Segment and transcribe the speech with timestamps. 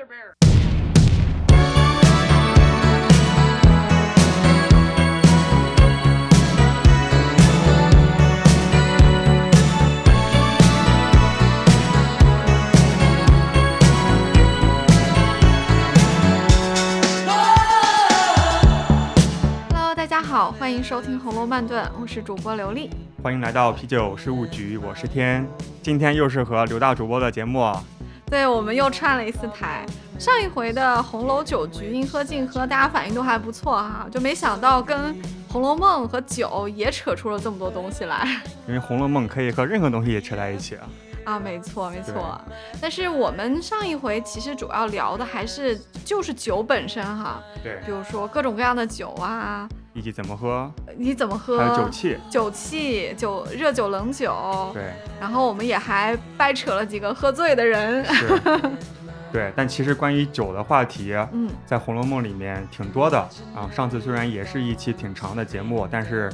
[0.00, 0.08] Hello，
[19.94, 22.88] 大家好，欢迎收听《红楼慢炖》，我是主播刘丽。
[23.22, 25.46] 欢迎来到啤酒事务局，我是天。
[25.82, 27.70] 今天又是和刘大主播的节目，
[28.30, 29.84] 对，我们又串了一次台。
[30.16, 35.12] 上一回的红楼酒局，应喝尽喝，大家反应都还不错哈，就没想到跟
[35.48, 38.24] 《红楼梦》和酒也扯出了这么多东西来。
[38.68, 40.86] 因为《红楼梦》可以和任何东西也扯在一起啊。
[41.30, 42.40] 啊，没错没错。
[42.80, 54.92] 但是我们上一回其实主要聊的还是就是酒本身哈，对，比如说各种各样的酒啊，以及怎么喝，你怎么喝，还有酒气，酒气，酒热酒冷酒，对。
[55.20, 58.04] 然后我们也还掰扯了几个喝醉的人，
[59.32, 63.18] 对，但其实关于酒的话题，嗯，在《红楼梦》里面挺多的
[63.54, 63.70] 啊。
[63.72, 66.32] 上次虽然也是一期挺长的节目，但是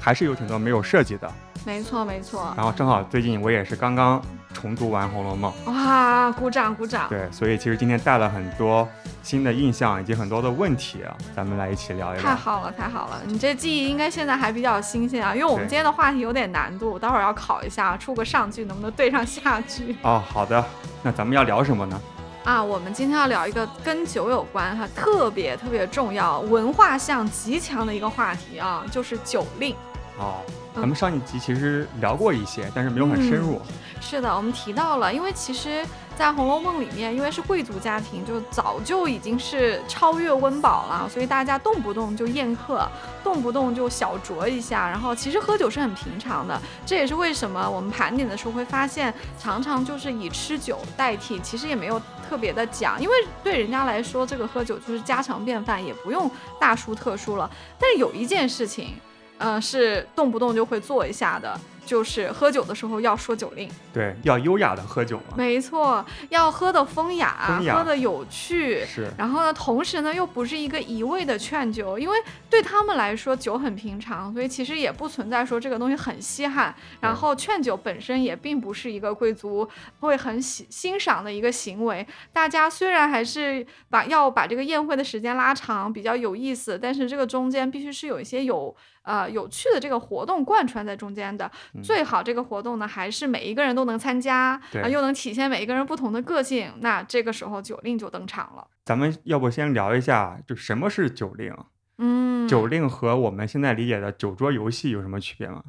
[0.00, 1.30] 还是有挺多没有涉及的。
[1.64, 2.54] 没错，没错。
[2.56, 4.20] 然后正好最近我也是刚刚
[4.54, 7.06] 重读完《红楼梦》，哇，鼓掌鼓掌。
[7.10, 8.88] 对，所以其实今天带了很多
[9.22, 11.00] 新的印象以及很多的问题，
[11.36, 12.22] 咱们来一起聊一聊。
[12.22, 19.94] 太好了，太好了，你这记忆应该现在还比较新鲜啊，因为我们今天的话题有点难度，待会儿要考一下，出个上句能不能对上下句。
[20.00, 20.64] 哦，好的，
[21.02, 22.00] 那咱们要聊什么呢？
[22.42, 29.76] 啊，我们今天要聊一个跟酒有关哈，特别特别重要，文化性极强的一个话题啊，就是酒令。
[30.20, 30.42] 哦。
[30.72, 33.60] 咱们上一集其实聊过一些，但是没有很深入。
[34.00, 35.84] 是的，我们提到了，因为其实，
[36.16, 42.88] 在《红楼梦》里面，因为是贵族家庭，就早就已经是超越温饱了，所以大家动不动就宴客，
[43.24, 46.58] 动不动就小酌一下，然后其实喝酒是很平常的。
[46.86, 57.50] 这也是为什么我们盘点的时候会发现，常常就是以吃酒代替，其实也没有特别的讲，因为对人家来说，这个喝酒就是家常便饭，也不用大书特书了。
[57.76, 58.94] 但是有一件事情。
[59.40, 61.58] 嗯，是动不动就会做一下的。
[61.84, 65.34] 就是喝酒的时候要说酒令，对，要优雅的喝酒嘛。
[65.36, 68.84] 没错，要喝的风雅，喝的有趣。
[68.84, 69.10] 是。
[69.18, 72.16] 然后呢，同时呢，又不是一个一味的劝酒，因为
[72.48, 76.74] 对他们来说酒很平常，所以其实也不存在说这个东西很稀罕。
[77.00, 82.06] 然后劝酒本身也并不是一个贵族会很喜欣赏的一个行为。
[82.32, 91.50] 大家虽然还是把要把这个宴会的时间拉长，比较有意思，但是这个中间必须是有一些有呃有趣的这个活动贯穿在中间的。
[91.82, 96.72] 最好这个活动呢，还是每一个人都能参加，啊，又能体现每一个人不同的个性。
[96.80, 98.66] 那这个时候酒令就登场了。
[98.84, 101.54] 咱们要不先聊一下，就什么是酒令？
[101.98, 105.62] 嗯，酒令和我们现在理解的酒桌游戏有什么区别吗？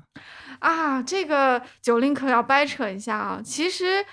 [0.60, 3.42] 啊，这个酒令可要掰扯一下啊。
[3.44, 4.06] 其实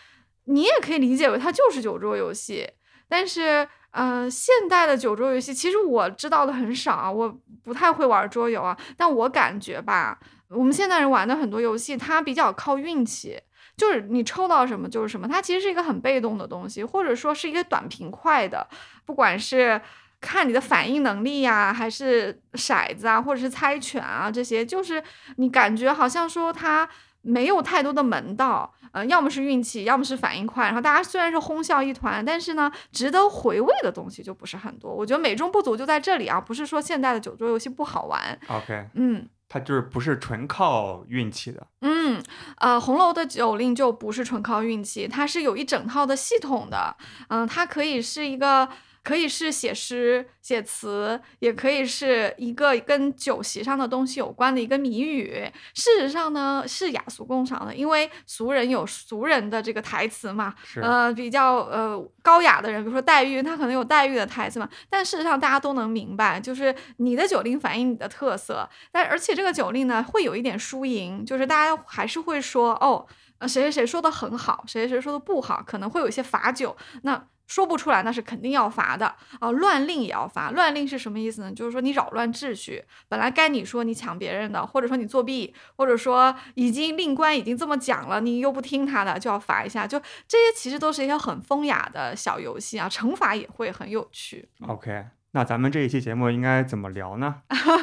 [0.44, 2.69] 你也可以理解为它就是酒桌游戏，
[3.09, 10.19] 但是，呃，现代的酒桌游戏其实我知道的很少啊，我不太会玩桌游啊，但我感觉吧。
[10.50, 13.38] 我们现代人玩的很多游戏，它比较靠运气，
[13.76, 18.66] 就是你抽到什么就是什么，它其实是一个很被动的东西，或者说是一个短平快的，
[19.04, 19.81] 不管是
[20.20, 25.03] 看你的反应能力呀，还是骰子啊，或者是猜拳啊，这些就是
[25.37, 26.88] 你感觉好像说它
[27.20, 34.92] 没有太多的门道，呃，要么是运气，要么是反应快，然后大家虽然是哄笑一团，但是呢，值得回味的东西就不是很多。
[34.92, 39.28] 我觉得美中不足就在这里啊，不是说现代的酒桌游戏不好玩，OK，嗯。
[39.48, 42.22] 它就是不是纯靠运气的，嗯，
[42.59, 46.97] 呃，红楼的酒令就不是纯靠运气，它是有一整套的系统的，
[47.28, 48.69] 嗯，它可以是一个。
[49.08, 55.50] 可以是写诗、写词，也可以是一个跟酒席上的东西有关的一个谜语。
[55.72, 64.69] 事实上呢，是雅俗共赏的，因为俗人有俗人的这个台词嘛，呃，比较呃高雅的人，比如说黛玉，他可能有黛玉的台词嘛。
[64.91, 68.69] 但事实上，大家都能明白，就是你的酒令反映你的特色。
[68.92, 73.06] 但而且这个酒令呢，会有一点输赢，就是大家还是会说哦，
[73.38, 76.76] 呃，谁谁谁说的很好，谁谁谁说的不好，可能会有一些罚酒。
[77.05, 79.06] 那说不出来，那是肯定要罚的
[79.40, 79.50] 啊！
[79.50, 80.50] 乱令也要罚。
[80.50, 81.50] 乱令是什么意思呢？
[81.50, 89.86] 就是说你扰乱秩序，本来该你说你抢别人的，或者说你作弊，或者说已经令官已经这么讲了，你又不听他的，就要罚一下。
[89.86, 89.98] 就
[90.28, 94.46] 这些其实都是一些很风雅的小游戏啊，惩罚也会很有趣。
[94.66, 97.36] OK，那咱们这一期节目应该怎么聊呢？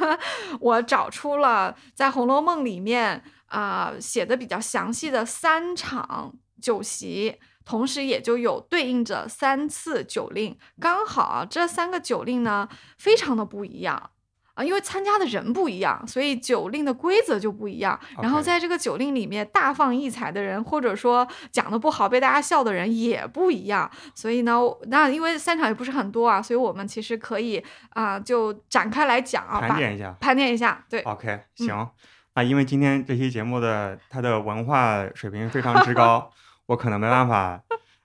[0.61, 7.39] 我找出了在《红楼梦》里面啊写的比较详细的三场酒席。
[7.65, 14.11] 同时也就有对应着三次酒令，刚好这三个酒令呢，非常的不一样
[14.53, 17.99] 啊，因为参加的人不一样，所以酒令的规则就不一样。
[18.21, 23.89] 然后在这个酒令里面，大放异彩的人，或者说讲的不好被大家笑的人也不一样。
[24.13, 30.15] 所以呢，那因为散场也不是很多啊，所以我们其实可以啊、就展开来讲啊，盘点一下。
[30.21, 30.85] 盘点一下。
[30.89, 31.89] 对，OK，行。
[32.35, 36.29] 那因为今天这期节目的它的文化水平非常之高，
[36.67, 37.61] 我可能没办法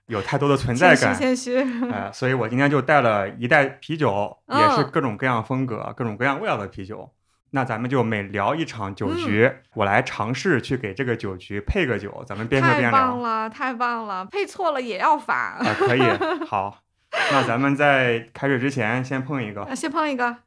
[0.07, 1.15] 有太多的存在感。
[1.15, 1.91] 谦虚谦虚。
[1.91, 7.13] 呃，所以我今天就带了一袋啤酒，也是嗯各种各样风格、各种各样味道的啤酒。
[7.53, 12.91] 那咱们就每聊一场酒嗯局，我来尝试去给这个酒局配个酒，咱们边喝边聊。
[12.91, 14.25] 棒了，太棒了！
[14.25, 15.57] 配错了也要罚。
[15.59, 16.01] 啊、可以，
[16.47, 16.81] 好。
[17.29, 20.37] 那咱们在开始之前先碰一个，啊先碰一个，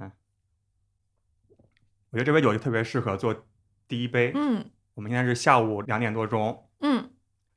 [0.00, 0.10] 嗯
[2.08, 3.44] 我觉得这杯酒就特别适合做
[3.86, 4.32] 第一杯。
[4.34, 4.64] 嗯
[4.94, 7.10] 我们现在是下午两点多钟，嗯，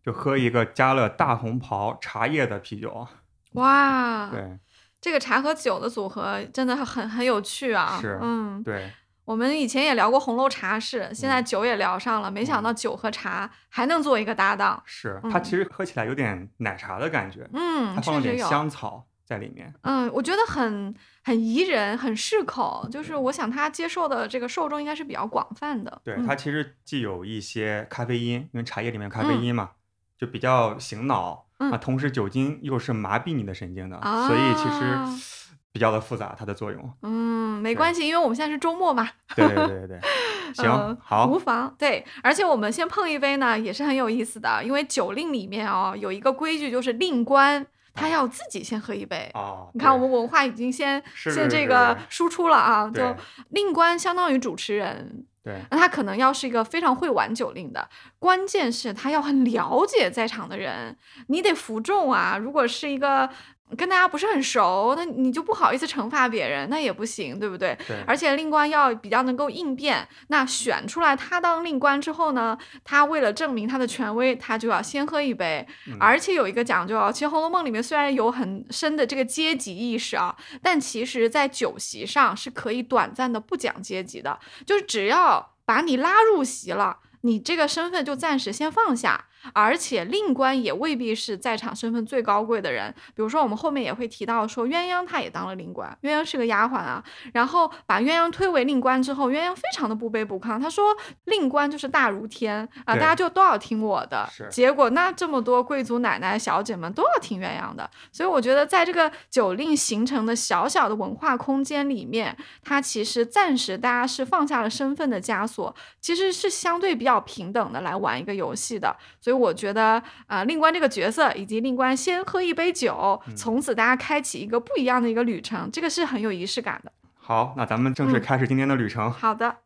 [0.10, 3.08] 就喝一个加了大红袍茶叶的啤酒。
[3.54, 4.58] 哇，对
[5.00, 8.00] 这个茶和酒的组合真的很很有趣啊。
[8.02, 8.92] 是嗯，对，
[9.26, 14.82] 我们以前也聊过红楼茶室，现在嗯酒也聊上了，没想到酒和茶还能做一个搭档。
[14.86, 18.38] 是嗯它其实喝起来有点奶茶的感觉，嗯，它放了点。
[18.38, 19.72] 香草在里面。
[19.82, 26.02] 嗯，我觉得很很宜人，很适口，就是我想他接受的这个受众应该是比较广泛的。
[26.04, 29.72] 对，嗯它其实既有一些咖啡因，因为茶叶里面有咖啡嗯因嘛，
[30.20, 31.48] 就比较醒脑。
[31.58, 36.94] 嗯啊，同时酒精又是麻痹你的神经的，所以其啊实比较的复杂，它的作用。
[37.02, 39.10] 嗯，没关系，因为我们现在是周末嘛。
[39.36, 40.00] 对对对对对，
[40.56, 41.76] 行，呃好无，妨。
[41.78, 49.30] 对，而且我们先碰一杯呢，也是很有意思的，因为酒令里面哦有一个规矩，就是令官他要自己先喝一杯。
[49.34, 53.14] 哦，你看，我们文化已经先先这个输出了啊，就
[53.50, 57.90] 令官相当于主持人，对那他可能要是一个非常会玩酒令的，
[58.20, 60.98] 关键是他要很了解在场的人，
[61.28, 62.38] 你得服众啊。
[62.38, 63.30] 如果是一个
[63.78, 67.78] 跟大家不是很熟，那你就不好意思惩罚别人，那也不行，对不对？
[67.88, 70.08] 对，而且令官要比较能够应变。
[70.28, 75.66] 那选出来他当令官之后呢，他为了证明他的权威，他就要先喝一杯。
[75.88, 86.98] 嗯而且有一个讲究啊，其实《红楼梦》里面虽然有很深的这个阶级意识啊，但其实在酒席上是可以短暂的不讲阶级的，就是只要把你拉入席了。
[87.22, 92.94] 你这个身份就暂时先放下，而且令官也未必是在场身份最高贵的人。
[93.16, 97.04] 比如说，我们后面也会提到说，鸳鸯她也当了令官，鸳鸯是个丫鬟啊。
[97.34, 100.96] 然后把鸳鸯推为令官之后，鸳鸯非常的不卑不亢，他说
[101.26, 104.28] 令官就是大如天啊，大家就都要听我的。
[104.50, 118.96] 结果那这么多贵族奶奶小姐们都要听鸳鸯的，所以我觉得在这个酒令形成的小小的文化空间里面，它其实暂时大家是放下了身份的枷锁，其实是相对比较平等的来玩一个游戏的。
[119.22, 126.92] 所以我觉得，呃，令官这个角色以及令官先喝一杯酒，嗯从此大家开启一个不一样的一个旅程，这个是很有仪式感的。
[127.16, 129.12] 好，那咱们正式嗯开始今天的旅程。
[129.12, 129.58] 好的，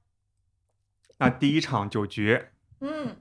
[1.17, 2.45] 那第一场酒局，
[2.81, 3.15] 嗯，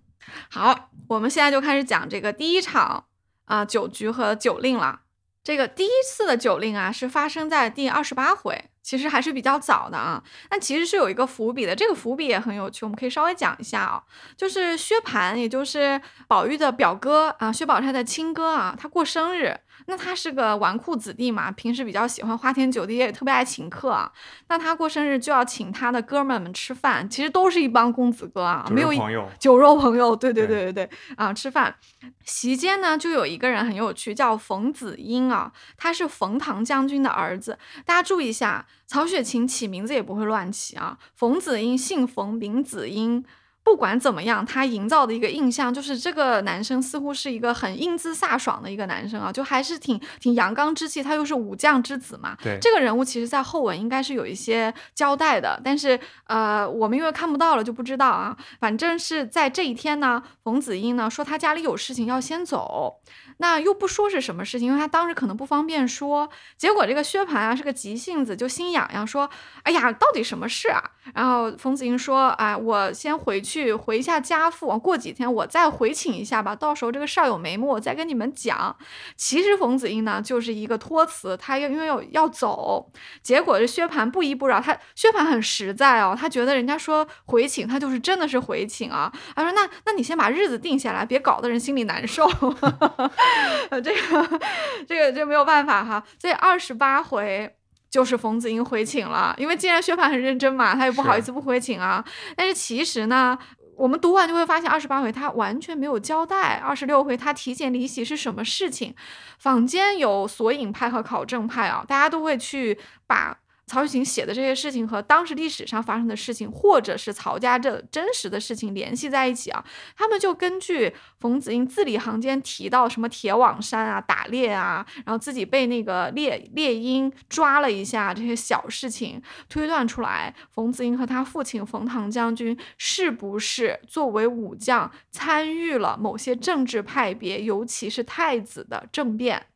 [0.51, 3.05] 好，我们现在就开始讲这个第一场
[3.45, 5.03] 啊、酒局和酒令了。
[5.45, 10.23] 这个第一次的酒令啊，是发生在第二十八回，其实还是比较早的啊。
[10.49, 14.03] 但其实是有一个伏笔的，这个伏笔也很有趣，我们可以稍微讲一下啊。
[14.37, 19.59] 就是薛蟠，也就是宝玉的表哥啊，薛宝钗的亲哥啊，他过生日。
[19.93, 24.11] 那他是个纨绔子弟嘛，平时比较喜欢花天酒地，也特别爱请客啊。
[24.49, 28.91] 那他过生日就要请他的哥们儿们吃饭，其实都是一帮公子哥啊，没有
[29.39, 31.77] 酒肉朋友，对对对对对对啊，吃饭。
[32.25, 37.59] 席间呢，就有一个人很有趣，叫冯子英啊，他是冯唐将军的儿子。
[37.85, 40.97] 大家注意一下，曹雪芹起名字也不会乱起啊。
[41.15, 43.23] 冯子英姓冯，名子英。
[43.65, 51.03] 不管怎么样，他营造的一个印象就是这个男生似乎是一个很英姿飒爽的一个男生啊，就还是挺挺阳刚之气。
[51.03, 58.37] 他又是武将之子嘛，对，这个人物其实，在后文应该是有一些交代的，但是呃，我们因为看不到了就不知道啊。
[58.59, 63.01] 反正是在这一天呢，冯子英呢说他家里有事情要先走，
[63.39, 66.29] 那又不说是什么事情，因为他当时可能不方便说。
[66.57, 69.29] 结果这个薛蟠啊是个急性子，就心痒痒说
[69.65, 70.83] ：“哎呀，到底什么事啊？”
[71.15, 78.77] 然后冯子英说：“哎，我先回去回一下家父，过几天我再回请一下吧，到时候这个事儿有眉目，我再跟你们讲。”
[79.17, 82.91] 其实冯子英呢就是一个托词，他要因为有要走，
[83.23, 89.13] 结果这薛蟠不依不饶，他薛蟠很实在哦，他觉得人家说回请，他就是真的是回请啊。
[89.35, 92.29] 他说那那你先把日子定下来，别搞得人心里难受。
[93.71, 94.41] 呃，这个
[94.87, 97.57] 这个这没有办法哈，这二十八回。
[97.93, 102.03] 就是冯子英回请了，因为既然薛蟠很认真嘛，他也不好意思不回请啊。
[102.35, 103.39] 但是其实呢，
[103.77, 108.95] 我们读完就会发现，二十八回他完全没有交代，二十六回他提前离席是什么事情。
[109.39, 113.37] 坊间有索引派和考证派啊，大家都会去把
[113.73, 119.65] 曹雪芹写的这些事情和当时历史上发生的事情，或者是曹家这真实的事情联系在一起啊，
[119.97, 139.47] 他们就根据冯子英字里行间提到什么铁网山啊、打猎啊，然后自己被那个猎猎鹰抓了一下这些小事情，推断出来冯子英和他父亲冯唐将军是不是作为武将参与了某些政治派别，尤其是太子的政变。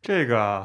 [0.00, 0.64] 这个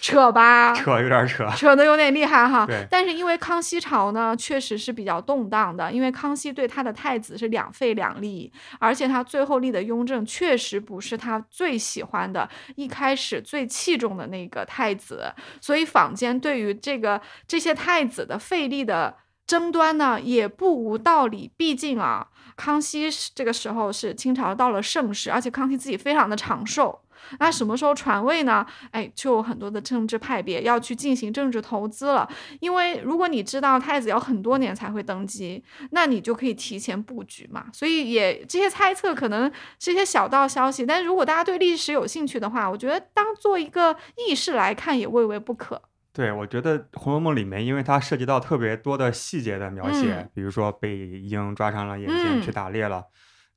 [0.00, 2.64] 扯吧， 扯有点扯， 扯的有点厉害哈。
[2.66, 21.50] 对但是因为康熙朝呢，确实是比较动荡的，因为康熙对他的太子是两废两立，而且他最后立的雍正确实不是他最喜欢的，一开始最器重的那个太子，所以坊间对于这个这些太子的废立的争端呢，也不无道理。
[21.56, 22.26] 毕竟啊，
[22.56, 27.00] 康熙这个时候是清朝到了盛世，而且康熙自己非常的长寿。
[27.38, 28.64] 那什么时候传位呢？
[28.90, 32.28] 哎，就有很多的政治派别要去进行政治投资了。
[32.60, 37.66] 因为如果你知道太子要很多年才会登基，那你就可以提前布局嘛。
[37.72, 45.80] 所以也这些猜测可能是一些小道消息，但如果大家对历史有兴趣的话，我觉得当做一个轶事来看也未为不可。
[46.12, 53.04] 对，我觉得《红楼梦》里面，因为它涉及到特别多的细节的描写，嗯比如说被鹰抓伤了眼睛嗯去打猎了，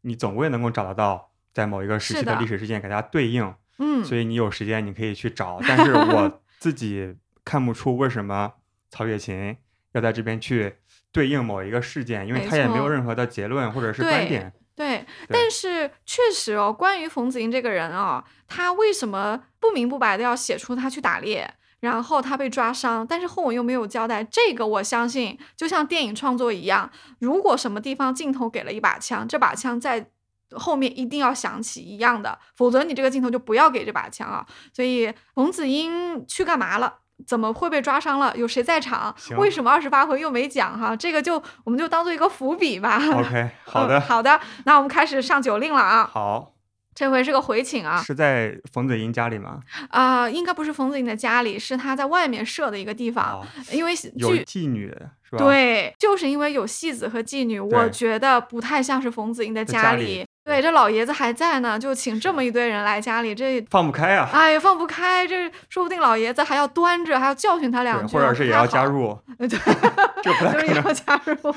[0.01, 5.59] 你总归能够找得到在某一个时期的历史事件给它对应，嗯，所以你有时间你可以去找。
[5.67, 8.53] 但是我 自己看不出为什么
[8.89, 9.57] 曹雪芹
[9.93, 10.75] 要在这边去
[11.11, 14.53] 对应某一个事件，因为他也没有任何的结论或者是观对点。
[14.75, 24.23] 对，但是确实哦，关于冯子英这个人啊、他为什么不明不白的要写出他去打猎，然后他被抓伤，但是后文又没有交代？
[24.23, 26.89] 这个我相信，就像电影创作一样，
[27.19, 30.11] 如果什么地方镜头给了一把枪，这把枪在
[30.55, 34.45] 后面一定要响起一样的，否则你这个镜头就不要给这把枪啊。
[34.73, 36.95] 所以冯子英去干嘛了？
[37.27, 38.33] 怎么会被抓伤了？
[38.37, 39.13] 有谁在场？
[39.37, 40.95] 为什么二十八回又没讲哈？
[40.95, 42.97] 这个就我们就当做一个伏笔吧。
[43.13, 46.09] OK， 好的，嗯好的，那我们开始上酒令了啊。
[46.09, 46.53] 好，
[46.95, 49.59] 这回是个回请啊，是在冯子英家里吗？
[49.89, 54.29] 啊、应该不是冯子英的家里，是他在外面设的一个地方，哦，因为有。
[54.45, 54.87] 妓女
[55.23, 60.25] 是吧？，对，就是因为有戏子和妓女，我觉得不太像是冯子英的家里里。
[60.49, 68.83] 对，这老爷子还在呢，就请这么一堆人来家里，这放不开啊，哎呀放不开，这说不定老爷子还要端着，还要教训他两对，句，或者是也要加。
[68.83, 69.47] 入，对
[70.23, 70.75] 就是。
[70.75, 71.53] 要加入。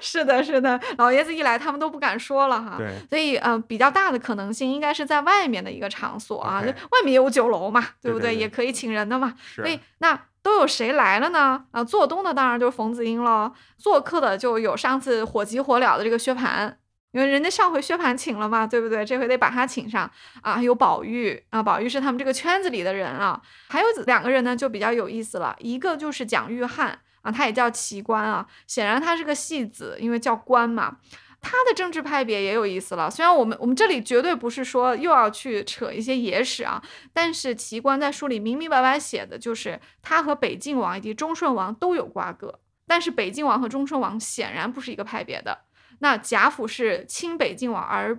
[0.00, 2.74] 是的，是的，老爷子一来，他们都不敢说了哈。
[2.76, 9.32] 对，所以，嗯、比较大的可能性应该是在外面的一个场所啊就外面也有酒楼嘛，对不对也可以请人的嘛。
[9.54, 11.64] 所以，那都有谁来了呢？
[11.70, 16.74] 啊，做东的当然就是冯子英了，做客的就有上次火急火燎的这个薛蟠。
[17.14, 19.04] 因为人家上回薛蟠请了嘛，对不对？
[19.04, 20.10] 这回得把他请上
[20.42, 20.54] 啊。
[20.54, 23.40] 还有宝玉啊，宝玉是他们这个圈子里的人啊。
[23.68, 25.54] 还有两个人呢，就比较有意思了。
[25.60, 26.92] 一个就是蒋玉菡
[27.22, 30.96] 啊，他也叫奇观啊，显然他是个戏子，因为叫官嘛。
[31.40, 33.08] 他的政治派别也有意思了。
[33.08, 45.56] 虽然我们我们这里绝对不是说又要去扯一些野史啊，但是奇观在书里明明白白写的就是他和北晋王以及忠顺王都有瓜葛，但是北晋王和忠顺王显然不是一个派别的。
[46.04, 48.18] 那贾府是亲北晋王而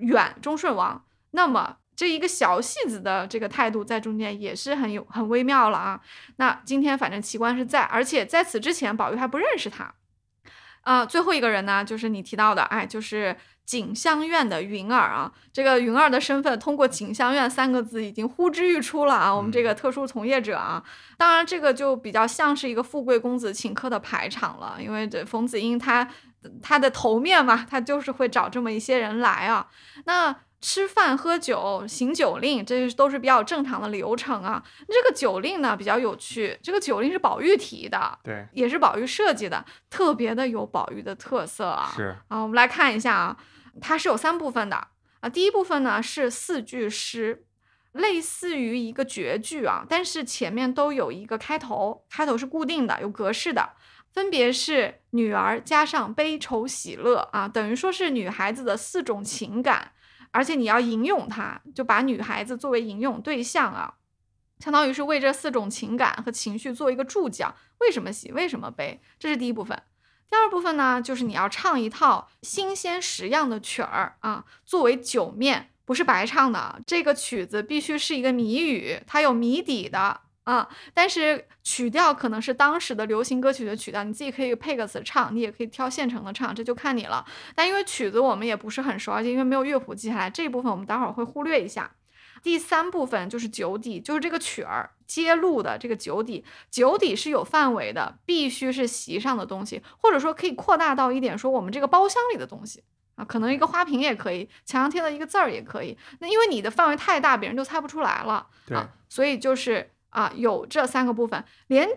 [0.00, 6.00] 远忠顺王，那么这一个小戏子的这个态度在中间也是很有很微妙了啊。
[6.38, 9.94] 那今天反正奇观是在，而且在此之前宝玉还不认识他。
[10.82, 15.30] 啊、最后一个人呢，就是你提到的，哎，就是锦香院的云儿啊。
[15.52, 19.32] 这个云儿的身份，通过锦香院三个字已经呼之欲出了啊。
[19.32, 20.82] 我们这个特殊从业者啊，
[21.16, 26.08] 当然这个就比较像是一个富贵公子请客的排场了，因为这冯子英他
[26.62, 29.68] 他的头面嘛，他就是会找这么一些人来啊。
[30.04, 34.62] 那吃饭、喝酒、行酒令，这都是比较正常的流程啊。
[34.88, 41.90] 这个酒令呢比较有趣，这个酒令是宝玉提的，对，也是宝玉设计的，特别的有宝玉的特色啊。
[41.96, 43.36] 是，啊，我们来看一下啊，
[43.80, 44.88] 它是有三部分的
[45.20, 45.28] 啊。
[45.30, 47.44] 第一部分呢是四句诗，
[47.92, 53.70] 类似于一个绝句啊，但是前面都有一个开头，开头是固定的，有格式的，
[54.12, 59.92] 分别是女儿加上悲愁喜乐啊，等于说是女孩子的四种情感，
[60.32, 63.94] 而且你要吟咏它，就把女孩子作为吟咏对象啊。
[64.58, 69.80] 相当于是为这四种情感和情绪做一个注脚，为什么喜，为什么悲，这是第一部分。
[70.28, 76.80] 第二部分呢，就是你要唱一套新鲜实样的曲儿啊，作为酒面，不是白唱的。
[76.86, 80.20] 这个曲子必须是一个谜语，它有谜底的
[80.50, 80.68] 啊。
[80.92, 87.24] 但是曲调可能是当时的流行歌曲的曲调，你自己可以配个词唱，你也可以挑现成的唱，这就看你了。
[87.54, 91.90] 但因为曲子我们也不是很熟，而且因为没有乐谱记下来，这一部分我们待会儿会忽略一下。
[92.42, 96.42] 第三部分就是酒底，就是这个曲儿揭露的这个酒底。
[96.70, 102.82] 酒底是有范围的，必须是席上的东西，或者说可以扩大到一点，说我们这个包厢里的东西
[103.16, 105.98] 啊，可能一个花瓶也可以，墙上贴的一个字儿也可以。
[106.20, 111.88] 那因为你的范围太大，别人就猜不出来了啊，所以就是啊，有这三个部分，连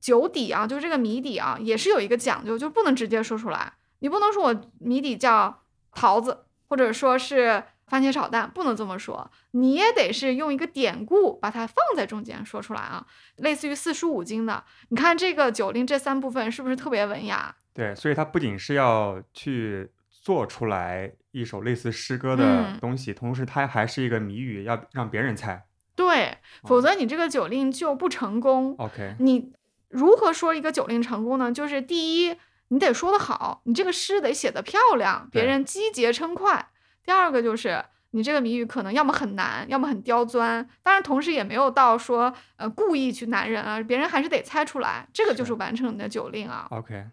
[0.00, 3.72] 酒底啊，就是这个谜底啊，也是有一个讲究，就不能直接说出来。
[4.00, 7.62] 你不能说我谜底叫桃子，或者说是。
[7.88, 13.06] 番茄炒蛋不能这么说，你也得是用一个典故把它放在中间说出来啊，
[13.36, 14.64] 类似于四书五经的。
[14.88, 17.54] 你看这个酒令这三部分是不是特别文雅？
[17.72, 25.64] 对，所以它不仅是要去做出来一首类似诗歌的东西，同时它还是一个谜语，要让别人猜。
[25.94, 28.74] 对，否则你这个酒令就不成功。
[28.78, 29.52] OK，你
[29.88, 31.52] 如何说一个酒令成功呢？
[31.52, 32.36] 就是第一，
[32.68, 36.68] 你得说得好，你这个诗得写得漂亮，别人击节称快。
[37.04, 46.66] 第二个就是你这个谜语可能要么很难，要么很刁钻，当然同时也没有到说呃故意去难人啊，别人还是得猜出来，这个就是完成你的酒令啊。
[46.70, 47.04] OK。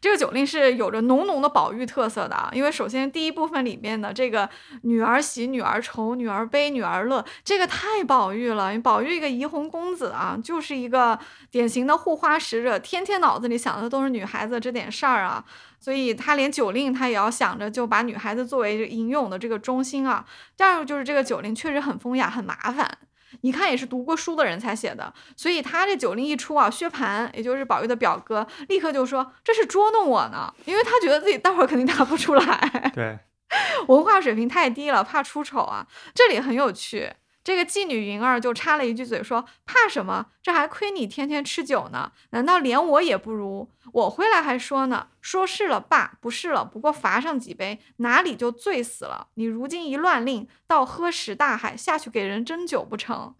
[0.00, 4.48] 这个酒令是有着浓浓的宝玉特色的啊，因为首先第一部分里面的这个
[4.82, 8.78] 女儿喜、女儿愁、女儿悲、女儿乐，这个太宝玉了。
[8.80, 11.18] 宝玉一个怡红公子啊，就是一个
[11.50, 15.44] 典型的护花使者，天天脑子里想的都是女孩子这点事儿啊，
[15.80, 20.24] 所以他连酒令他也要想着就把女孩子作为吟咏的这个中心啊。
[20.56, 22.98] 第二个就是这个酒令确实很风雅，很麻烦。
[23.40, 33.18] 一看也是读过书的人才写的，所以他这酒令一出啊，薛蟠也就是宝玉的表哥，立刻就说这是捉弄我呢，因为他觉得自己待会儿肯定答不出来，对，
[33.88, 35.86] 文化水平太低了，怕出丑啊。
[36.14, 37.12] 这里很有趣。
[37.48, 40.26] 这个妓女云儿就插了一句嘴说：“怕什么？
[40.42, 42.12] 这还亏你天天吃酒呢？
[42.32, 43.70] 难道连我也不如？
[43.90, 49.28] 我回来还说呢，说是了罢，不是了，不过罚上几杯，哪里就醉死了？
[49.36, 53.34] 你如今一乱令，倒喝食大海，下去给人斟酒不成？”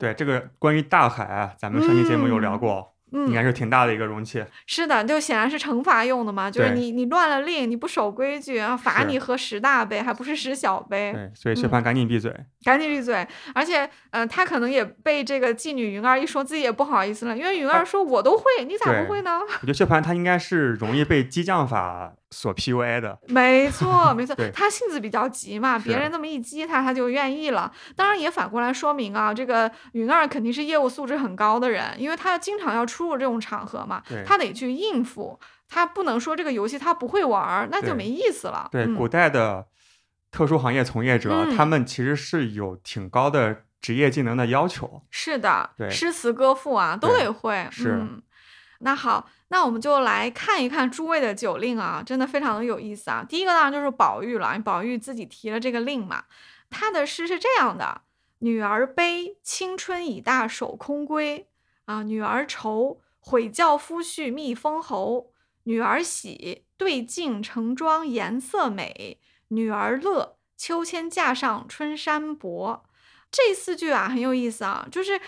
[0.00, 2.91] 对这个关于大海啊，咱们上期节目有聊过。
[3.12, 11.12] 应该是挺大的一个容器，是的，就显然是惩罚用的嘛，就是你你乱了令，你不守规矩然后，罚你喝十大杯，还不是十小杯。
[11.12, 13.26] 对，所以薛蟠赶紧闭嘴，赶紧闭嘴。
[13.54, 19.40] 而且，呃，他可能也被这个妓女云儿一说，自己也不好意思了，因为云儿说我都会，你咋不会呢？
[19.40, 22.14] 我觉得薛蟠他应该是容易被激将法。
[22.32, 27.70] 所 PUA 的，没错没错， 他性子比较急嘛，别人这么一激他，他就愿意了。
[27.94, 38.68] 当然也反过来说明啊，这个云儿肯定是业务素质很高的人，因为他经常要出入这种场合嘛，他得去应付，他不能说这个游戏他不会玩，那就没意思了。
[38.72, 39.66] 对，古代的
[40.30, 45.02] 特殊行业从业者，他们其实是有挺高的职业技能的要求。
[45.10, 47.68] 是的，诗词歌赋啊都得会。
[47.70, 48.02] 是。
[48.84, 53.24] 那好，那我们就来看一看诸位的酒令啊，真的非常的有意思啊。
[53.28, 56.24] 第一个当然就是宝玉了，宝玉自己提了这个令嘛。
[56.68, 58.02] 他的诗是这样的：
[58.40, 61.44] 女儿悲，青春已大守空闺
[61.84, 65.30] 啊；女儿愁，悔教夫婿觅封侯；
[65.64, 69.18] 女儿喜，对镜成妆颜色美；
[69.48, 72.84] 女儿乐，秋千架上春山薄。
[73.30, 75.20] 这四句啊很有意思啊，就是。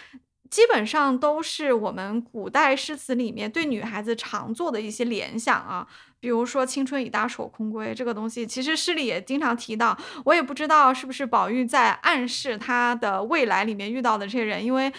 [0.54, 5.84] 基本上都是我们古代诗词里面对女孩子常做的一些联想啊，
[6.20, 9.98] 比如说“青春已大手空闺”这个东西，其实诗里也经常提到。
[10.24, 14.92] 我也不知道是不是宝玉在暗示他的未来里面遇到的这些人，因为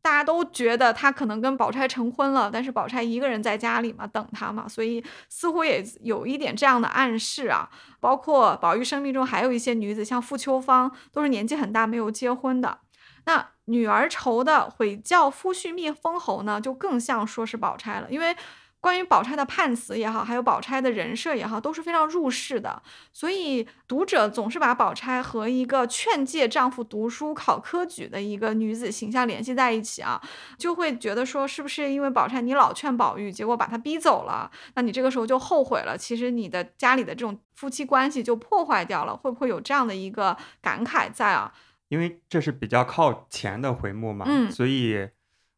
[0.00, 7.68] 大家都觉得他可能跟宝钗成婚了，但是宝钗一个人在家里嘛，等他嘛，所以似乎也有一点这样的暗示啊。
[8.00, 12.78] 包括宝玉生命中还有一些女子，像傅秋芳，都是年纪很大没有结婚的。
[13.26, 18.10] 那女儿愁的悔教夫婿觅封侯呢，就更像说是宝钗了。
[18.10, 18.36] 因为
[18.78, 22.80] 关于宝钗的判词也好，还有宝钗的人设也好，都是非常入世的。
[23.12, 30.22] 所以读者总是把宝钗和一个劝诫丈夫读书考科举的一个女子形象联系在一起啊，
[30.56, 35.98] 就会觉得说，是不是因为宝钗你老劝宝玉，结果把他逼走了，那你这个时候就后悔了？
[35.98, 41.52] 其实你的家里的这种夫妻关系就破坏掉了，会不会有这样的一个感慨在啊？
[41.88, 45.10] 因为这是比较靠前的回目嘛，所以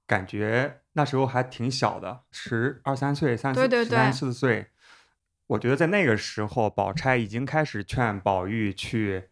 [0.06, 4.68] 感觉那时候还挺小的，十二三岁、三四、十三四岁。
[5.48, 9.30] 我觉得在那个时候，宝钗已经开始劝宝玉去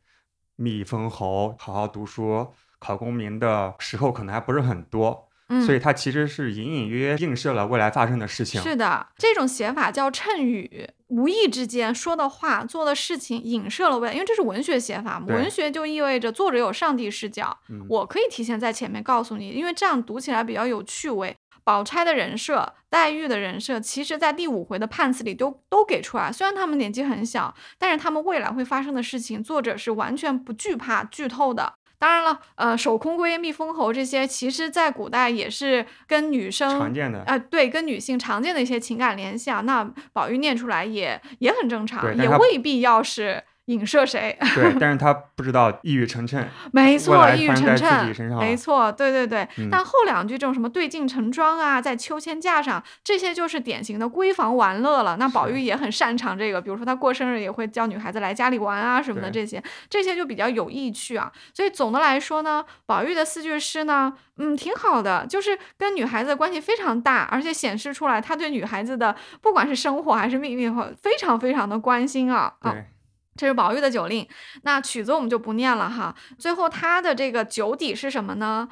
[0.56, 5.28] 觅封侯、好好读书、考功名的时候，可能还不是很多。
[5.64, 8.61] 所以它其实是隐隐约约映射了未来发生的事情。
[8.61, 15.26] 是的，这种写法叫衬语，无意之间说的话、做的事情影射了未来，因为这是文学写法嘛。
[15.28, 17.56] 文学就意味着作者有上帝视角，
[17.88, 21.37] 我可以提前在前面告诉你，因为这样读起来比较有趣味。
[21.62, 26.30] 宝钗的人设、黛玉的人设，其实在第五回的判词里都都给出来。
[26.30, 31.74] 虽然他们年纪很小，但是他们未来会发生的事情，作者是完全不惧怕剧透的。
[31.98, 39.61] 当然了，呃，守空闺、蜜封侯这些，其实在古代也是跟女生常见的啊，对，跟女性常见的一些情感联系啊。
[39.62, 43.42] 那宝玉念出来也也很正常，也未必要是。
[43.66, 44.37] 影射谁？
[44.55, 46.44] 对，但是他不知道一语成谶。
[46.72, 48.38] 没错，一语成谶。
[48.38, 49.46] 没错，对对对。
[49.70, 55.16] 但后两句这种什么对镜成妆啊，在秋千架上，这些就是典型的闺房玩乐了。
[55.16, 61.33] 那宝玉也很擅长这个，比如说他过生日也会叫女孩子来家里玩啊什么的，这些这些就比较有意趣啊。
[61.52, 72.55] 所以总的来说呢，宝玉的四句诗呢，嗯，挺好的，就是跟女孩子的关系非常大，而且显示出来他对女孩子的不管是生活还是命运，非常非常的关心啊。
[72.62, 72.87] 对。
[73.37, 74.27] 这是宝玉的酒令，
[74.62, 76.14] 那曲子我们就不念了哈。
[76.38, 78.68] 最后他的这个酒底是什么呢？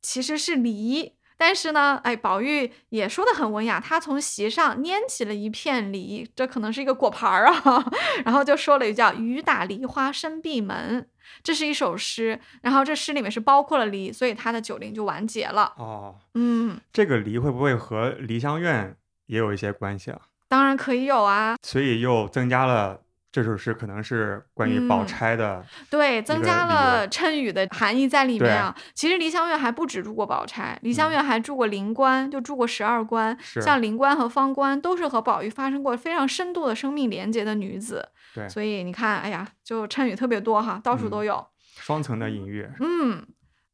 [0.00, 7.84] 其实是梨，但是呢，哎，宝玉也说的很文雅，他从席上拈起了一片梨，这可能是一个果盘儿啊，
[8.24, 11.08] 然后就说了一句叫“雨打梨花深闭门”，
[11.42, 15.72] 这是一首诗，然后这诗里面是包括了梨，所以他的酒令就完结了。
[15.76, 20.20] 哦，嗯，这个梨会不会和梨香院也有一些关系啊？
[20.48, 23.02] 当然可以有啊，所以又增加了。
[23.30, 28.74] 这首诗可能是关于宝钗的，对，增加了谶语的含义在里面啊。
[28.94, 38.08] 其实梨香院还不止住过宝钗，梨香院还住过灵官，就住过十二官，像灵官和方官都是和宝玉发生过非常深度的生命连接的女子。
[38.34, 42.68] 对，所以你看，哎呀，就谶语特别多哈，到处都有，双层的隐喻。
[42.80, 43.26] 嗯。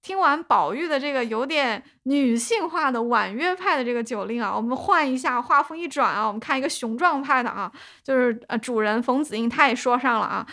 [0.04, 10.46] 听完宝玉的这个有点女性化的婉约派的这个酒令啊，我们换一下画风一转啊，我们看一个雄壮派的啊，就是呃主人冯子英他也说上了啊，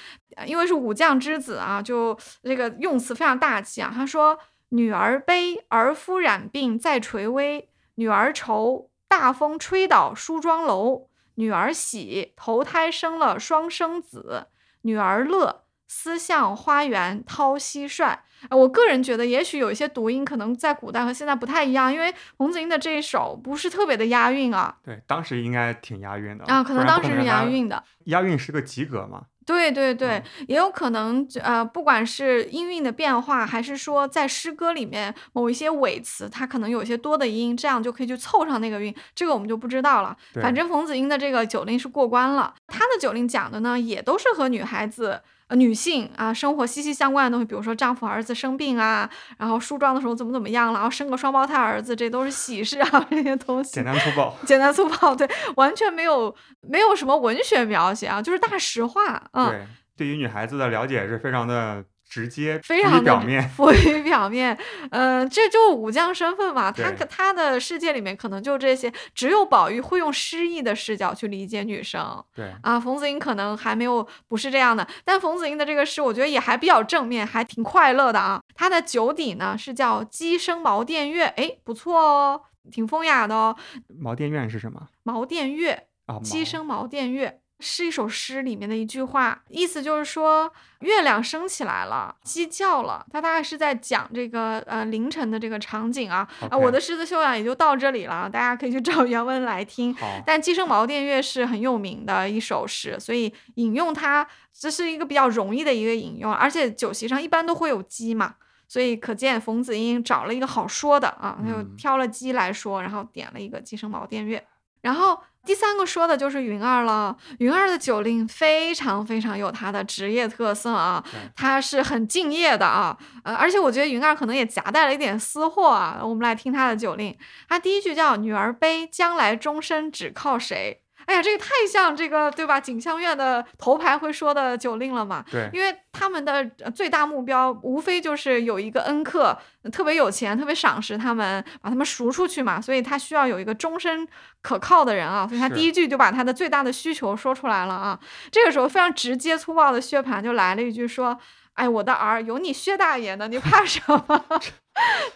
[0.46, 3.92] 因为是武将之子啊，就这个用词非常大气啊。
[3.94, 14.48] 他说：“女儿悲，儿夫染病在垂危；女儿愁，大风吹倒梳妆楼；女儿喜，投胎生了双生子；
[14.84, 18.18] 女儿乐。”思向花园掏蟋蟀，
[18.50, 24.74] 我个人觉得，也许有一些读音可能在古代和现在不太一样，因为冯子英的这一首不是特别的押韵啊。
[24.82, 27.84] 对，当时应该挺押韵的啊，可能当时是押韵的。
[28.06, 29.24] 押韵是个及格嘛？
[29.46, 40.16] 对对对，也有可能，呃，不管是音韵的变化，还是说在诗歌里面某一些尾词，它可能有些多的音，这样就可以去凑上那个韵，这个我们就不知道了。
[40.36, 45.22] 反正冯子英的这个酒令是过关了，他的酒令讲的呢，也都是和女孩子。
[45.56, 53.72] 女性啊，生活息息相关的东西，比如说丈夫儿子生病啊，然后梳妆的时候怎么怎么样了，然后生个双胞胎儿子，这都是喜事啊，这些东西。
[53.72, 54.36] 简单粗暴。
[54.46, 59.22] 简单粗暴，对，完全没有没有什么文学描写啊，就是大实话。
[59.34, 59.50] 嗯。
[59.50, 61.84] 对，对于女孩子的了解是非常的。
[62.12, 64.56] 直接非常表面， 浮于表面，
[64.90, 78.42] 嗯，这就武将身份嘛，他他的世界里面可能就这些，只有宝玉会用诗意的视角去理解女生，对啊，冯子英可能还没有不是这样的，但冯子英的这个诗，我觉得也还比较正面，还挺快乐的啊。
[78.54, 83.56] 他的酒底呢是叫鸡声茅店月，哎，不错哦，挺风雅的哦。
[83.98, 84.90] 茅店院是什么？
[85.04, 87.41] 茅店月啊，鸡声茅店月。
[87.62, 93.06] 是一首诗里面的一句话，意思就是说月亮升起来了，鸡叫了。
[93.12, 96.58] 它大概是在讲这个呃凌晨的这个场景啊啊！
[96.58, 99.96] 我的诗词修养也就到这里了，大家可以去 找原文来听。
[100.26, 108.36] 但《鸡声茅店月》是很有名的一首诗，所以引用它这是一个比较容易的一个引用，而且酒席上一般都会有鸡嘛，
[108.68, 114.40] 所以可见冯子英找了一个好说的啊，他就挑了鸡来说，然后点了一个《鸡声茅店月》，
[114.82, 115.22] 然后。
[115.44, 117.18] 第三个说的就是云儿了。
[117.40, 121.04] 云儿的酒令非常非常有她的职业特色啊，
[121.36, 126.00] 她是很敬业的啊，呃，而且我觉得云儿可能也夹带了一点私货啊。
[126.04, 127.18] 我们来听她的酒令，
[127.50, 130.84] 她第一句叫“女儿悲，将来终身只靠谁”。
[131.12, 132.58] 哎呀，这个太像这个对吧？
[132.58, 135.26] 锦香院的头牌会说的酒令了嘛？
[135.30, 139.38] 对，因为他们的最大目标无非就是有一个恩客
[139.74, 142.62] 特别有钱，特别赏识他们，把他们赎出去嘛。
[142.62, 144.08] 所以他需要有一个终身
[144.42, 145.28] 可靠的人啊。
[145.28, 148.00] 所以他第一句就把他的最大的需求说出来了啊。
[148.32, 151.20] 这个时候非常直接粗暴的薛蟠就来了一句说。
[151.54, 154.26] 哎，我的儿，有你薛大爷呢，你怕什么？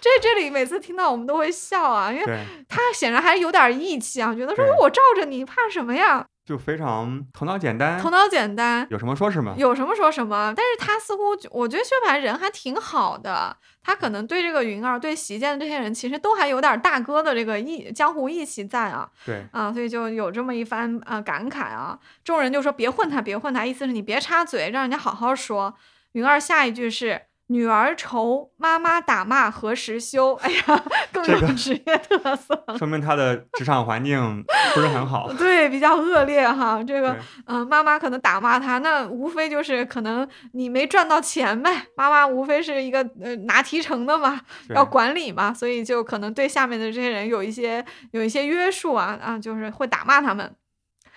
[0.02, 2.26] 这这里每次听到我们都会笑啊，因为
[2.68, 6.26] 他显然还有点义气啊，觉得说我罩着你，怕什么呀？
[6.46, 10.54] 就非常头脑简单，头脑简单，有什么说什么，有什么说什么。
[10.56, 19.10] 但是他似乎，我觉得薛蟠人还挺好的，他可能对这个云儿，对席间的这些人，其实都还有点大哥的这个义江湖义气在啊。
[19.26, 21.98] 对啊，所以就有这么一番啊感慨啊。
[22.24, 25.74] 众人就说别混他，别混他，意思是你别插嘴，让人家好好说。
[26.16, 30.34] 云儿下一句是女儿愁，妈妈打骂何时休？
[30.36, 34.42] 哎呀，更有职业特色，说明他的职场环境
[34.74, 35.30] 不是很好。
[35.34, 36.82] 对，比较恶劣哈。
[36.82, 41.86] 这个，嗯，妈妈可能打骂他，那无非就是可能你没赚到钱呗。
[41.98, 50.56] 妈妈无非是一个呃拿提成的嘛，要管理嘛，所以就可能对下面的这些人有一些有一些约束啊啊，就是会打骂他们。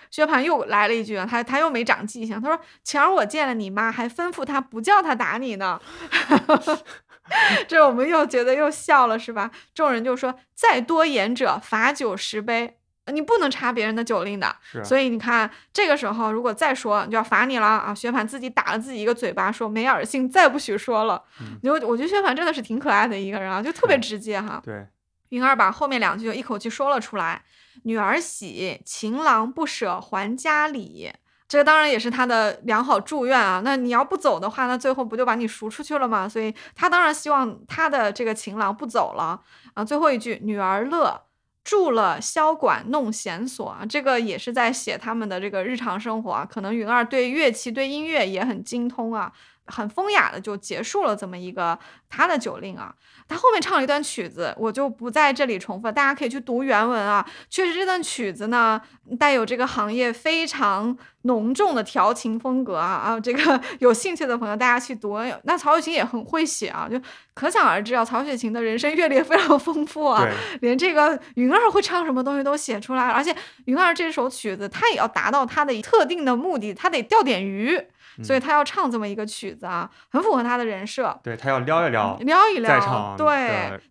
[0.09, 2.41] 薛蟠又来了一句啊，他他又没长记性。
[2.41, 5.79] 他说：“前儿我见了你妈，还吩咐他不叫他打你呢。
[7.67, 9.51] ”这我们又觉得又笑了，是吧？
[9.75, 12.75] 众人就说：“再多言者，罚酒十杯。
[13.13, 17.93] 你不能查别人的酒令的。”所以你看，这个时候如果再说，就要罚你了啊！
[17.93, 21.23] 薛蟠自己打了自己一个嘴巴，说：“没耳性，再不许说了。”
[21.61, 24.59] 就我觉得薛蟠真的是挺可爱的一个人啊，就特别直接哈。
[24.63, 24.87] 对，
[25.29, 27.43] 云儿把后面两句就一口气说了出来。
[27.83, 31.11] 女儿喜，情郎不舍还家里，
[31.47, 33.61] 这当然也是他的良好祝愿啊。
[33.63, 36.27] 那你要不走的话，那最后不就把你赎出去了吗？
[36.29, 39.41] 所以他当然希望他的这个情郎不走了
[39.73, 39.83] 啊。
[39.83, 41.23] 最后一句，女儿乐，
[41.63, 46.45] 住了箫管弄弦索啊，这个也是在写他们的这个日常生活啊。
[46.45, 49.31] 可能云儿对乐器、对音乐也很精通啊。
[49.69, 51.77] 很风雅的就结束了这么一个
[52.09, 52.93] 他的酒令啊，
[53.27, 57.25] 他后面唱了一段曲子，我就不在这里重复，大家可以去读原文啊。
[57.49, 58.81] 确实这段曲子呢，
[59.19, 65.19] 带有这个行业非常浓重的调情风格啊啊，这个有兴趣的朋友大家去读。
[65.43, 66.99] 那曹雪芹也很会写啊，就
[67.33, 70.27] 可想而知啊，曹雪芹的人生阅历非常丰富啊，
[70.61, 77.79] 连这个云儿会唱什么东西都写出来而且云儿这首曲子，他也要达到他的特定的目的，他得钓点鱼。
[78.23, 81.17] 所以他要唱这么一个曲子啊，很符合他的人设。
[81.23, 83.27] 对他要撩一撩，撩一撩，对。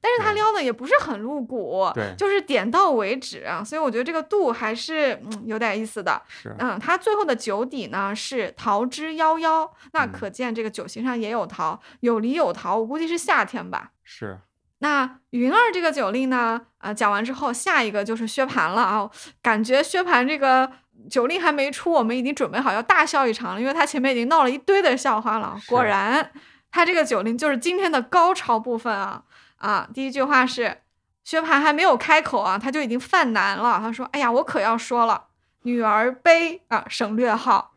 [0.01, 3.63] 但是他撩的也不是很露骨，对，就是点到为止啊。
[3.65, 6.21] 所以我觉得这个度还是嗯有点意思的。
[6.29, 13.91] 是，嗯，他最后的酒底呢是桃之夭夭，那可见这个酒席上也有桃，有梨有桃，我估计是夏天吧。
[14.05, 14.39] 是。
[14.81, 19.11] 那云儿这个酒令呢，呃，讲完之后，下一个就是薛蟠了啊。
[19.43, 20.71] 感觉薛蟠这个。
[21.11, 25.59] 酒令还没出，我们已经准备好要大笑一场了，因为他前面已经闹了一堆的笑话了。
[25.69, 26.31] 果然，
[26.71, 29.23] 他这个酒令就是今天的高潮部分啊
[29.57, 29.89] 啊！
[29.95, 30.83] 第一句话是，
[31.25, 33.79] 薛蟠还没有开口啊，他就已经犯难了。
[33.79, 35.27] 他说：“哎呀，我可要说了，
[35.63, 37.73] 女儿悲啊，省略号。”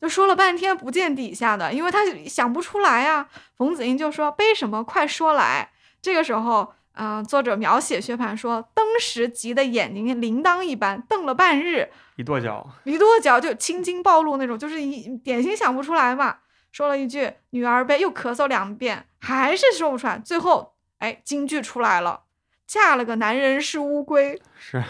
[0.00, 3.28] 就说了半天不见底下的，因为他想不出来啊。
[3.56, 4.82] 冯子英就说：“悲什么？
[4.82, 5.70] 快说来。”
[6.02, 6.74] 这个时候。
[6.94, 11.90] 啊，作者描写薛蟠说，当时急得眼睛铃铛一般，瞪了半日，
[12.22, 16.38] 一跺脚，一跺脚就青筋暴露那种，就是一点心想不出来嘛。
[16.70, 20.16] 说了一句“女儿呗”，又咳嗽两遍，还是说不出来。
[20.24, 22.22] 最后，哎，京剧出来了，
[22.64, 24.40] 嫁了个男人是乌龟。
[24.56, 24.80] 是，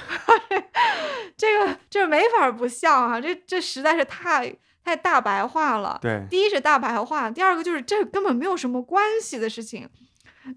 [1.39, 5.99] 这个这没法不笑啊，这这实在是太太大白话了。
[6.03, 9.89] 对，第一是大白话，第二个就是这根本没有什么关系的事情，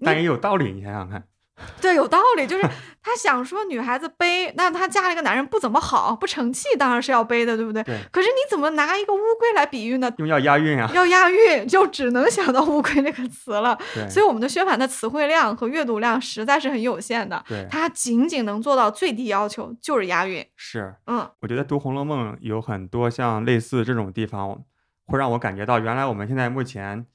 [0.04, 1.26] 但也有道理，你想想看。
[1.80, 2.62] 对，有道理，就是
[3.02, 7.82] 他想说女孩子背，那她嫁了一个男人不怎么好，不成器，当然是要背的，对不对？
[7.84, 7.98] 对。
[8.12, 10.12] 可是你怎么拿一个乌龟来比喻呢？
[10.18, 10.90] 用要押韵啊。
[10.92, 13.78] 要押韵，就只能想到乌龟这个词了。
[13.94, 14.06] 对。
[14.10, 17.42] 所以我们的薛蟠的词汇量和阅读量实在是很有限的。
[17.48, 17.66] 对。
[17.70, 20.44] 他仅仅能做到最低要求，就是押韵。
[20.56, 20.94] 是。
[21.06, 21.26] 嗯。
[21.40, 24.62] 我觉得读《红楼梦》有很多像类似这种地方，
[25.06, 27.06] 会让我感觉到，原来我们现在目前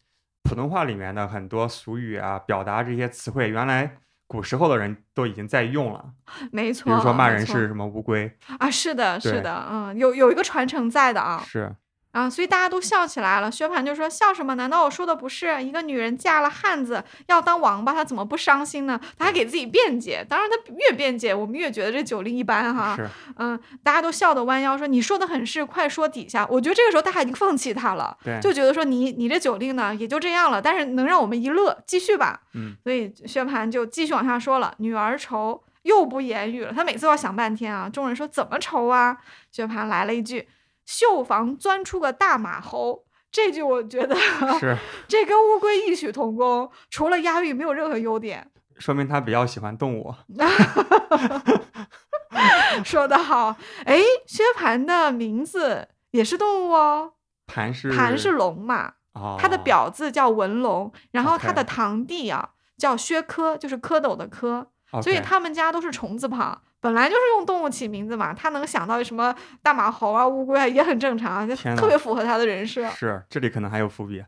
[0.43, 3.97] 普通话里面的很多俗语啊，表达这些词汇，原来。
[4.31, 6.05] 古时候的人都已经在用了，
[6.53, 6.85] 没错。
[6.85, 8.71] 比如说骂人是什么乌龟啊？
[8.71, 11.43] 是的，是的，嗯，有有一个传承在的啊。
[11.45, 11.75] 是。
[12.11, 13.49] 啊，所以大家都笑起来了。
[13.49, 14.55] 薛蟠就说：“笑什么？
[14.55, 20.25] 难道我说的不是一个女人嫁了汉子要当王八，她怎么不伤心呢？”他还给自己辩解。
[20.27, 22.95] 当然，他越辩解，我们越觉得这酒令一般哈。
[22.97, 23.09] 是。
[23.37, 32.41] 嗯，大家都笑得弯腰说：“你说的很是，快说底下。”我觉得这个时候大家已经放弃他了，就觉得说你你这酒令呢也就这样了，但是能让我们一乐，继续吧。
[32.53, 32.75] 嗯。
[32.83, 36.73] 所以薛蟠就继续往下说了：“女儿愁，又不言语了。
[36.73, 37.87] 他每次都要想半天啊。
[37.87, 39.17] 众人说：“怎么愁啊？”
[39.49, 40.49] 薛蟠来了一句。
[40.85, 44.15] 绣房钻出个大马猴，这句我觉得
[44.59, 50.13] 是， 这跟乌龟异曲同工，除了押韵没有任何优点，说明他比较喜欢动物。
[52.83, 57.13] 说得好，哎，薛蟠的名字也是动物哦，
[57.45, 58.93] 盘是盘是龙嘛，
[59.37, 64.65] 他的表字叫文龙，然后他的堂弟啊叫薛科，就是蝌蚪的蝌，
[65.01, 66.61] 所以他们家都是虫字旁。
[66.81, 72.89] 本来就是用动物起名字嘛，他能想到什么大马猴啊、乌龟啊，也很正常，就特别符合他的人设。
[72.89, 74.23] 是，这里可能还有伏笔，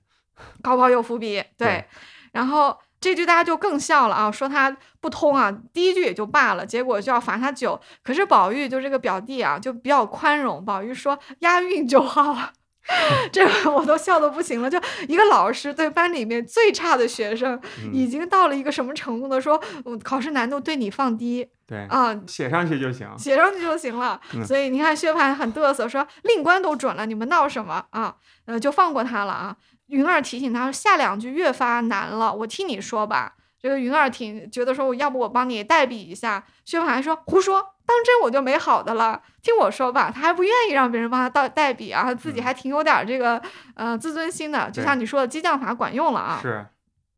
[0.61, 1.43] 高宝有伏笔。
[1.57, 1.83] 对，
[2.31, 5.51] 然后这句大家就更笑了啊，说他不通啊。
[5.73, 7.79] 第一句也就罢了，结果就要罚他酒。
[8.03, 12.53] 可是宝玉就这个表弟啊，就比较宽容，宝玉说押韵就好了。
[13.31, 14.69] 这我都笑的不行了。
[14.69, 17.57] 就一个老师对班里面最差的学生，
[17.93, 19.39] 已经到了一个什么程度呢？
[19.39, 19.57] 说
[20.03, 24.21] 考试难度对你放低，对啊，写上去就行，写上去就行了。
[24.45, 28.15] 所以你看薛蟠很嘚瑟，说令官都准了，你们闹什么啊？
[28.45, 29.55] 呃，就放过他了啊。
[29.87, 33.33] 云儿提醒他说下两句越发难了，我替你说吧。
[33.59, 36.43] 这个云儿挺觉得说，我要不我帮你代笔一下。
[36.65, 39.21] 薛蟠还说胡说，当真我就没好的了。
[39.41, 43.41] 听我说吧，他还不愿意让别人帮他代代笔啊，自己还挺有点这个
[43.75, 44.69] 呃自尊心的。
[44.69, 46.39] 就像你说的激将法管用了啊。
[46.41, 46.67] 是。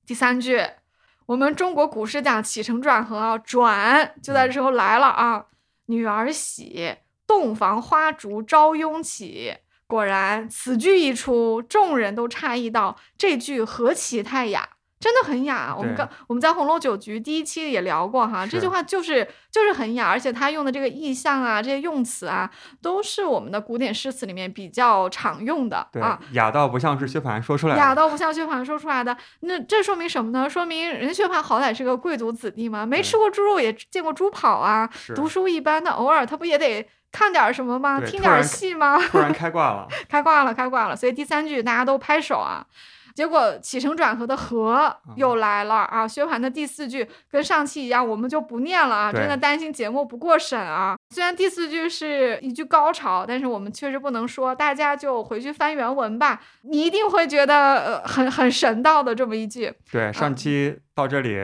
[0.05, 0.61] 第三句，
[1.27, 5.45] 我们中国古诗讲起承转合啊，转就在这时候来了啊。
[5.87, 9.57] 女儿喜，洞房花烛朝拥起。
[9.87, 14.74] 果然，此句一出，众人都诧异道：这句何其太雅。
[15.05, 22.49] 真的很雅，我们刚我们在红楼酒局第一期也聊过哈，这句话就是就是很雅，而且他用的这个意象啊，这些用词啊，
[22.81, 26.19] 都是我们的古典诗词里面比较常用的啊。
[26.31, 29.15] 雅到不像是薛蟠说出来的，雅到不像薛蟠说出来的。
[29.41, 30.49] 那这说明什么呢？
[30.49, 34.89] 说明人薛蟠好歹是个贵族子弟嘛，没吃过猪肉也见过猪跑啊。
[35.13, 38.01] 读书一般那，偶尔他不也得看点什么吗？
[38.01, 38.97] 听点戏吗？
[38.97, 40.95] 突然开挂了， 开挂了，开挂了。
[40.95, 42.65] 所以第三句大家都拍手啊。
[43.15, 46.05] 结果起承转合的合又来了啊！
[46.05, 49.11] 薛蟠的第四句跟上期一样，我们就不念了啊！
[49.11, 50.97] 真的担心节目不过审啊。
[51.11, 56.41] 虽然第四句是一句高潮，但是我们确实不能说，大家就回去翻原文吧。
[56.63, 59.73] 你一定会觉得呃很很神道的这么一句。
[59.89, 61.39] 对，上期到这里。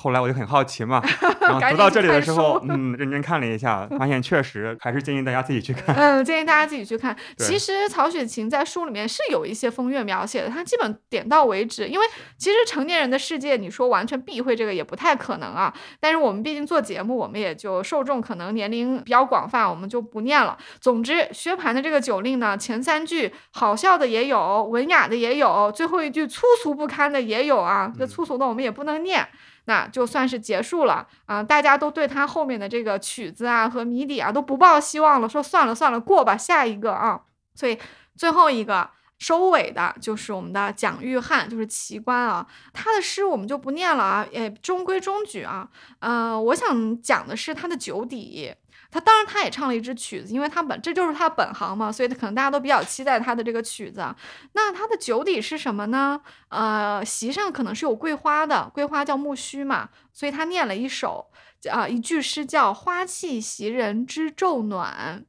[0.00, 1.02] 后来我就很好奇嘛，
[1.42, 5.92] 然后读到这里的时候，嗯，认真看了一下， 发现确实还是建议大家自己去看。
[5.96, 7.16] 嗯，建议大家自己去看。
[7.36, 11.88] 其实曹雪芹在书里面是有一些风月描写的，他基本点到为止。
[11.88, 12.06] 因为
[12.36, 15.74] 其实成年人的世界，你说完全避讳这个也不太可能啊。
[15.98, 20.56] 但是我们毕竟做节目，我们也就受众可能年龄比较广泛，我们就不念了。
[20.80, 27.92] 总之，薛蟠的这个酒令呢，前三句好笑的也有，文雅的也有，最后一句粗俗不堪的也有啊。
[27.98, 29.26] 这粗俗的我们也不能念。
[29.68, 31.42] 那就算是结束了啊！
[31.42, 37.20] 大家都对他后面的这个曲子啊和谜底啊都不抱希望了，说算了算了，过吧，下一个啊。
[37.54, 37.78] 所以
[38.16, 42.46] 最后一个收尾的就是我们的蒋玉菡，就是奇观啊。
[42.72, 45.68] 他的诗我们就不念了啊，也中规中矩啊。
[45.98, 48.54] 嗯，我想讲的是他的酒底。
[48.90, 54.02] 他当然，他也唱了一支曲子，因为他本这就是他本行嘛，所以可能大家都比较期待他的这个曲子。
[54.52, 56.20] 那他的酒底是什么呢？
[56.48, 61.30] 呃，席上可能是有桂花的，桂花叫木须嘛，所以他念了一首
[61.70, 65.24] 啊一句诗叫“花气袭人知昼暖”。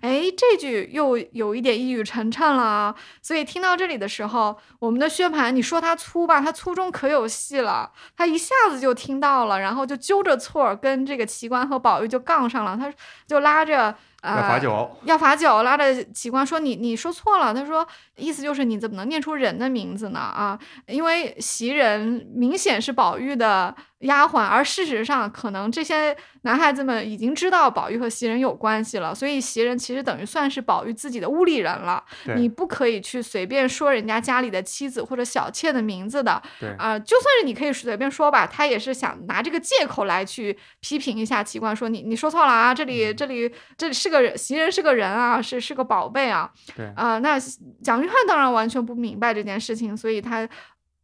[0.00, 2.94] 哎，这句又有一点一语成谶了啊！
[3.20, 12.92] 所以听到这里的时候，我们的薛蟠，你说他粗吧，他粗中可有细了，他一下子就听到了，然后就揪着错儿跟这个奇观和宝玉就杠上了，他
[13.26, 13.94] 就拉着。
[14.22, 20.18] 要罚酒，要罚酒，拉着奇观说：“你你说错了。”他说：“意思就是你怎么能念出人的名字呢？
[20.18, 32.04] 啊，因为袭人明显是宝玉的丫鬟，而事实上可能这些男孩子们已经知道宝玉和袭人有关系了，所以袭人其实等于算是宝玉自己的屋里人了。
[32.36, 36.32] 你不可以去随便说人家家里的妻子或者小妾的名字的。
[36.76, 47.38] 啊，就算是你可以随便说吧，他也是想拿这个借口来去批评一下奇观，说你你说错了啊，这里这里这里是。”个人袭人是个人啊，是是个宝贝啊，对啊，那
[47.82, 50.48] 蒋玉菡当然完全不明白这件事情，所以他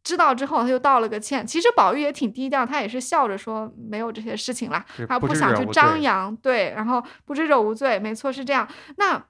[0.03, 1.45] 知道之后他就道了个歉。
[1.45, 8.67] 其实宝玉也挺低调，他也是笑着说没有这些事情啦，他不想去张扬，对，然后不知者无罪，没错是这样。
[8.97, 9.25] 那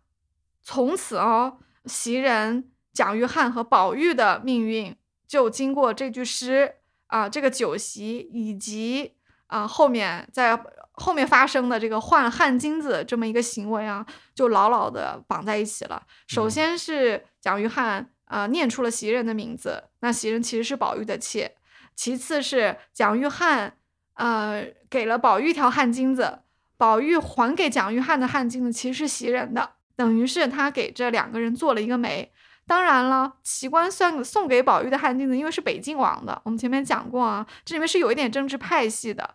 [0.62, 4.96] 从此哦，袭人、蒋玉菡和宝玉的命运
[5.28, 6.76] 就经过这句诗
[7.08, 9.14] 啊，这个酒席以及
[9.48, 10.60] 啊后面在。
[11.00, 16.02] 后面发生的这个换汗巾子这么一个行为啊，就牢牢的绑在一起了。
[16.26, 21.54] 首先是蒋玉菡啊念出了袭人的名字，那袭人其实是宝玉的妾。
[21.96, 23.70] 其次是蒋玉菡
[24.16, 26.40] 呃给了宝玉一条汗巾子，
[26.78, 32.32] 宝玉还给蒋玉菡的汗巾子其实是袭人的，等于是他给这两个人做了一个媒。
[32.68, 39.34] 当然了，奇观算送给宝玉的汗金子，因为是北静王的，我们前面讲过啊，这里面是有一点政治派系的。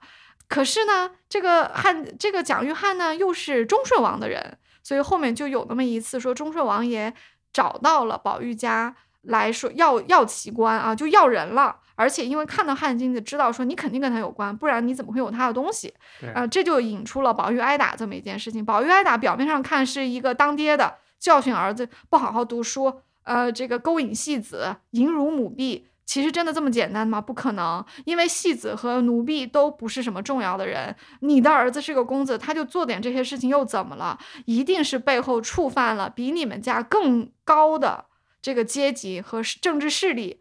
[0.48, 7.14] 可是呢，这个汉这个蒋玉菡呢，又是忠顺王的人，所以后面就有那么一次说，忠顺王爷
[7.52, 11.76] 找到了宝玉家来说要要奇观啊，就要人了。
[11.94, 15.94] 而且因为看到汗金子，知道说你肯定跟他有关，不然你怎么会有他的东西？
[16.34, 18.64] 啊，这就引出了宝玉挨打这么一件事情。
[18.64, 25.86] 宝玉挨打，表面上看是一个当爹的教训儿子不好好读书，呃，这个勾引戏子，淫辱母婢。
[26.04, 27.20] 其实真的这么简单吗？
[27.20, 30.94] 不可能，因为戏子和奴婢都不是什么重要的人。
[31.20, 34.18] 你的儿子是个公子，他就做点这些事情又怎么了？
[34.44, 38.06] 一定是背后触犯了比你们家更高的
[38.42, 40.40] 这个阶级和政治势力，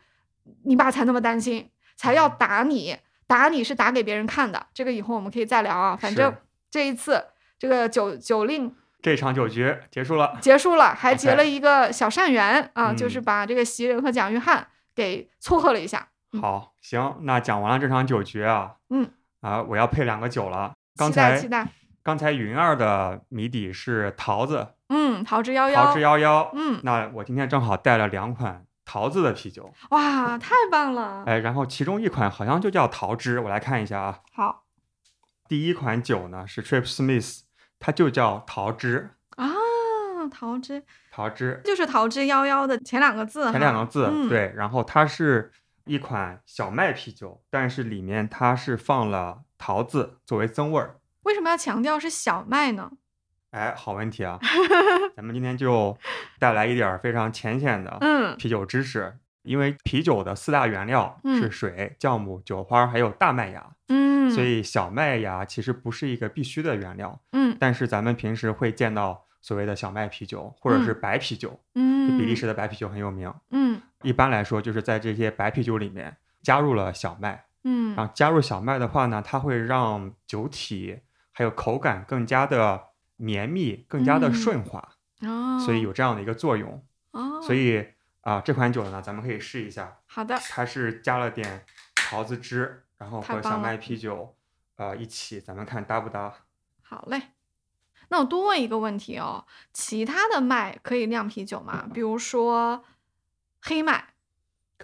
[0.64, 2.98] 你爸才那么担心，才要打你。
[3.28, 5.96] 打你是打给别人看的，这个以后我们可以再聊啊。
[5.96, 6.36] 反正
[6.70, 7.24] 这一次
[7.58, 14.64] 这个酒酒令，这场酒局结束了，结束了，还结了一个小善缘啊，就是把这个袭人和蒋玉菡
[14.96, 16.08] 给撮合了一下。
[16.42, 19.10] 好，行，那讲完了这场酒局啊，嗯
[19.42, 20.74] 啊，我要配两个酒了。
[20.96, 21.68] 刚才期待，
[22.04, 28.66] 刚才云儿的谜底是桃子，嗯，桃之夭夭，桃之夭夭，嗯，那我今天正好带了两款。
[28.84, 31.24] 桃子的啤酒，哇，太棒了！
[31.26, 34.20] 哎，然后其中一款好像就叫桃汁，我来看一下啊。
[34.34, 34.64] 好，
[35.48, 37.42] 第一款酒呢是 Trip Smith，
[37.82, 39.50] 它就叫桃汁啊，
[40.32, 44.54] 桃汁，桃汁就是桃之夭夭的前两个字，前两个字，对。
[44.56, 45.52] 然后它是
[45.86, 50.96] 一款小麦啤酒，但是里面它是放了桃子作为增味儿。
[51.24, 52.92] 为什么要强调是小麦呢？
[53.50, 54.40] 哎，好问题啊！
[55.18, 55.98] 咱们今天就
[56.40, 59.18] 带来一点非常浅显的啤酒知识。
[59.44, 63.76] 因为啤酒的四大原料是水、酵母、酒花，还有大麦芽。
[63.88, 67.20] 嗯，所以小麦芽其实不是一个必须的原料。
[67.32, 71.60] 嗯，但是咱们平时会见到所谓的小麦啤酒，或者是白啤酒。
[71.76, 73.34] 嗯，比利时的白啤酒很有名。
[73.52, 77.46] 嗯，一般来说就是在这些白啤酒里面加入了小麦。
[77.64, 81.00] 嗯，然后加入小麦的话呢，它会让酒体
[81.32, 82.88] 还有口感更加的。
[83.24, 84.84] 绵密，更加的顺滑，
[85.64, 86.84] 所以有这样的一个作用。
[87.44, 87.86] 所以
[88.22, 89.98] 啊，这款酒呢，咱们可以试一下。
[90.06, 90.38] 好的。
[90.50, 91.66] 它是加了点
[91.96, 94.36] 桃子汁，然后和小麦啤酒，
[94.76, 96.34] 呃，一起，咱们看搭不搭？
[96.82, 97.22] 好嘞。
[98.10, 101.88] 那我多问一个问题哦，其他的麦可以酿啤酒吗？
[101.94, 102.84] 比如说
[103.62, 104.10] 黑麦、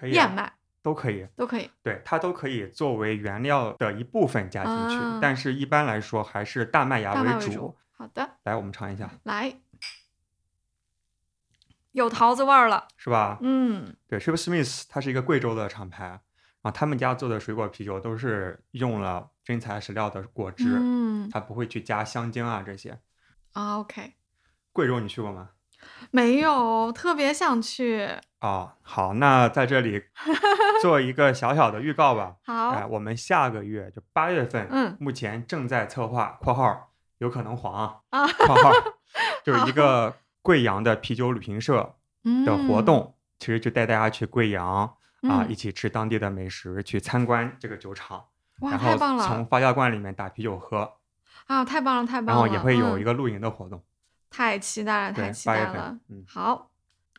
[0.03, 1.69] 燕麦都可以，都可以。
[1.83, 7.77] 对，它都可以作为原料的一部分加进去，但是一般来说还是大麦芽为主。
[7.91, 9.09] 好的，来，我们尝一下。
[9.23, 9.59] 来，
[11.97, 13.39] 有桃子味儿了，是吧？
[13.41, 16.21] 嗯，对 t r i p Smith 它是一个贵州的厂牌，然
[16.61, 22.99] 后他们家做的水果啤酒都是用了真材实料的果汁，嗯，它不会去加香精啊这些。
[23.53, 24.13] 啊，OK。
[24.71, 25.49] 贵州你去过吗？
[26.11, 28.07] 没有，特别想去。
[28.41, 30.03] 哦，好，那在这里
[30.83, 32.35] 做一个小小的预告吧。
[32.45, 36.91] 好，哎，我们下个月就八月份，嗯，目前正在策划（括号）。
[37.17, 37.73] 有可能黄
[38.11, 38.71] 啊，括号
[39.43, 40.15] 就是一个
[40.47, 41.97] 贵阳的啤酒旅行社
[42.45, 48.23] 的活动，其实就带大家去贵阳啊，一起吃当地的美食，去参观这个酒厂，
[48.61, 50.93] 哇，太棒了从发酵罐里面打啤酒喝
[51.47, 52.31] 啊，太棒了，太棒了！
[52.31, 53.83] 然后也会有一个露营的活动，
[54.29, 55.99] 太期待了，太期待了。
[56.07, 56.71] 嗯，好，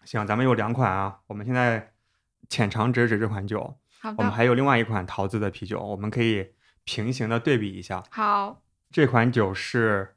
[0.04, 1.92] 行，咱们有两款啊，我们现在
[2.48, 3.76] 浅尝辄止这款酒，
[4.16, 6.52] 我们还有另外一款桃子的啤酒，我们可以
[6.84, 8.02] 平行的对比一下。
[8.10, 8.62] 好。
[8.90, 10.16] 这款酒是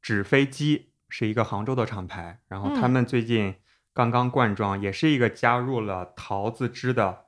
[0.00, 2.40] 纸飞机，是一个杭州的厂牌。
[2.48, 3.54] 然后他们最近
[3.92, 7.26] 刚刚灌装，也是一个加入了桃子汁的，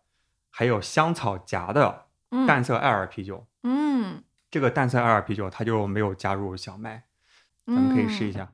[0.50, 2.06] 还有香草荚的
[2.46, 3.46] 淡色艾尔啤酒。
[3.62, 7.04] 嗯，这个淡色艾尔啤酒它就没有加入小麦，
[7.66, 8.50] 咱们可以试一下。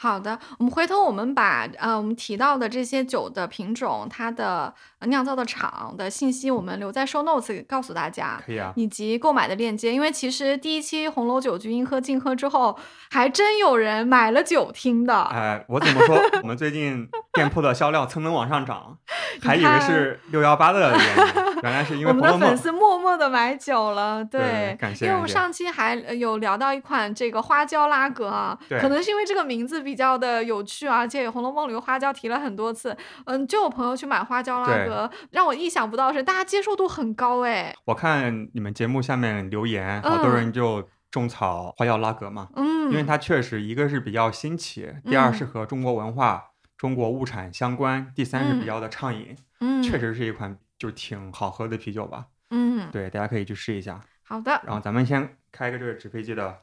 [0.00, 4.72] 好的，我们回头我们把呃我们提到的这些酒的品种，它的
[5.06, 9.92] 酿造的厂的信息，我们留在 show notes 告诉大家，可以啊，以及购买的链接。
[9.92, 12.78] 因为其实第一期红楼酒局应喝尽喝之后，
[13.10, 15.22] 还真有人买了酒听的。
[15.24, 16.20] 哎，我怎么说？
[16.42, 18.98] 我们最近店铺的销量蹭蹭往上涨，
[19.42, 24.22] 还以为是六幺八的原因，原来是因为我们的粉丝默默的买酒了。
[24.22, 25.06] 对，感谢。
[25.06, 29.78] 因为我们上期还有聊到一款这个花椒拉格啊，可能是因为这个名字。
[29.88, 32.94] 比较的有趣，而且《红楼梦》里的花椒提了很多次。
[33.24, 34.87] 嗯，就有朋友去买花椒拉格，
[35.30, 37.74] 让我意想不到的是，大家接受度很高哎。
[37.84, 42.48] 我看你们节目下面留言，好多人就种草花椒拉格嘛。
[42.56, 49.36] 嗯，因为它确实一个是比较新奇，第二是和中国文化、中国物产相关，第三是比较的畅饮。
[49.60, 52.26] 嗯，确实是一款就挺好喝的啤酒吧。
[52.50, 54.00] 嗯，对，大家可以去试一下。
[54.22, 54.60] 好的。
[54.64, 56.60] 然后咱们先开个这个纸飞机的。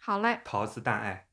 [0.00, 0.40] 好嘞。
[0.44, 1.26] 陶瓷淡艾。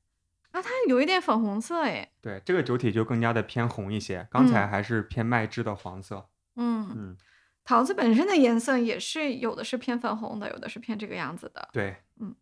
[0.52, 2.12] 啊，它有一点粉红色哎。
[2.22, 6.28] 对，这个酒体就更加的偏红一些，刚才还是偏麦汁的黄色。
[6.56, 7.18] 嗯嗯，
[7.64, 11.70] 桃子本身的颜色也是有的是偏粉红的，有的是偏这个样子的。
[11.72, 12.36] 对，嗯，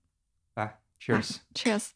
[0.55, 1.89] 来，Cheers，Cheers，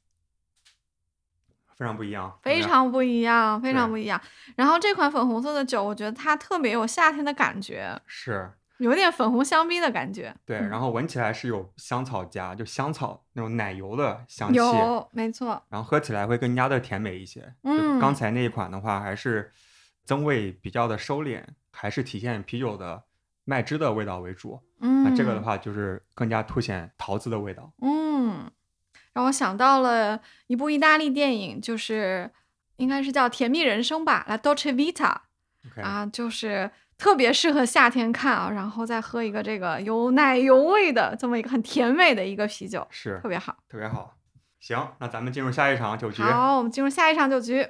[1.75, 4.21] 非常不一样，非常不一样，非常不一样。
[4.55, 7.99] 然后这款粉红色的酒，我觉得它特别有夏天的感觉。
[8.05, 8.51] 是。
[8.81, 15.61] 有点粉红香槟的感觉，对，然后闻起来是有香草加，就香草那种奶油的香气，有，没错。
[15.69, 17.53] 然后喝起来会更加的甜美一些。
[17.63, 19.53] 嗯，刚才那一款的话，还是
[20.03, 23.03] 增味比较的收敛，还是体现啤酒的
[23.43, 24.59] 麦汁的味道为主。
[24.79, 27.71] 嗯，那这个的话就是更加凸显桃子的味道。
[27.81, 28.49] 嗯，
[29.13, 32.31] 让我想到了一部意大利电影，就是
[32.77, 35.17] 应该是叫《甜蜜人生》吧，《La Dolce Vita》
[35.83, 36.71] 啊，就是
[37.01, 44.13] 特别适合夏天看啊，然后再喝一个这个有奶油味的这么一个很甜美的一个啤酒，是特别好，特别好。
[44.59, 46.21] 行，那咱们进入下一场酒局。
[46.21, 47.67] 好，我们进入下一场酒局。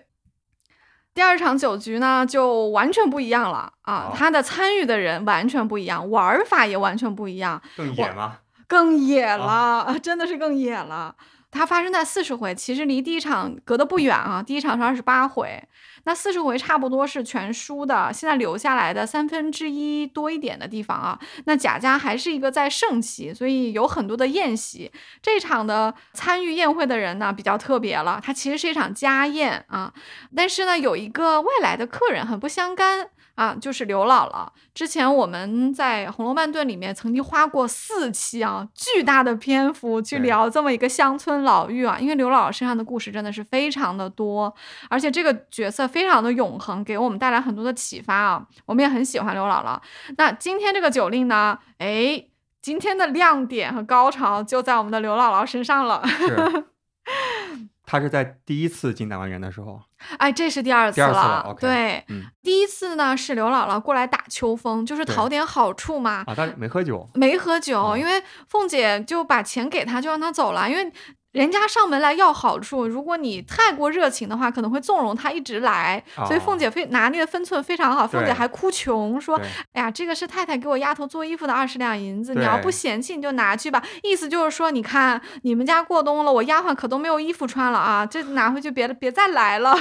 [1.14, 4.12] 第二场酒局呢，就完全不一样了啊！
[4.14, 7.62] 他的参与的人完全不一样，玩法也完全不一样。
[7.78, 8.40] 更野吗？
[8.68, 11.16] 更野了，真的是更野了。
[11.50, 14.44] 它发生在四十回，其实离第一场隔得不远啊。
[14.44, 15.62] 第一场是二十八回。
[16.04, 21.20] 那四十回差不多是全书的，现在留下来的三分之一多一点的地方啊。
[21.46, 24.92] 那贾家还是一个在盛期，所以有很多的宴席。
[25.22, 29.94] 这场的参与宴会的人呢比较特别了，它其实是一场家宴啊。
[30.36, 33.10] 但是呢，有一个外来的客人很不相干。
[33.42, 34.48] 啊，就是刘姥姥。
[34.76, 44.54] 之前我们在《红楼梦顿》里面曾经花过四期啊，巨大的篇幅去聊这么一个乡村老妪啊，因为刘姥姥身上的故事真的是非常的多，
[44.92, 48.46] 而且这个角色非常的永恒，给我们带来很多的启发啊。
[48.68, 49.80] 我们也很喜欢刘姥姥。
[50.18, 51.58] 那今天这个酒令呢？
[51.80, 52.24] 哎，
[52.62, 56.04] 今天的亮点和高潮就在我们的刘姥姥身上了。
[57.92, 57.98] 是。
[57.98, 59.82] 他是在第一次进大观园的时候，
[60.18, 61.54] 哎，这是第二次了。
[61.60, 62.06] 对，
[62.42, 66.24] 第一次呢是刘姥姥过来打秋风，就是讨点好处嘛。
[66.26, 70.92] 啊，但没喝酒，没喝酒，因为凤姐就把钱给他，就让他走了，因为。
[71.32, 76.04] 人家上门来要好处，如果你太过热情的话，可能会纵容他一直来。
[76.28, 79.40] 所以凤姐非拿捏的分寸非常好，凤姐还哭穷说
[79.72, 89.74] ：“哎呀，这个是太太给我丫头做衣服的二十两银子，你要不嫌弃你就拿去吧。”意思就是说，你看你们家过冬了，我丫鬟可都没有衣服穿了啊，这拿回去别别再来了，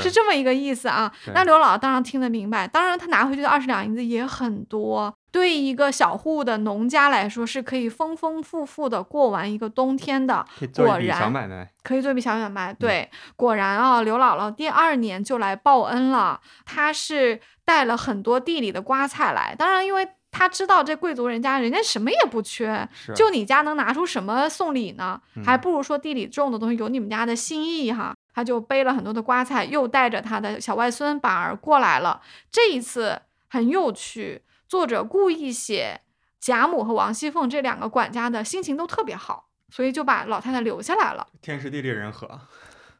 [0.00, 1.12] 是这么一个意思啊。
[1.32, 5.14] 那刘姥姥当然听得明白，当然她拿回去的二十两银子也很多。
[5.36, 10.42] 对一个小户的农家来说，是可以丰丰富富的过完一个冬天的。
[10.74, 12.72] 果然，小买卖可以做一笔小买卖。
[12.72, 16.40] 对，果然啊，刘姥姥第二年就来报恩了。
[16.64, 25.20] 她是带了很多地里的瓜菜来，当然，因为她知道这贵族人家人家什么也不缺，就你家能拿出什么送礼呢？
[25.44, 28.14] 还不如说地里种的东西有你们家的心意哈。
[28.32, 32.22] 他就背了很多的瓜菜，又带着他的小外孙板儿过来了。
[32.50, 33.20] 这一次
[33.50, 34.40] 很有趣。
[34.68, 36.00] 作者故意写
[36.40, 41.26] 贾母和王熙凤这两个管家的心情都特别好，所以就把老太太留下来了。
[41.40, 42.40] 天时地利人和。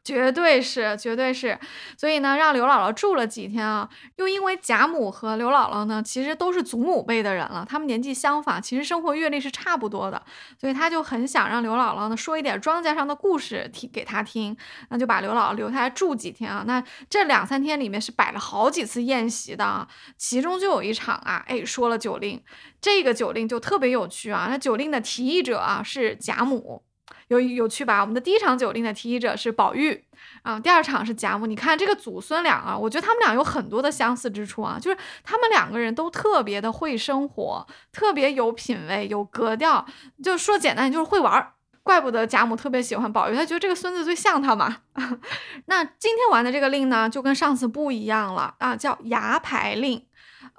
[0.07, 1.59] 绝对是，绝对是，
[1.97, 3.89] 所以呢，让刘姥姥住了几天啊。
[4.15, 10.23] 又因为贾母和刘姥姥呢，其实都是祖母辈的人了，他们年纪相仿，其实生活阅历是差不多的，
[10.57, 14.55] 所以他就很想让刘姥姥呢说一点庄稼上的故事听给他听，
[14.87, 16.63] 那就把刘姥姥留下来住几天啊。
[16.65, 19.85] 那这两三天里面是摆了好几次宴席的啊，
[20.17, 22.41] 其中就有一场啊，哎，说了酒令，
[22.79, 24.47] 这个酒令就特别有趣啊。
[24.49, 26.86] 那酒令的提议者啊是贾母。
[27.27, 28.01] 有有趣吧？
[28.01, 30.03] 我们的第一场酒令的提议者是宝玉
[30.43, 31.45] 啊，第二场是贾母。
[31.45, 39.85] 你看这个祖孙俩啊，我觉得他们俩有很多的相似之处啊，就是他们两个人都特别的会生活，特别有品位、有格调。
[40.23, 41.53] 就说简单，就是会玩儿。
[41.83, 44.77] 怪不得贾母特别喜欢宝玉，他觉得这个孙子最像他嘛。
[45.67, 50.05] 那今天玩的这个令呢，就跟上次不一样了啊，叫牙牌令。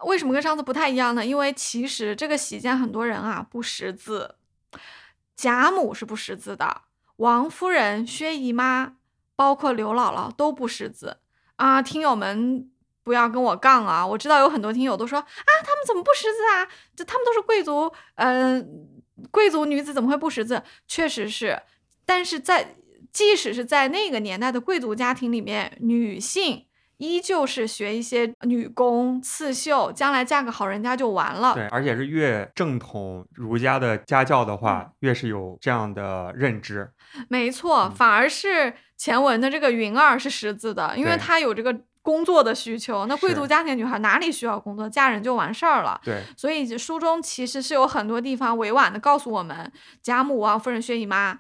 [0.07, 1.25] 为什么跟上次不太一样呢？
[1.25, 4.37] 因为其实这个席间很多人啊不识字。
[5.39, 6.83] 贾母是不识字的，
[7.19, 8.97] 王夫人、薛姨妈，
[9.37, 11.19] 包括刘姥姥都不识字
[11.55, 11.81] 啊！
[11.81, 12.69] 听友们
[13.05, 14.05] 不要跟我杠啊！
[14.05, 16.67] 我知道有很多听友都说啊，他们怎么不识字啊？
[16.97, 18.91] 这他们都是贵族，嗯，
[19.31, 20.61] 贵族女子怎么会不识字？
[20.89, 21.63] 确实是，
[22.05, 22.75] 但是在
[23.13, 26.68] 即使是在那个年代的贵族家庭里面，女性。
[26.99, 31.55] 依旧是学一些女工、刺绣，将来嫁个好人家就完了。
[31.55, 36.91] 对，而且是越正统儒家的家教的话，越是有这样的认知。
[37.29, 43.07] 没错，反而是前文的这个云儿是识字的，因为她有这个工作的需求。
[43.07, 46.01] 那贵族家庭女孩哪里需要工作，嫁人就完事儿了。
[46.05, 49.71] 对，所以书中其实是有很多地方委婉的告诉我们，
[50.03, 51.39] 贾母、啊夫人、薛姨妈。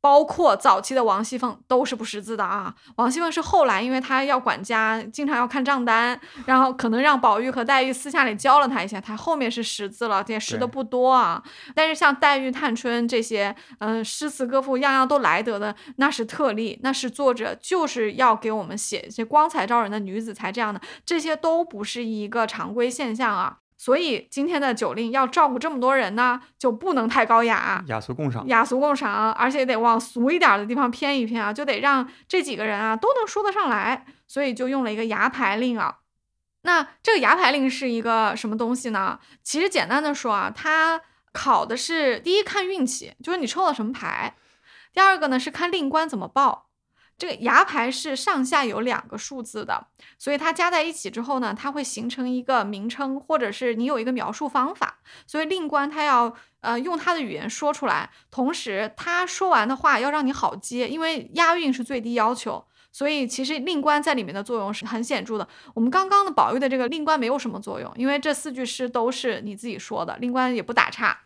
[0.00, 2.74] 包括早期的王熙凤都是不识字的啊。
[2.96, 11.42] 王熙凤是后来，因为她要管家，经常要看账单，然后可能让宝玉和黛玉私下里教了她一下，她后面是识字了，也识的不多啊。
[11.74, 23.58] 但是像黛玉、探春这些，嗯，诗词歌赋样样都来得的，那是特例，那是作者就是要给我们写一些光彩照人的女子才这样的，这些都不是一个常规现象啊。
[23.80, 35.96] 所以今天的酒令要照顾这么多人呢，就不能太高雅，雅俗共赏，雅俗共赏，而且得往俗一点的地方偏一偏啊，就得让这几个人啊都能说得上来，所以就用了一个牙牌令啊。
[36.60, 39.18] 那这个牙牌令是一个什么东西呢？
[39.42, 41.00] 其实简单的说啊，它
[41.32, 44.34] 考的是第一看运气，就是你抽了什么牌；
[44.92, 46.66] 第二个呢是看令官怎么报。
[47.20, 55.00] 这个牙牌是上下有两个数字的，所以它加在一起之后呢，它会形成一个名称，或者是你有一个描述方法。
[55.26, 62.64] 所以令官他要呃用他的语言说出来，同时他说完的话要让你好接，因为押韵是最低要求。
[62.92, 65.46] 所以其实令官在里面的作用是很显著的。
[65.74, 71.16] 我们刚刚的宝玉的这个令官没有什么作用，因为这四句诗都是你自己说的，令官也不打岔。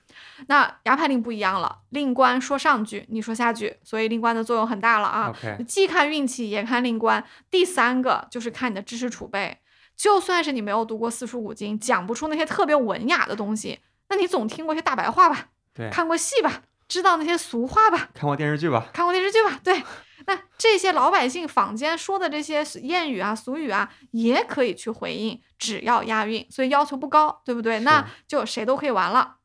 [0.47, 5.35] 那牙牌令不一样了，令官说上句，你说下句，所以令官的作用很大了啊。
[5.67, 7.23] 既看运气，也看令官。
[7.51, 9.59] 第三个就是看你的知识储备，
[9.97, 15.47] 就算是你没有读过四书五经，讲不出那些特别文雅的东西，那你总听过一些大白话吧？
[15.75, 16.63] 对，看过戏吧？
[16.87, 18.11] 知道那些俗话吧？
[18.15, 18.87] 看过电视剧吧？
[18.93, 19.59] 看过电视剧吧？
[19.65, 19.83] 对。
[20.27, 27.81] 那这些老百姓坊间说的这些谚语啊、俗语啊，也可以去回应，只要押韵，所以要求不高，对不对？
[27.81, 29.37] 那就谁都可以玩了。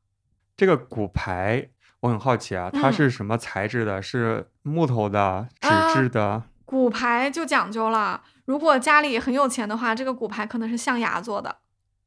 [0.55, 1.69] 这个骨牌，
[2.01, 4.01] 我很好奇啊，它是什么材质的？
[4.01, 6.43] 是木头的、纸质的？
[6.65, 11.57] 骨牌就讲究了，如果家里很有钱的话，这个骨牌可能是象牙做的。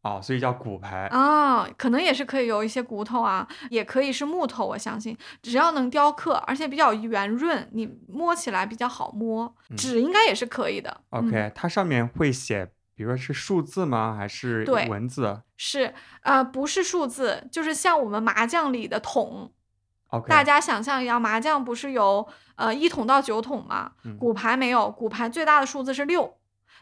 [0.03, 9.55] 哦，所以叫骨牌啊，可能也是可以有一些骨头啊，也可以是木头，我相信，只要能雕刻，而且比较圆润，你摸起来比较好摸。
[9.77, 11.03] 纸应该也是可以的。
[11.11, 14.17] OK，它上面会写，比如说是数字吗？
[14.19, 15.43] 还是文字？
[15.57, 19.53] 是，呃，不是数字，就是像我们麻将里的筒。
[20.09, 22.27] OK，大家想象一下，麻将不是有
[22.57, 23.93] 呃一筒到九筒吗？
[24.19, 26.37] 骨牌没有，骨牌最大的数字是六。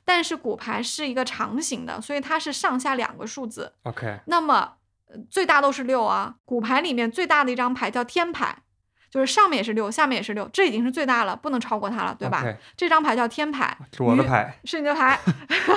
[0.05, 3.73] 但是骨牌是一个长形的，所以它是上下两个数字。
[3.85, 4.73] OK，那么
[5.29, 6.35] 最大都是六啊。
[6.45, 8.57] 骨牌里面最大的一张牌叫天牌，
[9.11, 12.45] 就是上面也是六，下面也是六，这已经是最大了，不能超过它了，对吧？
[12.77, 15.19] 这张牌叫天牌，是我的牌，是你的牌。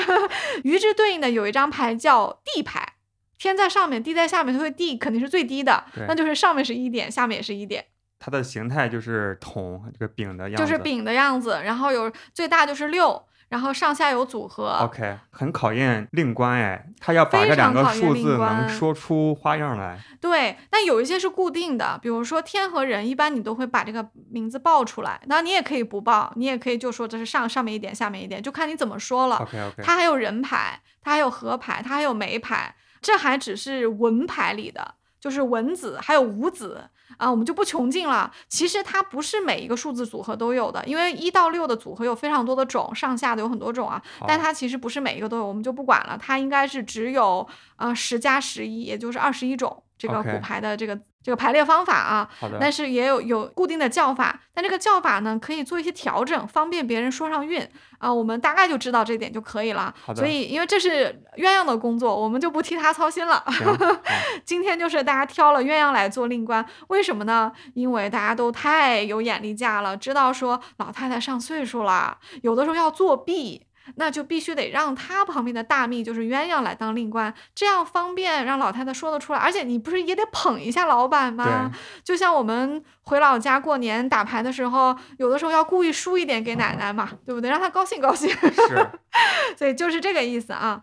[0.64, 2.94] 与之对应的有一张牌叫地牌，
[3.38, 7.86] 天在上面，地在下面，所以地肯定是最低的，那就是上面是一点，下面也是一点。
[8.20, 13.24] 它的形态就是桶，这个饼的样子，就是饼的样子，然后有最大就是六。
[13.54, 19.96] 然后上下有组合，OK，很考验令官哎，他要把这两个数字能说出花样来。
[20.20, 25.22] 对，但有一些是固定的，比如说天和人，一般你都会把这个名字报出来。
[25.28, 29.36] 那你也可以不报，你也可以就说这是上上面一点，下面一点，就看你怎么说了。
[29.36, 36.90] OK OK，它还有人牌，它还有河牌，它还有梅牌，这还只是文牌里的，就是文子还有武子。
[37.18, 38.32] 啊，我们就不穷尽了。
[38.48, 44.02] 其实它不是每一个数字组合都有的，因为一到六的组合有非常多的种，上下的有很多种啊。
[44.28, 46.18] 但它其实不是每一个都有，我们就不管了。
[46.20, 51.00] 它应该是只有呃十加十一，也就是二十一种这个骨牌的这个。
[51.26, 52.30] 这个排列方法啊，
[52.60, 57.66] 但是也有有固定的叫法，但这个叫法呢可以做一些调整，方便别人说上韵
[57.98, 58.14] 啊。
[58.14, 59.96] 我们大概就知道这点就可以了。
[60.18, 63.42] 所以因为这是鸳鸯的工作，我们就不替他操心了。
[64.44, 67.50] 今天就是大家挑了鸳鸯来做令官，为什么呢？
[67.74, 73.66] 因为大家都太有眼力价了，知道说老太太上岁数了，有的时候要作弊。
[73.96, 79.40] 那就必须得让他旁边的大秘就是鸳鸯来当令官，这样方便让老太太说得出来。
[79.40, 81.72] 而且你不是也得捧一下老板吗？
[82.04, 87.50] 就像我们回老家过年打牌的时候，有的时候要故意输一点给奶奶嘛，对不对？
[87.50, 88.30] 让她高兴高兴。
[88.30, 88.90] 是，
[89.58, 90.82] 所以就是这个意思啊。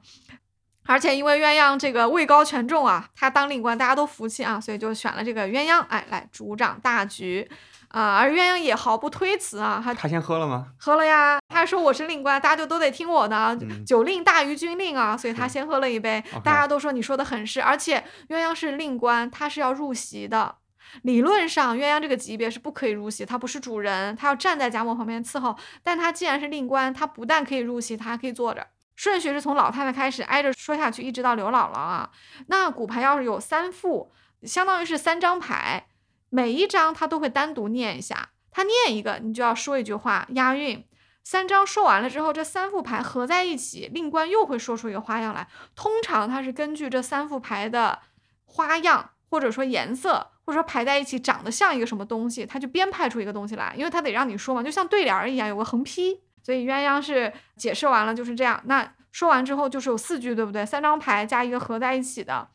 [0.87, 7.49] 而且因为鸳鸯这个位高权重啊，他当令官大家都服气啊，所以就选了这个鸳鸯，哎，来主掌大局。
[7.91, 10.69] 啊，而鸳鸯也毫不推辞啊，他他先喝了吗？
[10.79, 20.55] 喝了呀，他说我是令官，大家就都得听我的，酒令大于军令啊，所以他先喝了一杯，大家都说你说的很是，而且鸳鸯是令官，他是要入席的，
[21.03, 28.65] 理论上鸳鸯这个级别是不可以入席，他不是主人，他要站在贾母旁边伺候，但他既然是令官，他不但可以入席，他还可以坐着，
[28.95, 32.11] 顺序是从老太太开始挨着说下去，一直到刘姥姥啊，
[32.47, 34.13] 那骨牌要是有三副，
[34.45, 35.87] 相当于是三张牌。
[36.31, 40.85] 每一张他都会单独念一下，他念一个，你就要说一句话押韵。
[41.23, 45.47] 三张说完了之后，这三副牌合在一起，令官又会说出一个花样来。
[45.77, 47.99] 通常他是根据这三副牌的
[48.47, 56.21] 花样，或者说颜色，或者说排在一起长得像一个什么东西，他就编排出一个东西来，因为他得让你说嘛，就像对联一样，有个横批。
[56.43, 58.61] 所以鸳鸯是解释完了就是这样。
[58.65, 60.65] 那说完之后就是有四句，对不对？
[60.65, 62.49] 三张牌加一个合在一起的。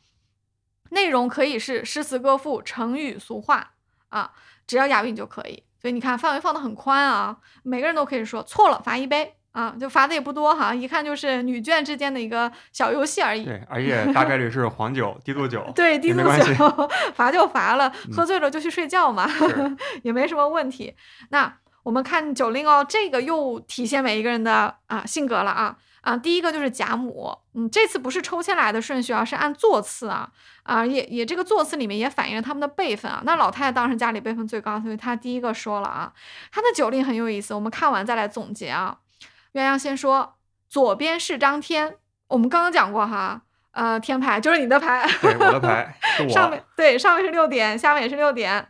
[0.90, 3.72] 内容可以是诗词歌赋、成语俗话
[4.08, 4.30] 啊，
[4.66, 5.62] 只要押韵就可以。
[5.80, 13.44] 所以你看范围放的很宽啊，每个人都可以说错了罚一杯啊，就罚的也不多哈，一看就是女眷之间的一个小游戏而已。
[13.44, 15.64] 对，而且大概率是黄酒、低度酒。
[15.76, 19.28] 对，低度酒 罚就罚了，喝醉了就去睡觉嘛，
[20.02, 20.94] 也没什么问题。
[21.30, 25.76] 那我们看酒令哦，这个又体现每一个人的啊性格了啊。
[26.06, 26.16] 啊。
[26.16, 30.30] 第一个就是贾母，嗯，这次不是抽签来的顺序啊，是按座次啊
[30.62, 33.22] 啊，也也这个座次里面也反映了他们的辈分啊。
[33.24, 36.12] 那老太太当时家里辈分最高，所以她第一个说了啊。
[36.52, 38.98] 她的酒令很有意思，我们看完再来总结啊。
[39.52, 40.36] 鸳鸯先说，
[40.68, 41.96] 左边是张天，
[42.28, 43.42] 我们刚刚讲过哈。
[43.72, 45.94] 呃，天牌就是你的牌，对，我的牌，
[46.32, 48.66] 上面对，上面是六点，下面也是六点。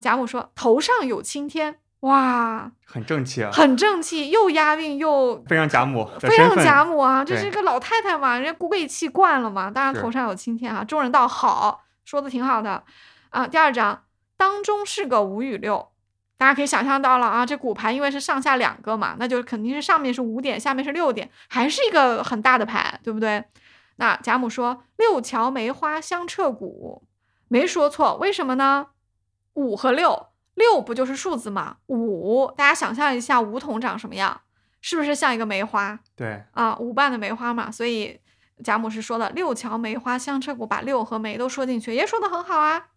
[0.00, 10.84] 贾母说：“头上有青天，哇，很正气啊，很正气，又押韵又非常贾母，非常贾母啊，这是一个老太太嘛，人家贵气惯了嘛，当然头上有青天啊。
[10.84, 12.84] 众人道好，说的挺好的
[13.30, 13.46] 啊。
[13.46, 14.04] 第二章
[14.36, 15.88] 当中是个五与六，
[16.36, 23.44] 大家可以想象到了啊，这骨牌因为是上下两个嘛，那就肯定是上面是五点，下面是六点，还是一个很大的牌，对不对？”
[24.00, 27.02] 那贾母说：“六桥梅花香彻骨，
[27.48, 28.14] 没说错。
[28.18, 28.86] 为什么呢？
[29.54, 30.27] 五和六，
[30.58, 31.76] 六不就是数字吗？
[31.86, 34.40] 五，大家想象一下，五筒长什么样？
[34.80, 35.98] 是不是像一个梅花？
[36.14, 37.70] 对，啊，五瓣的梅花嘛。
[37.70, 38.20] 所以
[38.62, 42.88] 贾母是说的六桥梅花香彻骨，把六和梅都说进去，也说的很好啊。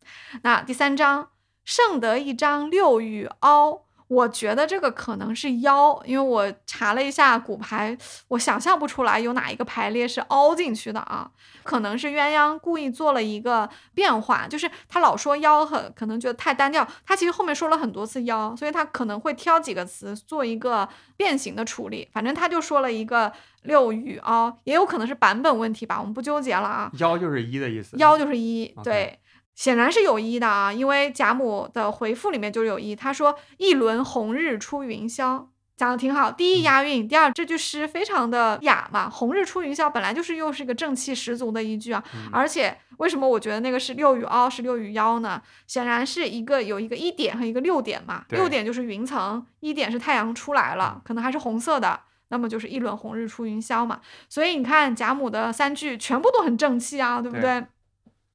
[0.44, 1.30] 那第三章，
[1.64, 7.98] 圣得一张六与凹。”我觉得这个可能是腰，因为我查了一下骨牌，
[8.28, 11.32] 我想象不出来有哪一个排列是凹进去的啊。
[11.64, 22.10] 可能是鸳鸯故意做了一个变化，就是他老说腰很可能觉得太单调，他其实后面说了很多次腰，所以他可能会挑几个词做一个变形的处理。
[22.12, 23.32] 反正他就说了一个
[23.62, 26.92] 六与凹，也有可能是版本问题吧，我们不纠结了啊。
[26.98, 29.18] 腰就是一的意思，腰就是一，对。
[29.62, 35.46] 显然是有一的啊，因为贾母的回复里面就有一，他说“一轮红日出云霄”，
[35.78, 36.32] 讲的挺好。
[36.32, 42.04] 第一押韵，第二这句诗非常的雅嘛，“红日出云霄”本来就是又是一个正气十足的一句啊。
[42.32, 45.40] 而且为什么我觉得那个是六与凹是六与腰呢？
[45.68, 52.00] 显然是一个有一个一点和一个六点嘛，六点就是云层，一点是太阳出来了，可能还是红色的，
[52.30, 54.02] 那么就是“一轮红日出云霄”嘛。
[54.28, 57.64] 所以你看贾母的三句全部都很正气啊，对不对？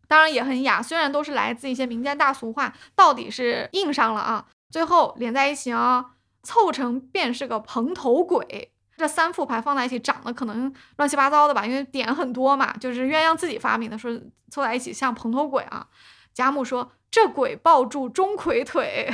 [0.08, 8.70] 当然也很雅，虽然都是来自一些民间大俗话，到底是印上了啊，最后连在一起啊，凑成便是个蓬头鬼。
[8.96, 14.10] 这三副牌放在一起，长得可能乱七八糟的吧，因为点很多嘛，就是鸳鸯自己发明的，说
[14.50, 15.86] 凑在一起像蓬头鬼啊。
[16.32, 19.10] 贾母说这鬼抱住钟馗腿，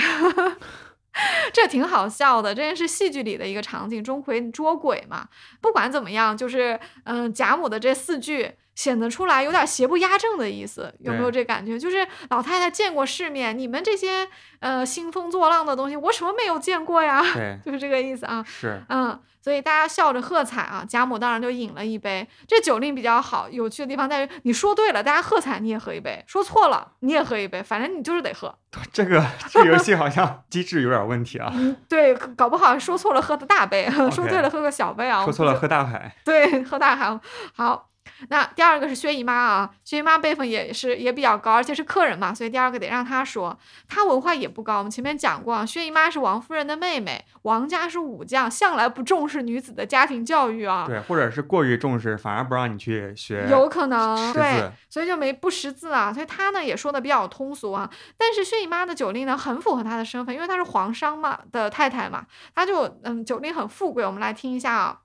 [1.52, 5.28] 这挺好笑的，这是戏剧里的一个场景，钟馗捉鬼嘛。
[5.60, 8.52] 不管怎么样，就是嗯，贾母的这四句。
[8.74, 11.78] 显得出来有点邪不压正的意思，有没有这感觉？
[11.78, 14.26] 就是老太太见过世面，你们这些
[14.60, 17.22] 呃兴风作浪的东西，我什么没有见过呀？
[17.34, 18.42] 对， 就是这个意思啊。
[18.46, 20.84] 是，嗯，所以大家笑着喝彩啊。
[20.88, 22.26] 贾母当然就饮了一杯。
[22.48, 28.54] 这酒令比较好，有趣的地方在于，你说对了，大家喝彩，你也喝一杯；说错了，你也喝一杯，反正你就是得喝。
[28.90, 31.52] 这个这游戏好像机制有点问题啊。
[31.54, 35.22] 嗯，对，搞不好说错了喝的大杯， 说对了喝个小杯啊。
[35.24, 36.16] 说错了喝大海。
[36.24, 37.20] 对，喝大海。
[37.54, 37.90] 好。
[38.28, 43.58] 那第二个是薛姨妈啊，薛姨妈辈分也是也比较高，而且是客人嘛，所以第二个得让她说。
[43.88, 50.84] 她文化也不高，我们前面讲过，薛姨妈是王夫人的妹妹，王家是武将，向来不重视女子的家庭教育啊。
[50.86, 53.46] 对，或者是过于重视，反而不让你去学。
[53.50, 56.12] 有可能，对，所以就没不识字啊。
[56.12, 57.90] 所以她呢也说的比较通俗啊。
[58.16, 64.04] 但是薛姨妈的酒令呢很符合她的身份，因为她是皇商嘛的太太嘛，她就嗯酒令很富贵。
[64.06, 65.00] 我们来听一下啊。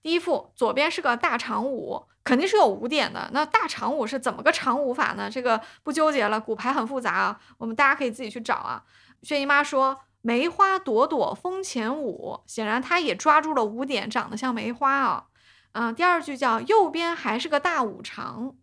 [0.00, 3.26] 第一副左边是个大长五，肯定是有五点的。
[3.32, 5.30] 那大长五是怎么个长五法呢？
[5.30, 8.84] 这个不纠结了，骨牌很复杂啊，我们大家可以自己去找啊。
[9.22, 15.24] 薛姨妈说梅花朵朵风前舞，显然她也抓住了五点，长得像梅花啊。
[15.72, 18.54] 嗯，第二句叫右边还是个大五长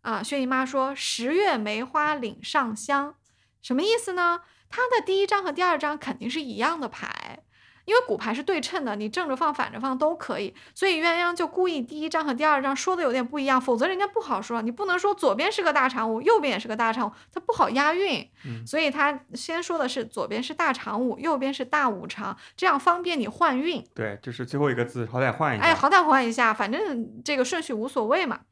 [0.00, 0.22] 啊。
[0.22, 3.16] 薛姨妈说十月梅花岭上香，
[3.60, 4.40] 什么意思呢？
[4.70, 7.40] 它的第一张和第二张肯定是一样的牌。
[7.90, 14.62] 因为骨牌是对称的，你正着放、反着放都可以，所以鸳鸯就故意第一张和第二张说的有点不一样，否则人家不好说。
[14.62, 18.30] 你不能说左边是个大长五，右边也是个大长五，它不好押韵。
[18.64, 23.84] 所以他先说的是左边是大长五，右边是大五长，这样方便你换韵。
[23.92, 25.64] 对，就是最后一个字，好歹换一下。
[25.64, 28.42] 哎，好歹换一下，反正这个顺序无所谓嘛。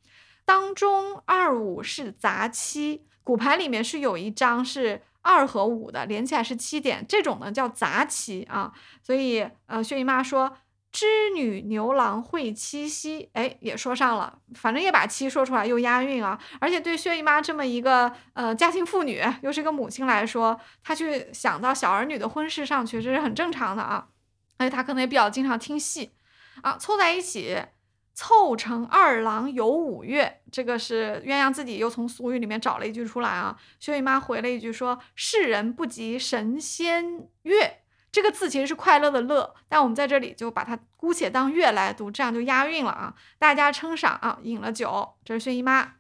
[0.44, 5.02] 当中二五是杂七，骨牌里面是有一张是。
[5.22, 10.56] 二和五的连起来是七点，这种呢叫杂七啊，所以呃，薛姨妈说
[10.90, 24.08] 织女牛郎会七夕，哎，也说上了，反正也把七说出来，又押韵啊，而且对薛姨妈这么一个呃家庭妇女，又是一个母亲来说，她去想到小儿女的婚事上去，这是很正常的啊，
[24.56, 26.12] 而且她可能也比较经常听戏
[26.62, 27.56] 啊，凑在一起。
[28.18, 33.56] 凑成二郎游五岳，这个是鸳鸯自己又从俗语里面找了一句出来啊。
[33.78, 37.78] 薛姨妈回了一句说：“世人不及神仙月。”
[38.10, 43.14] 这个字其实是快乐的乐，但我们在这里就把它姑且当月来读，这样就押韵了啊。
[43.38, 45.92] 大家称赏啊，饮了酒，这是薛姨妈。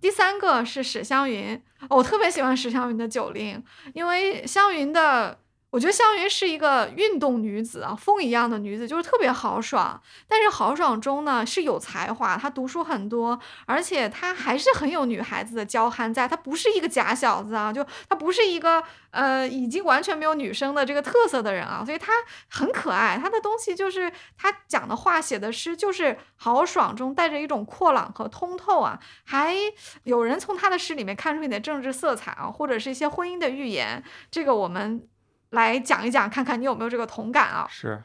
[0.00, 5.40] 第三个是史湘云，我特别喜欢史湘云的酒令，因为湘云的。
[5.70, 10.02] 我觉得湘云是一个运动女子啊，风一样的女子，就是特别豪爽。
[10.26, 16.26] 但是豪爽中呢是有才华，她读书很多，而且她还是很有女孩子的娇憨在。
[16.26, 22.12] 她不是一个假小子啊，就她不是一个呃已经完全没有女生的这个特色的人啊，所以她
[22.48, 23.16] 很可爱。
[23.16, 28.98] 她的东西就是她讲的话、写的诗，就是豪爽中带着一种阔朗和通透啊。
[29.24, 29.54] 还
[30.02, 34.02] 有人从她的诗里面看出你的政治色彩啊，或者是一些婚姻的预言。
[34.32, 35.06] 这个我们。
[35.50, 37.66] 来讲一讲，看看你有没有这个同感啊？
[37.68, 38.02] 是，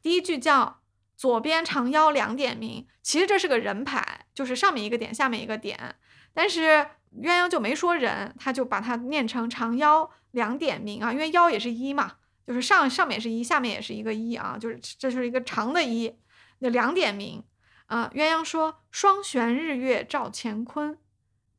[0.00, 0.80] 第一句叫
[1.16, 5.96] “左边长腰两点明”，其实这是个人牌，就是上面一个点，下面一个点。
[6.34, 6.86] 但是
[7.22, 12.12] 鸳鸯就没说人，他就把它念成“长腰两点明”啊，因为腰也是一嘛，
[12.46, 16.14] 就是上上面是一，下面也是一个一啊，就是这是一个长的一，
[16.58, 17.42] 那两点明
[17.86, 18.10] 啊。
[18.14, 20.98] 鸳鸯说：“双悬日月照乾坤”，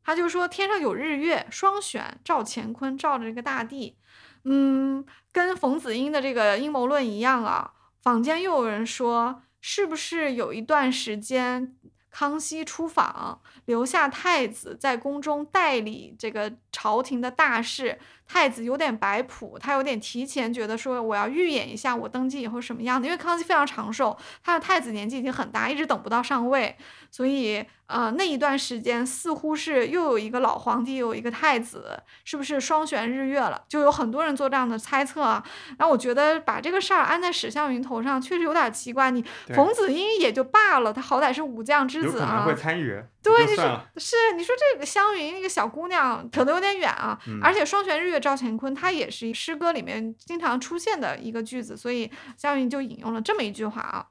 [0.04, 3.98] 他就说天上有日月，双悬照乾坤，照着这个大地。
[4.44, 7.72] 嗯，跟冯子英的这个阴谋论一样啊。
[8.02, 11.76] 坊间又有人说，是不是有一段时间
[12.10, 17.98] 康熙出访，留下太子在宫中代理这个朝廷的大事？
[18.28, 23.08] 太子有点摆谱，他有点提前觉得说我要预演一下我登基以后什么样的。
[23.08, 26.76] 因为康熙非常长寿，他的太子年纪已经很大，一直等不到上位，
[27.12, 33.62] 所以呃那一段时间似乎是又有一个老皇帝，又有一个太子，是不是双悬日月了？
[33.68, 35.44] 就有很多人做这样的猜测啊。
[35.78, 39.12] 然后我觉得把这个事儿安在史湘云头上确实有点奇怪。
[39.12, 43.04] 你冯子英也就罢了，他好歹是武将之子啊，会参与。
[43.24, 48.20] 对，你说是你说这个湘云那个小姑娘扯得有点远啊，而且双悬日月。
[48.20, 54.08] 照乾坤，它也是诗歌里面经常出现的一个句子，所以湘云就引用了这么一句话啊。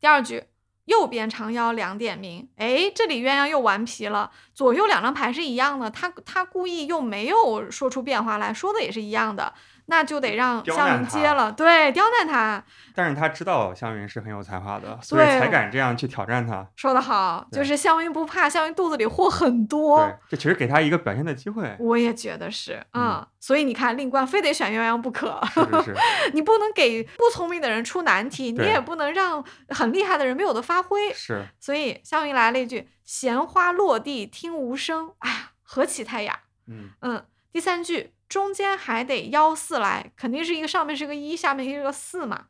[0.00, 0.44] 第二句，
[0.86, 9.52] 右边长腰两点明，哎，这里鸳鸯又顽皮了，左右两张牌是一样的，他他故意又没有说出变化来，说的也是一样的。
[9.90, 12.64] 那就得让湘云接了，对，刁难他。
[12.94, 16.64] 但是他知道湘云是很有才华的，所以才敢这样去挑战他。
[16.76, 20.04] 说得好，就是湘云不怕，湘云肚子里货很多。
[20.04, 21.76] 对，这其实给他一个表现的机会。
[21.80, 25.40] 我也觉得是，嗯，所以你看，令官非得选鸳鸯不可。
[25.52, 25.94] 是是是。
[26.32, 31.12] 你不能给不聪明的人出难题，你也不能让很厉害的人没有的发挥。
[31.12, 31.44] 是。
[31.58, 36.38] 所以湘云来了一句：“闲花落地听无声。”哎呀，何其太雅。
[36.68, 37.24] 嗯嗯。
[37.52, 38.14] 第三句。
[38.30, 42.46] 中间还得幺四来，肯定是一个上面是个一，下面是个四嘛。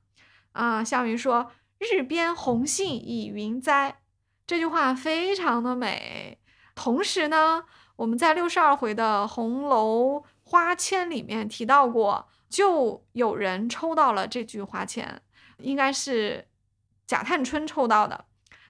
[0.52, 1.50] 啊，夏云说
[1.80, 4.02] ：“日边红杏倚云栽”，
[4.46, 6.38] 这句话非常的美。
[6.74, 7.64] 同时呢，
[7.96, 15.22] 我们在六十二回的红楼花签里面提到过，就有人抽到了这句花签，
[15.56, 16.46] 应该是
[17.06, 18.26] 贾探春抽到的。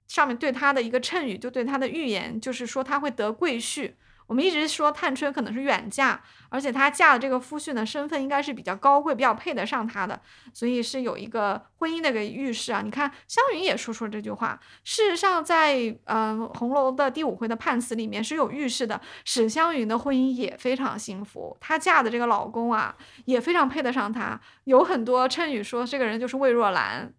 [0.07, 3.95] 上面对他的一个谶语，就对他的预言，就是说他会得贵婿。
[4.31, 6.17] 我们一直说探春可能是远嫁，
[6.47, 10.17] 而且她嫁的这个夫婿呢，身份应该是比较高贵，比较配得上她的，
[10.53, 12.81] 所以是有一个婚姻的个预示啊。
[12.81, 14.57] 你看湘云也说出了这句话。
[14.85, 24.39] 事实上，在嗯红楼的第五回的判词里面是有预示的，史湘云的婚姻也非常幸福，她嫁的这个老公啊也非常配得上她。
[24.63, 27.13] 有很多谶语说这个人就是魏若兰，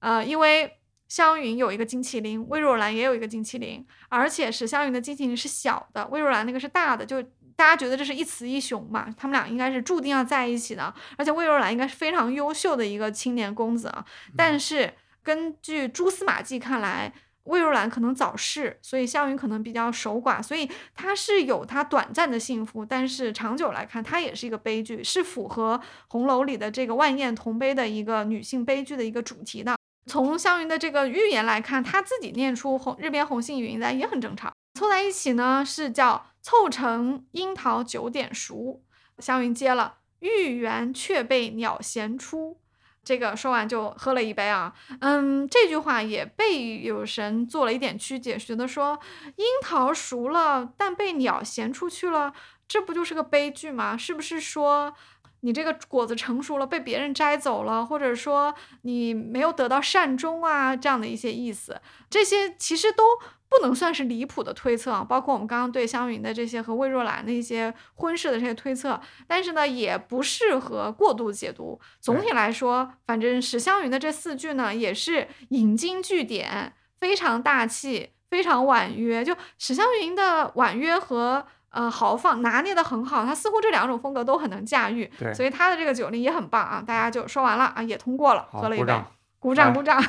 [0.00, 0.78] 呃，因为。
[1.08, 7.22] 湘云有一个金麒麟，魏若兰也有一个金麒麟，而且史湘云的金麒麟是小的，魏若兰那个是大的，就
[7.54, 14.04] 大家觉得这是一雌一雄嘛，他们俩应该是注定要在一起的，而且魏若兰应该是非常优秀的一个青年公子啊。
[14.36, 14.92] 但是
[15.22, 17.12] 根据蛛丝马迹看来，
[17.44, 29.76] 魏若兰可能早逝，所以湘云可能比较守寡，所以她是有她短暂的幸福，但是长久来看，她也是一个悲剧，是符合红楼里的这个万艳同悲的一个女性悲剧的一个主题的。
[30.06, 34.52] 从湘云的这个预言来看，他自己念出红日边红杏云来也很正常。
[34.78, 38.82] 凑在一起呢，是叫凑成樱桃九点熟。
[39.18, 42.60] 湘云接了玉园却被鸟衔出，
[43.02, 44.74] 这个说完就喝了一杯啊。
[45.00, 48.98] 嗯，这句话也被有神做了一点曲解，觉得说
[49.36, 52.32] 樱桃熟了，但被鸟衔出去了，
[52.68, 53.96] 这不就是个悲剧吗？
[53.96, 54.94] 是不是说？
[55.46, 61.80] 你这个果子成熟了，被别人摘走了，或者说你没有得到善终啊，这样的一些意思，
[62.10, 63.04] 这些其实都
[63.48, 65.06] 不能算是离谱的推测啊。
[65.08, 71.80] 包括我们刚刚对湘云的这些和魏若兰的一些婚事的这些推测，但是呢，也不适合过度解读。
[72.00, 79.24] 总体来说，反正史湘云的这四句呢，也是引经据典，非常大气，非常婉约。
[79.24, 81.46] 就史湘云的婉约和。
[81.76, 83.26] 呃豪放，拿捏的很好。
[83.26, 86.82] 他似乎这两种风格都很能驾驭，所以他的这个酒令也很棒啊。
[86.84, 89.04] 大家就说完了啊，也通过了，喝了一杯，
[89.38, 90.02] 鼓掌鼓掌，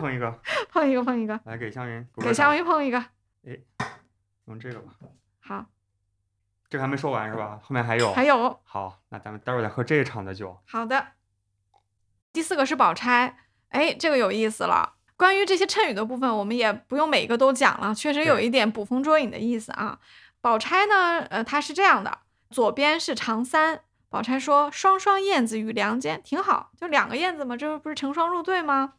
[0.00, 2.98] 碰一个，碰一个碰一个，来给香云，给香云碰一个，
[3.46, 3.56] 哎，
[4.46, 4.92] 用这个吧。
[5.40, 5.64] 好，
[6.68, 7.60] 这个还没说完是吧？
[7.62, 8.60] 后面还有，还有。
[8.64, 10.58] 好，那咱们待会儿再喝这一场的酒。
[10.66, 11.06] 好的。
[12.32, 13.36] 第四个是宝钗，
[13.68, 14.94] 哎，这个有意思了。
[15.16, 19.96] 关于这些衬语的部分，我们也不用每一个都讲了，确实有一点捕风捉影的意思啊。
[20.42, 22.18] 宝钗呢，呃，它是这样的，
[22.50, 23.80] 左边是长三，
[24.10, 28.94] 宝钗说双双燕子与梁间，挺好，就两个燕子嘛，这不是成双入对吗？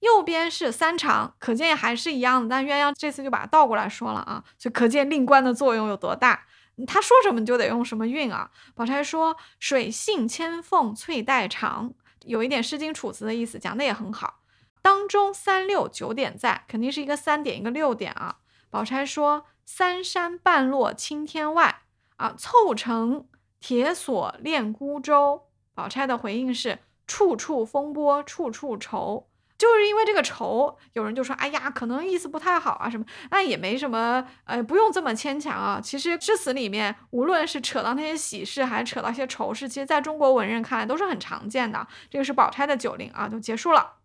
[0.00, 6.44] 右边是三长，可见还是一样的，但鸳鸯这次就把它倒过来说了啊，就可见令官的作用有多大。
[6.86, 8.50] 他说什么你就得用什么韵啊。
[8.74, 11.92] 宝钗说水性千凤翠带长。
[12.24, 14.40] 有一点《诗经·楚辞》的意思，讲的也很好。
[14.82, 18.36] 当中三六九点在，肯定是一个三点一个六点啊。
[18.70, 21.82] 宝钗说：“三山半落青天外，
[22.16, 23.26] 啊，凑成
[23.58, 29.26] 铁锁链孤舟。”宝钗的回应是：“处处风波处处愁。”
[29.58, 35.78] 就是因为这个愁，有人就说：“哎呀，可能意思不太好啊，什么？”那也没什么，呃，不用这么牵强啊。
[35.82, 41.86] 其实诗词里面，无论是扯到那些喜事，还是扯到一些愁事，其实在中国文人看来都是很常见的。
[42.08, 43.99] 这个是宝钗的酒令啊，就结束了。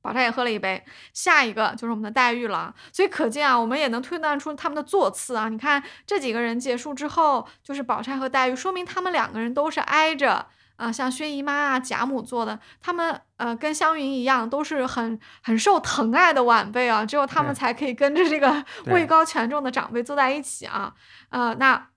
[0.00, 2.74] 宝钗也喝了一杯，下一个就是我们的黛玉了。
[2.92, 5.48] 所以可见啊，我们也能推断出他们的座次啊。
[5.48, 10.46] 你看这几个人结束之后，就是宝钗和黛玉，说明他们两个人都是挨着。
[10.76, 20.94] 啊，像薛姨妈啊、贾母坐的，他们呃跟湘云一样，都是很很受疼爱的晚辈啊，只有他们才可以跟着这个 位高权重的长辈坐在一起啊。
[21.30, 21.88] 呃，那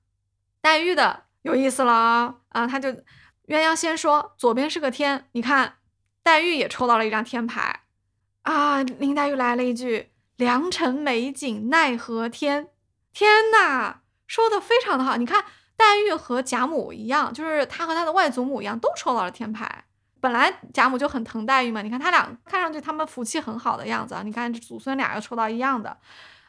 [0.62, 5.76] 黛玉的有意思了啊，啊，他就鸳鸯先说左边是个天，你看
[6.24, 7.81] 黛玉也抽到了一张天牌
[8.44, 12.70] 啊，林黛玉来了一句良辰美景奈何天，
[13.14, 15.44] 天呐，说的非常的好，你看。
[15.78, 19.84] 黛玉和贾母一样，就是她和她的外祖母一样，都抽到了天牌。
[20.20, 24.22] 本来贾母就很疼黛玉嘛，你看他俩看上去他们福气很好的样子啊。
[24.22, 25.98] 你看这祖孙俩又抽到一样的，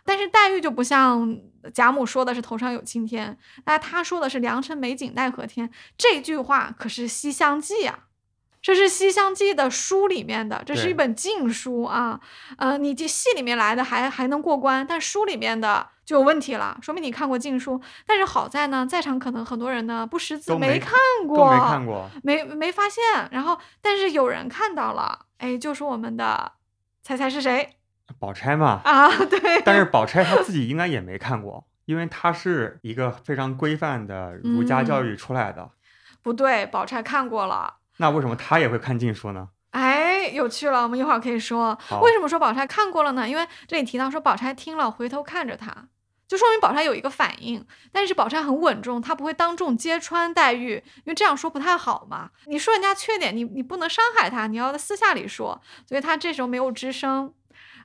[0.05, 1.34] 但是黛玉就不像
[1.72, 5.70] 贾母说的是头上有青天，那她说的是良辰美景奈何天。
[5.97, 8.01] 这句话可是《西厢记》啊，
[8.63, 12.21] 这是《西厢记》的书里面的，这是一本禁书啊。
[12.57, 15.89] 呃，你这戏里面来的还还能过关，但书里面的。
[16.05, 17.81] 就有问题了，说明你看过禁书。
[18.05, 20.93] 但是好在呢，在场可能很多人呢不识字，没看
[21.29, 23.03] 过，没看过，没没发现。
[23.31, 26.53] 然后，但是有人看到了，哎，就是我们的，
[27.05, 27.77] 猜猜是谁？
[28.19, 28.81] 宝钗嘛。
[28.85, 29.63] 啊， 对。
[29.65, 35.71] 但是宝钗她自己应该也没看过，因为她是一个非常规范的儒家教育出来的。
[36.21, 37.75] 不对，宝钗看过了。
[37.99, 39.49] 那为什么他也会看禁书呢？
[39.70, 43.28] 哎，有趣了，我们一会儿可以说，为什么说宝钗看过了呢？
[43.28, 45.88] 因为这里提到说宝钗听了，回头看着他。
[46.28, 52.30] 就说明宝钗有一个反应，但是宝钗很稳重，她不会当众揭穿黛玉，因为这样说不太好嘛。
[52.47, 55.61] 你说人家缺点，你你不能伤害她，你要在私下里说。
[55.86, 57.34] 所以她这时候没有吱声。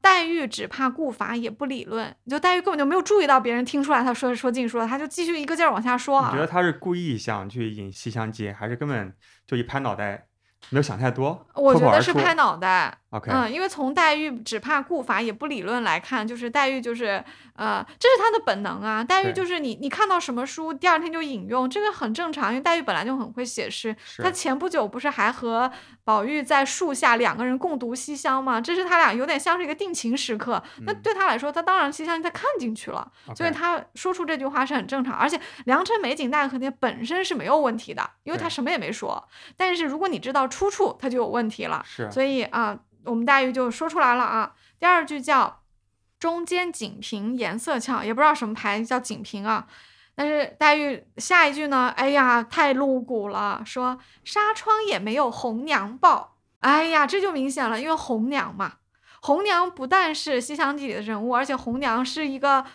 [0.02, 6.22] 黛玉只怕顾法也不理论，就黛玉根本就没有注意到别人听出来他说说禁书了，他就继续一个劲儿往下说。
[6.26, 9.14] 你觉得他是故意想去引《西厢记》，还是根本
[9.46, 10.28] 就一拍脑袋？
[10.70, 12.98] 没有想太多，我觉得是拍脑袋。
[13.12, 17.24] OK，嗯，因为从黛玉只怕顾法也不理论来看，就是黛玉就是
[17.56, 19.02] 呃，这是她的本能啊。
[19.02, 23.96] 黛玉就是你你看到什么书，第二天就引用，这个很正常，因为黛玉本来就很会写诗。
[24.18, 25.72] 她前不久不是还和
[26.04, 28.60] 宝玉在树下两个人共读《西厢》吗？
[28.60, 30.62] 这是他俩有点像是一个定情时刻。
[30.86, 35.16] 那对他来说，他当然《西厢》他看进去了，所以他说出这句话是很正常。
[35.16, 39.26] 而且“良辰美景奈何天”本身是没有问题的，因为他什么也没说。
[39.56, 41.82] 但是如果你知道出处，他就有问题了。
[41.86, 42.78] 是，所以啊。
[43.08, 45.62] 我们黛玉就说出来了啊，第二句叫
[46.20, 49.68] “中间锦屏颜色俏”，也不知道什么牌叫锦屏啊。
[50.14, 56.38] 但是黛玉下一句呢，哎呀，太露骨了，说“纱窗也没有红娘报”。
[56.62, 58.74] 哎呀，这就明显了，因为红娘嘛，
[59.22, 62.66] 红娘不但是《西厢记》里的人物，而且红娘是一个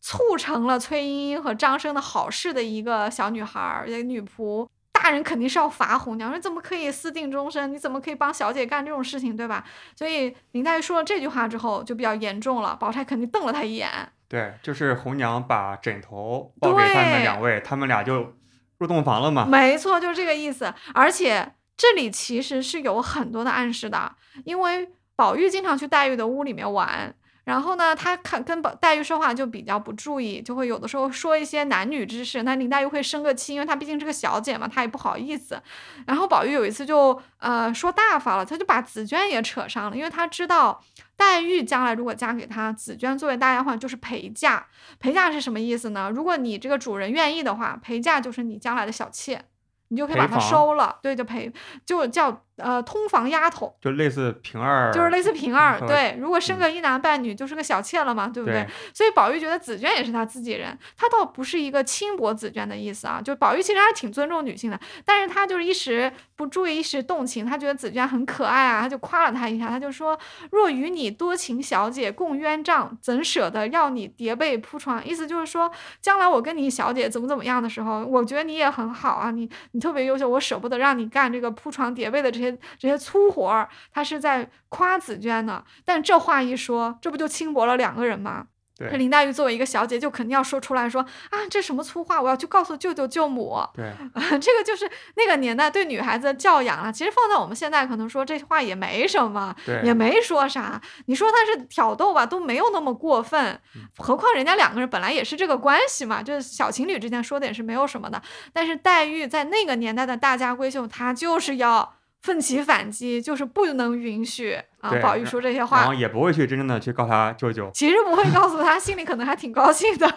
[0.00, 4.68] 促成了崔莺莺和张生的好事的一个小女孩，一个女仆。
[5.02, 7.72] 大人肯定是要罚红娘，说怎么可以私定终身？
[7.72, 9.64] 你怎么可以帮小姐干这种事情，对吧？
[9.96, 12.76] 所以林黛玉说了这句话之后，就比较严重了。
[12.76, 13.90] 宝钗肯定瞪了他一眼。
[14.28, 18.32] 对，就是红娘把枕头抱给他们两位，他们俩就
[18.78, 19.44] 入洞房了嘛。
[19.44, 20.72] 没错，就是这个意思。
[20.94, 27.12] 而且这里其实是有很多的暗示的，因为宝玉经常去黛玉的屋里面玩，
[27.44, 35.60] 然后呢，他看跟宝黛玉说话就比较不注意，就会有的时候说一些男女之事，那林黛玉会生个气，因为她毕竟是个小姐嘛，她也不好意思。
[36.06, 40.80] 然后宝玉有一次就呃说大发了，他就把紫娟也扯上了，因为他知道
[41.16, 44.66] 黛玉将来如果嫁给他，紫娟作为大丫鬟就是陪嫁。
[45.00, 46.10] 陪嫁是什么意思呢？
[46.14, 49.44] 如果你这个主人愿意的话，陪嫁就是你将来的小妾。
[49.88, 51.52] 你就可以把她收了，对，就陪，
[51.84, 56.16] 就叫呃通房丫头，就类似平儿，就是类似平儿，对。
[56.18, 58.66] 如果生个一男半女，就是个小妾了嘛，对不对？
[58.94, 63.20] 所以宝玉觉得紫娟也是他自己人，他倒不是一个轻薄紫娟的意思啊。
[63.22, 70.18] 就宝玉其实还是挺尊重女性的，但是他就是一时不注意，一时动情，他觉得紫娟很可爱啊，他就夸了她一下，他就说
[70.50, 79.82] ：“若与你多情小姐共鸳帐，怎舍得要你叠被铺床？”意思就是说，将来我跟你小姐怎么怎么样的时候，我觉得你也很好啊，你你。
[79.82, 83.68] 特别优秀，我舍不得让你干这个铺床叠被的这些这些粗活儿。
[83.92, 88.46] 他是在夸紫娟呢，但这话一说，这不就轻薄了两个人吗？
[88.90, 91.00] 这林黛玉作为一个小姐，就肯定要说出来说
[91.30, 93.62] 啊，这什么粗话，我要去告诉舅舅舅母。
[93.72, 93.92] 对，
[94.40, 96.90] 这个就是那个年代对女孩子的教养啊。
[96.90, 100.80] 其实放在我们现在，可能说这话也没什么，也没说啥。
[101.06, 103.60] 你说他是挑逗吧，都没有那么过分。
[103.98, 108.20] 何况人家两个人本来也是这个关系嘛，就是小情侣之间说的也是没有什么的。
[108.52, 111.94] 但是黛玉在那个年代的大家闺秀，她就是要。
[112.22, 114.92] 奋起反击，就是不能允许啊！
[115.02, 117.68] 宝玉说这些话，然后也不会去真正的去告他舅舅。
[117.74, 120.08] 其实不会告诉他，心里可能还挺高兴的。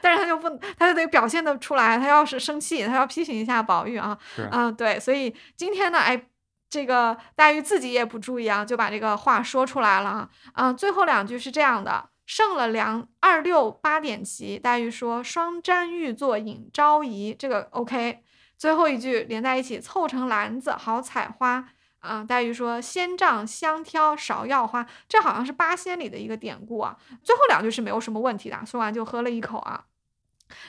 [0.00, 0.48] 但是他就不，
[0.78, 1.98] 他就得表现的出来。
[1.98, 4.16] 他要是生气，他要批评一下宝玉啊。
[4.50, 4.98] 嗯，对。
[4.98, 6.18] 所以今天呢，哎，
[6.70, 10.72] 这个黛玉自己也不注意啊，就把这个话说出来了啊。
[10.72, 14.58] 最后两句是这样的：胜了两二六八点齐。
[14.58, 18.20] 黛玉说：“双瞻玉座引昭仪。”这个 OK。
[18.58, 21.64] 最后一句连在一起，凑成篮子好采花
[22.00, 22.24] 啊！
[22.24, 26.96] 黛玉说：“仙杖香挑芍药花。”这好像是八仙里的一个典故啊。
[27.22, 28.58] 最后两句是没有什么问题的。
[28.66, 29.84] 说完就喝了一口啊。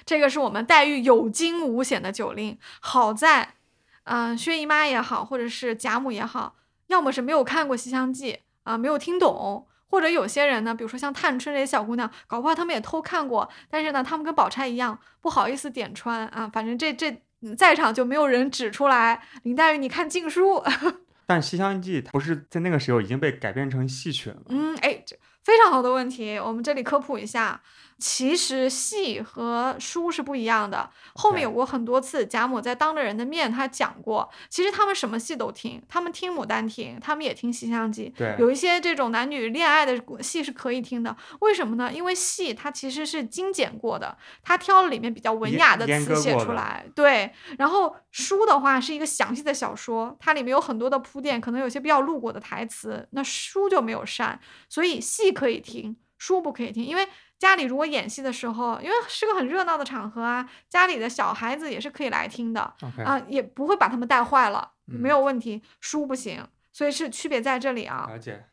[0.06, 2.60] 这个是我们黛玉有惊无险的酒令。
[2.80, 3.56] 好在，
[4.04, 6.56] 嗯，薛姨妈也好，或者是贾母也好，
[6.88, 8.34] 要么是没有看过《西厢记》
[8.64, 16.48] 啊，没有听懂；或者有些人呢，比如说像探春这些小姑娘，搞不好他们也偷看过，但是呢，他们跟宝钗一样，不好意思点穿啊。
[16.54, 17.24] 反正这这。
[17.58, 20.64] 在场就没有人指出来，林黛玉，你看禁书。
[21.26, 24.38] 但《西厢记》不是在那个时候已经被改编成戏曲了？
[24.50, 27.62] 嗯，哎，这非常好的问题，我们这里科普一下。
[28.00, 30.89] 其实戏和书是不一样的。
[31.16, 38.14] 后面有过很多次，贾母在当着人的面，他讲过，其实他们什么戏都听，他们听《牡丹亭》，他们也听《西厢记》。
[38.18, 41.16] 对，有一些这种男女恋爱的戏是可以听的。
[41.41, 41.91] 为什么呢？
[41.91, 46.86] 因为戏它其实是精简过的，他挑了里面比较文雅的词写出来。
[46.95, 54.39] 对，然后书的话是一个详细的小说，它里面有很多的铺垫，可能有些比较露过的台词，那书就没有删，
[54.70, 57.06] 所以戏可以听，书不可以听，因为。
[57.40, 62.62] 家里如果演戏的时候，因为是个很热闹的场合啊，家里的小孩子也是可以来听的
[63.06, 65.64] 啊，也不会把他们带坏了，没有问题。
[65.80, 68.06] 书不行，所以是区别在这里啊。
[68.10, 68.46] 了解。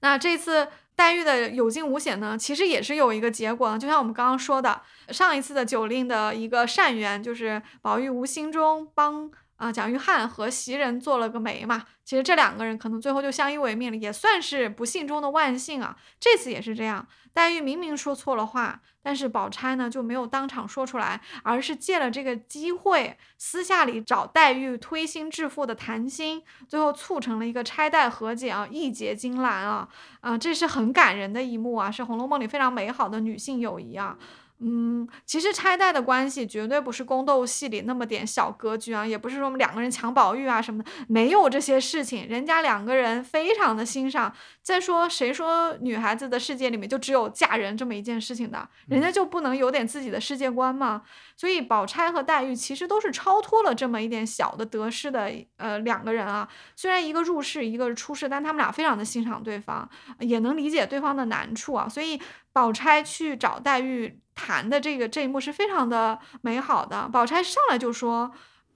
[0.00, 0.66] 那这次
[0.96, 9.30] 黛玉的有惊无险呢，其实也是有一个结果，就像我们刚刚说的，上一次的酒令的一个善缘，就是宝玉无心中帮。
[9.56, 15.96] 啊，蒋玉菡和袭人做了个媒嘛，其实这两个人可能最后就相依为命了，也算是不幸中的万幸啊。
[16.18, 29.88] 这次也是这样，黛玉明明说错了话，但是宝钗呢就没有当场说出来，而是借了这个机会，私下里找黛玉推心置腹的谈心，最后促成了一个钗黛和解啊，义结金兰啊，
[30.20, 34.16] 啊，这是很感人的一幕啊，是《红楼梦》里非常美好的女性友谊啊。
[34.60, 42.26] 嗯，其实拆带的关系绝对不是宫斗戏里那么点小格局啊，也不是说我们两个人抢宝玉啊什么的，没有这些事情。
[42.28, 44.32] 人家两个人非常的欣赏。
[44.62, 48.66] 再说，谁说女孩子的世界里面就只有嫁人这么一件事情的？
[48.86, 51.02] 人家就不能有点自己的世界观吗？
[51.36, 56.48] 所以，宝钗和黛玉其实都是超脱了这么一点小的得失的，呃，两个人啊。
[56.76, 59.88] 虽然一个入世，一个出世，但他们俩非常的欣赏对方，
[60.20, 61.88] 也能理解对方的难处啊。
[61.88, 62.20] 所以，
[62.52, 64.20] 宝钗去找黛玉。
[64.36, 67.08] 谈的这个这一幕是非常的美好的。
[67.08, 68.32] 宝钗上来就说：“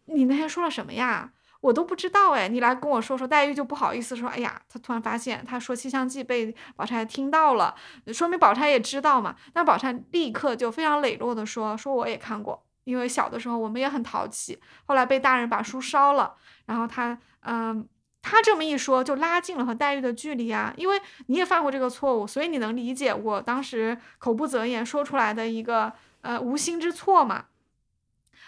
[0.07, 1.33] 你那天说了什么呀？
[1.61, 7.75] 我都不知道哎，你来跟我说说。”黛玉就不好意思说：“哎呀，她突然发现她说《西厢记》被宝钗听到了，
[8.13, 16.35] 说明宝钗也知道嘛。”但宝钗立刻就非常磊落的说：“说我也看过，因为小的时候我们也很淘气，后来被大人把书烧了，
[16.67, 17.89] 然后她嗯。”
[18.21, 27.47] 他这么一说，就拉近了和黛玉的距离啊，因为你也犯过这个错误，所以你能理解我当时口不择言说出来的一个呃无心之错嘛。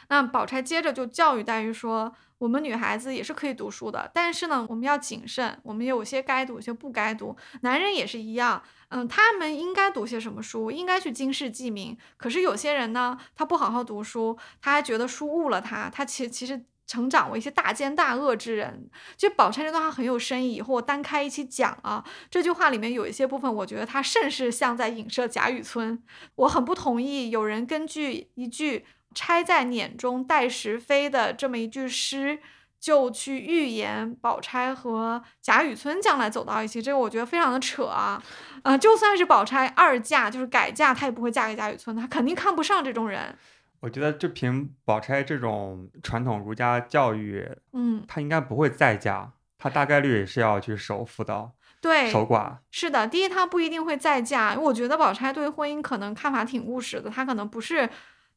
[0.09, 7.37] 那宝钗接着就教育黛玉说：“我们女孩子也是可以读书的，但是呢，我们要谨慎，我们有些该读，有些不该读。
[7.61, 11.97] 男人也是一样，嗯，他们应该读些什么书，应该去经世济民。
[12.17, 20.55] 可是有些人呢，他不好好读书，他还觉得书误了他，他其其实。”成长为一些大奸大恶之人，就宝钗这段话很有深意。
[20.55, 26.03] 以后我单开一期讲啊，这句话里面有一些部分，我觉得他甚是像在影射贾雨村。
[26.35, 28.85] 我很不同意有人根据一句
[29.15, 32.39] “钗在碾中待时飞”的这么一句诗，
[32.79, 36.81] 就去预言宝钗和贾雨村将来走到一起。
[36.81, 38.23] 这个我觉得非常的扯啊！
[38.63, 43.37] 呃，就算是宝钗二嫁，就是改嫁，她也不会嫁给贾雨村，她肯定看不上这种人。
[43.81, 52.59] 我觉得就凭宝钗这种传统儒家教育，嗯，她应该不会再嫁，她大概率是要去守妇道，对，守寡。
[52.71, 57.89] 是的，第一，她不一定会再嫁，我觉得宝钗对婚姻可能看法挺务实的，她可能不是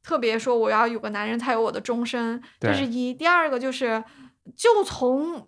[0.04, 3.14] 特别说我要有个男人才有我的终身，这是一。
[3.14, 4.04] 第二个就是，
[4.56, 5.48] 就从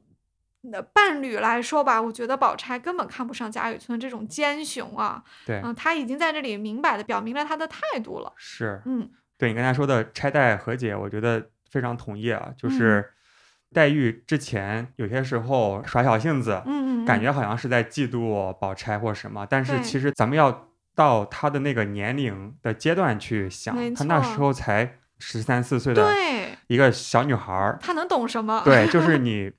[0.93, 9.11] 伴侣来说吧，我觉得宝钗根本看不上贾雨村这种奸雄啊，对，嗯，他已经在这里明摆的表明了他的态度了，是，嗯。
[9.37, 12.53] 对你刚才说的拆代和解，我觉得非常同意啊。
[12.57, 13.11] 就是
[13.73, 24.97] 黛玉之前有些时候耍小性子，嗯感觉好像是在嫉妒宝钗或什么，但是其实咱们要到她的那个年龄的阶段去想，她那时候才。
[25.17, 26.13] 十三四岁的
[26.67, 28.61] 一个小女孩儿，她能懂什么？
[28.65, 29.49] 对，就是你。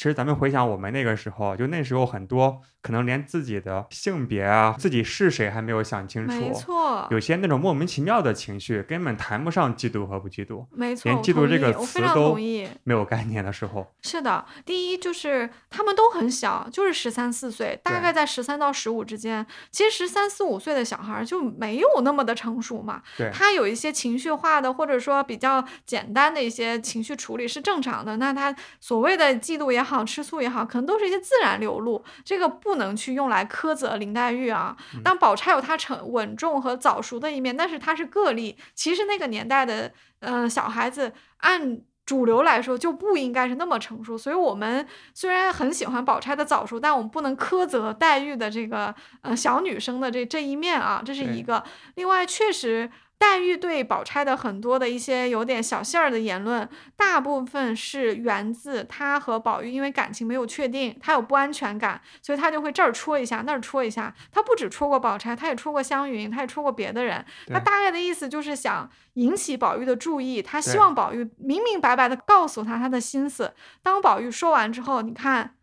[0.00, 6.40] 其实咱们回想我们那个时候，就那时候很多可能连自己的性别啊、自己是谁还没有想清楚。
[6.40, 10.64] 没错，有些那种莫名其妙的情绪，根本谈不上嫉妒和不嫉妒。
[10.70, 12.34] 没错，连嫉妒这个词都
[12.82, 13.86] 没有概念的时候。
[14.00, 19.46] 是的，第一就是他们都很小，就是十三四岁，大概在十三到十五之间。
[19.70, 23.02] 其实十三四五岁的小孩就没有那么的成熟嘛。
[23.18, 28.16] 对，他有一些情绪化的，或者说比较简单的一些情绪处理是正常的。
[28.16, 34.76] 那他所谓的嫉妒也好，吃醋也好，可能都是一些自然流露，这个不能去用来苛责林黛玉啊。
[35.04, 38.56] 当宝钗有她成稳重和早熟的一面，但是她是个例。
[38.74, 44.16] 其实那个年代的，嗯，小孩子按主流来说就不应该是那么成熟。
[44.16, 51.62] 所以我们虽然很喜欢宝钗的早熟，但我们不能苛责黛玉的这个，呃，小女生的这这一面啊，这是一个。
[51.96, 52.90] 另外，确实。
[53.20, 56.66] 黛玉对宝钗的很多的一些有点小性儿的言论，
[56.96, 64.14] 大部分是源自她和宝玉因为感情没有确定，她有不安全感，所以她就会这儿戳一下，那儿戳一下。
[64.32, 67.22] 她不止戳过宝钗，她也戳过湘云，她也戳过别的人。
[67.48, 73.52] 她大概的意思就是想引起宝玉的注意，她希望宝玉明明白白的告诉她她的心思。
[73.82, 75.56] 当宝玉说完之后，你看，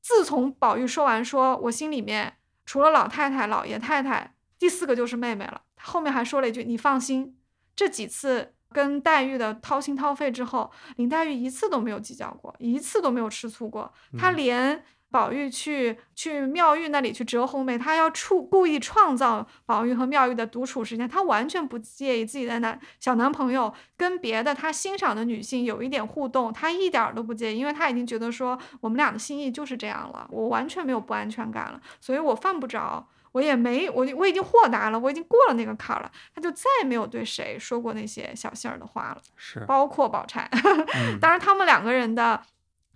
[0.00, 2.34] 自从宝玉说完说我心里面
[2.64, 5.62] 除了老太太、老爷太太，第四个就是妹妹了。
[5.86, 7.36] 后面还说了一句：“你放心，
[7.74, 13.92] 这几次跟黛玉的掏心掏肺之后，林黛玉一次都没有计较过，一次都没有吃醋过。
[14.18, 36.10] 她连宝玉去去妙玉那里去折红梅，她要处故意创造宝玉和妙玉的独处时间，她完全不介意自己的男小男朋友跟别的她欣赏的女性有一点互动，她一点都不介意，因为她已经觉得说我们俩的心意就是这样了，我完全没有不安全感了，所以我犯不着。”我也没我我已经豁达了，我已经过了那个坎儿了。
[36.34, 40.48] 他就再也没有对谁说过那些小性儿的话了，是包括宝钗。
[41.20, 42.40] 当然，他们两个人的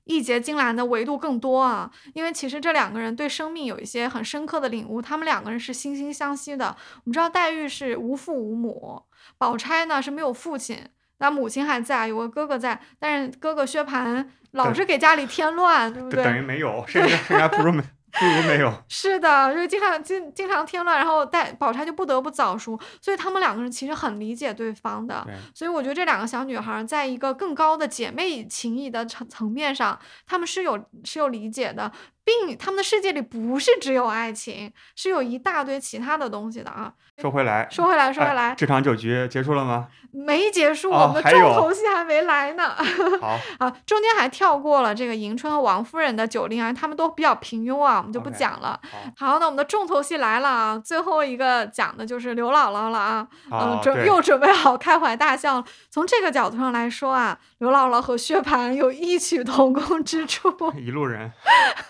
[0.05, 5.03] 义结金兰的维度更多啊，因为其实这两个人对生命有一些很深刻的领悟。
[5.03, 6.75] 他们两个人是惺惺相惜的。
[6.95, 9.03] 我们知道黛玉是无父无母，
[9.37, 10.83] 宝钗呢是没有父亲，
[11.19, 16.25] 那母亲还在，有个哥哥在，但是哥哥薛蟠老是给家里添乱，对不对？
[16.25, 17.83] 等于没有，甚至还不如没。
[18.13, 18.73] 不如没有。
[18.89, 25.27] 是的，就经常经经常添乱，然后带宝钗就不得不早熟，所以他们两个人其实很理解对方的。
[25.55, 31.93] 所以我觉得这两个小女孩在一个更高的姐妹情谊的层层面上，他们是有是有理解的。
[32.23, 36.93] 并他们的世界里不是只有爱情，是有一大堆其他的东西的啊。
[37.21, 39.89] 说回来，说回来，说回来，这场酒局结束了吗？
[40.13, 42.75] 没结束，我们的重头戏还没来呢。
[43.21, 48.81] 好 啊，中间还跳过了这个迎春和王夫人的酒令啊，他们都比较平庸啊，我们就不讲了。
[49.17, 53.29] 好，那我们的重头戏来了啊，最后一个讲的就是刘姥姥了啊。
[53.53, 55.63] 嗯，准又准备好开怀大笑。
[55.91, 60.53] 从这个角度上来说啊，刘姥姥和薛蟠有异曲同工之处。
[60.77, 61.31] 一路人。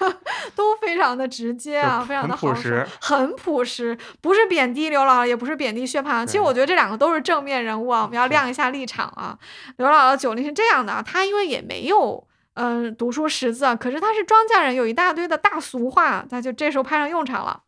[0.55, 6.25] 都非常的直接啊，非常的朴实，很朴实，不是贬低刘姥姥，也不是贬低薛蟠。
[6.25, 9.39] 其实我觉得这两个都是正面人物啊，我们要亮一下立场啊。
[9.77, 17.63] 刘姥姥九龄是这样的啊，她因为也没有嗯读书识字，可是她是庄稼人，有一大堆的大俗话，她就这时候派上用场了。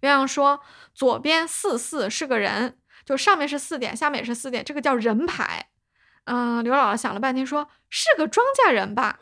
[0.00, 0.60] 鸳鸯说
[0.92, 5.68] ：“左边四四是个人，就上面是四点，下面也是四点，这个叫人牌。
[6.24, 9.18] 嗯，刘姥姥想了半天，说是个庄稼人吧？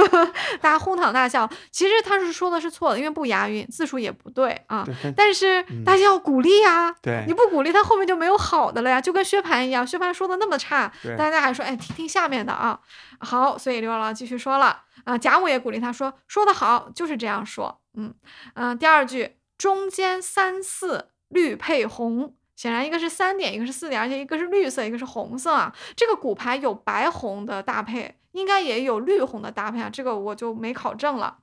[0.60, 1.48] 大家哄堂大笑。
[1.70, 4.86] 其实他是说的是错的，因为不押韵，字数也不对啊。
[5.16, 9.00] 但是大家要鼓励呀，对，你不鼓励他后面就没有好的了呀。
[9.00, 12.78] 就跟薛蟠一样，薛蟠说的那么差，大家还说哎，听听下面的啊。
[13.20, 17.80] 好，所以刘姥姥继续说了啊，贾母也鼓励他说，说的好，就是这样说。
[17.96, 18.14] 嗯
[18.54, 22.34] 嗯，第二句中间三四绿配红。
[22.56, 25.74] 显然，一个是三点，一个是四点，而且一个是绿色，一个是红色啊。
[25.96, 29.90] 这个骨牌有白红的搭配，应该也有绿红的搭配啊。
[29.92, 31.38] 这个我就没考证了。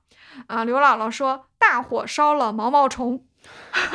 [0.46, 3.22] 啊，刘姥姥说：“大火烧了毛毛虫。”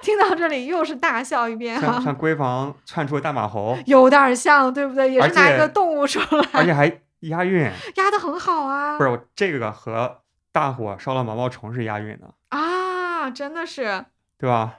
[0.00, 2.00] 听到这里又是大笑一遍哈。
[2.00, 5.10] 像闺房窜出大马猴， 有点像，对不对？
[5.10, 8.96] 也是拿一个动物出来，而且还押韵， 押的很好啊。
[8.96, 10.22] 不是，这个和
[10.52, 14.06] 大火烧了毛毛虫是押韵的啊，真的是，
[14.38, 14.76] 对吧？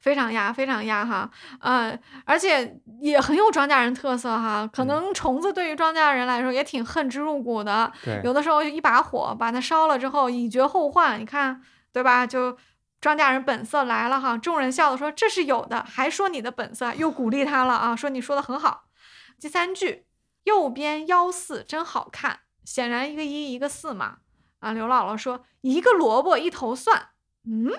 [0.00, 1.30] 非常压，非常压哈，
[1.60, 4.68] 呃，而且也很有庄稼人特色哈。
[4.72, 7.92] 可能虫子对于庄稼人来说也挺恨之入骨的，
[8.22, 11.62] 有的时候一把火把它烧了之后，以绝后患，你看
[11.92, 12.26] 对吧？
[12.26, 12.56] 就
[13.00, 14.36] 庄稼人本色来了哈。
[14.36, 18.84] 众人笑的说这是有的，还说你的本色，又鼓励他了啊，说你说的很好。
[19.40, 20.06] 第三句，
[20.44, 24.18] 右边幺四真好看，显然一个一一个四嘛。
[24.60, 27.08] 啊，刘姥姥说一个萝卜一头蒜，
[27.46, 27.70] 嗯。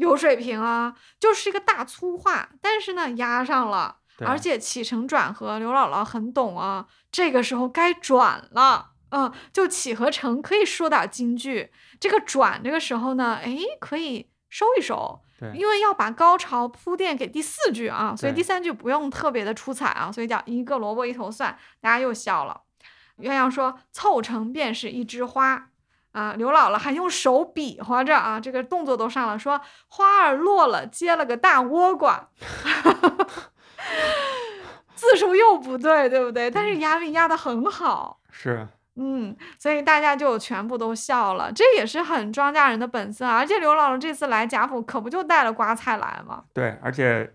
[0.00, 6.86] 有水平啊，就是一个大粗话，但是呢压上了，而且起承转合，刘姥姥很懂啊。
[7.12, 11.70] 这个时候该转了，嗯，就起和承可以说点京剧，
[12.00, 15.20] 这个转这个时候呢，哎，可以收一收，
[15.54, 22.62] 因为要把高潮铺垫给第四句啊，所以第三句不用特别的出彩啊，所以叫一个萝卜一头蒜，大家又笑了。
[23.18, 25.69] 鸳鸯说凑成便是一枝花。
[26.12, 32.28] 啊，刘姥姥还用手比划着啊，这个动作都上了，说花儿落了，结了个大倭瓜
[34.94, 36.50] 字数又不对，对不对？
[36.50, 38.66] 但是押韵押的很好，是，
[38.96, 46.44] 嗯，所以大家就全部都笑了，这也是很庄稼人的本色，而且刘姥姥这次来贾府，可不就带了瓜菜来吗？
[46.52, 47.34] 对，而且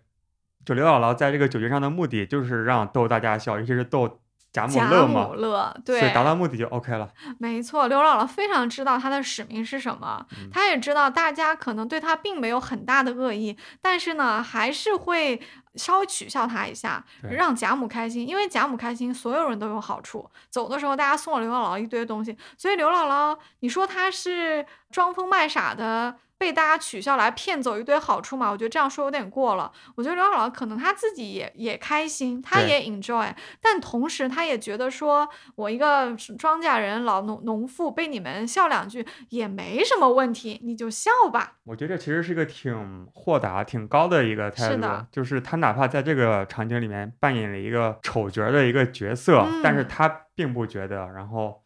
[0.66, 4.20] 就刘姥姥在这个酒局上的目的，就是让逗大家笑，尤其是逗。
[4.56, 7.10] 贾母乐嘛，对，所以达到目的就 OK 了。
[7.40, 15.42] 没错，刘姥姥非常知道她的使命是什么，她也知道大家可能对她并没有很大的恶意，但是呢，还是会
[15.76, 20.30] 稍微取笑她一下，让贾母开心，因为贾母开心，所有人都有好处。
[20.50, 26.16] 走的时候，大家送了刘姥姥一堆东西，所以刘姥姥，你说她是装疯卖傻的。
[26.38, 28.52] 被大家取笑来骗走一堆好处嘛？
[28.52, 29.72] 我觉得这样说有点过了。
[29.96, 41.54] 我觉得刘姥姥可能她自己也也开心，她也 enjoy，但同时她也觉得说，我一个庄稼人老农农妇被你们笑两句也没什么问题，你就笑吧。
[41.64, 51.62] 我觉得这其实是一个挺豁达、挺高的一个态度，就是他哪怕在这个场景里面扮演了一个丑角的一个角色，但是他并不觉得，然后。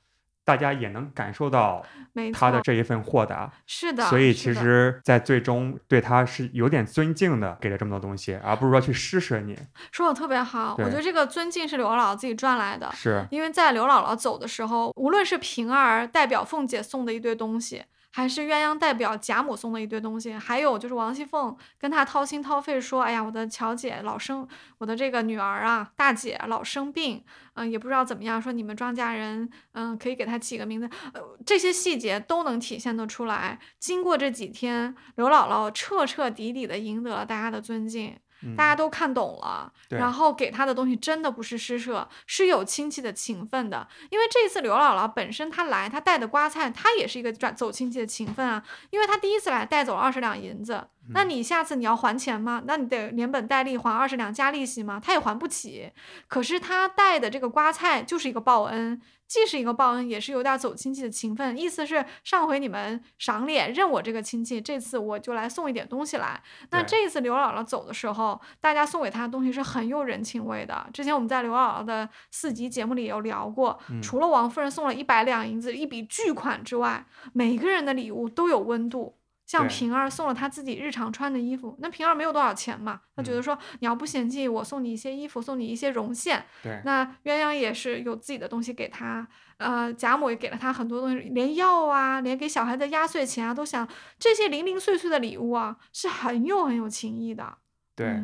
[0.49, 1.85] 大家也能感受到
[2.33, 4.03] 他的这一份豁达，是的。
[4.05, 9.55] 所以其实，在最终对他是有点尊敬的，给了这么多东西，而不是说去施舍你。
[9.91, 12.91] 说的特别好，我觉得这个尊敬是刘姥姥自己赚来的。
[12.95, 17.83] 是，因为在刘姥姥走的时候，无论是平儿代表凤姐送的一堆东西。
[18.11, 24.47] 还是鸳鸯代表贾母送的一堆东西，还有就是王熙凤跟她掏心掏肺说：“哎呀，我的乔姐老生，
[24.79, 27.23] 我的这个女儿啊，大姐老生病，
[27.53, 28.41] 嗯，也不知道怎么样。
[28.41, 30.89] 说你们庄稼人，嗯，可以给她起个名字。
[31.13, 33.59] 呃，这些细节都能体现得出来。
[33.77, 38.17] 经过这几天，刘姥姥彻彻底底的赢得了大家的尊敬。”
[38.55, 43.87] 大家都看懂了，然后给他的东西真的不是施舍，是有亲戚的情分的。
[44.09, 48.63] 因为这次刘姥姥本身她来，她带的瓜菜，她也是一个转走亲戚的情分啊。
[48.91, 52.63] 因为她第一次来带走了二十两银子，那你下次你要还钱吗？
[52.65, 54.99] 那你得连本带利还二十两加利息吗？
[55.03, 55.91] 他也还不起。
[56.27, 59.01] 可是他带的这个瓜菜就是一个报恩。
[59.29, 61.55] 既是一个报恩，也是有点走亲戚的情分。
[61.55, 66.41] 意思是上回你们赏脸认我这个亲戚，这次我就来送一点东西来。
[66.71, 70.83] 那这一次刘姥姥走的时候，大家送给她的东西是很有人情味的。
[70.91, 79.18] 之前我们在刘姥姥的四集节目里有聊过，除了王夫人送了一百两银子一笔巨款之外，每个人的礼物都有温度。
[79.49, 86.45] 像平儿送了她自己日常穿的衣服，那平儿没有多少钱嘛，她觉得说你要不嫌弃我送你一些衣服，送你一些绒线。
[86.61, 89.27] 对，那鸳鸯也是有自己的东西给她，
[89.57, 93.89] 呃，贾母也给了她很多东西，连药啊，连给小孩的压岁钱啊，都想
[94.19, 97.57] 这些零零碎碎的礼物啊，是很有很有情谊的。
[97.95, 98.23] 对，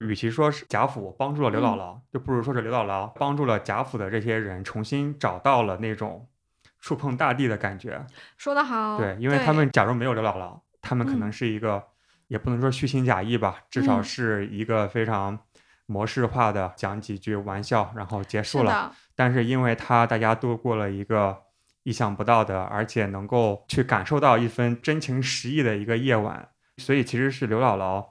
[0.00, 6.28] 与其说是贾府帮助了刘姥姥，就不如说是刘姥姥帮助了贾府的这些人重新找到了那种。
[6.80, 8.04] 触碰大地的感觉，
[8.36, 8.98] 说得好。
[8.98, 11.82] 对，因为他们假如没有刘姥姥，他们可能是一个，
[12.28, 15.38] 也不能说虚情假意吧，至少是一个非常
[15.86, 18.94] 模式化的讲几句玩笑，然后结束了。
[19.14, 21.36] 但是因为他大家度过了一个
[21.82, 28.04] 意想不到的，而且能够去感受到一份真情实意的一个夜晚，所以其实是刘姥姥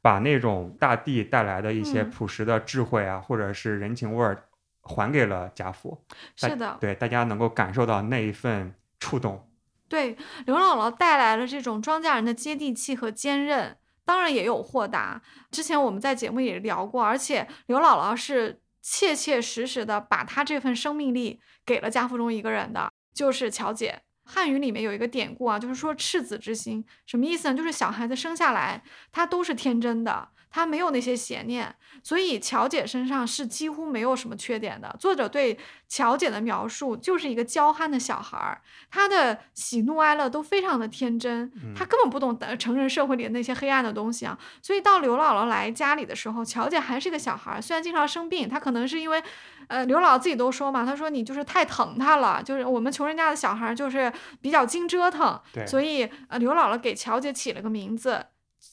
[0.00, 4.44] 把那种大地带来的一些朴实的智慧啊，或者是人情味儿
[4.88, 6.02] 还给了贾府。
[6.34, 9.48] 是的，对大家能够感受到那一份触动。
[9.88, 10.16] 对
[10.46, 13.76] 刘姥姥带来了这种庄稼人的接地气和坚韧。
[14.04, 15.20] 当然也有豁达，
[15.50, 24.00] 之前我们在节目也聊过，而且刘姥姥是切切实实的把她这份生命力给了贾府中一个人的，就是乔姐。
[24.24, 27.54] 汉语里面有一个典故啊，就是说赤子之心，什么意思呢？
[27.54, 28.82] 就是小孩子生下来
[29.12, 30.28] 他都是天真的。
[30.50, 34.94] 他没有那些邪念，所以乔姐身上是几乎没有什么缺点的。
[34.98, 35.58] 作者对
[35.88, 38.60] 乔姐的描述就是一个娇憨的小孩儿，
[38.90, 44.38] 她的喜怒哀乐都非常的天真，她根本不懂成人社会里的那些黑暗的东西啊。
[44.62, 49.22] 所以到刘姥姥来家里的时候，乔姐还是个小孩儿，虽然经常生病，她可能是因为，
[49.68, 58.24] 呃，刘姥姥自己都说嘛，她说你就是太疼她了，就是我们穷人家的小孩就是比较经折腾，所以呃，刘姥姥给乔姐起了个名字。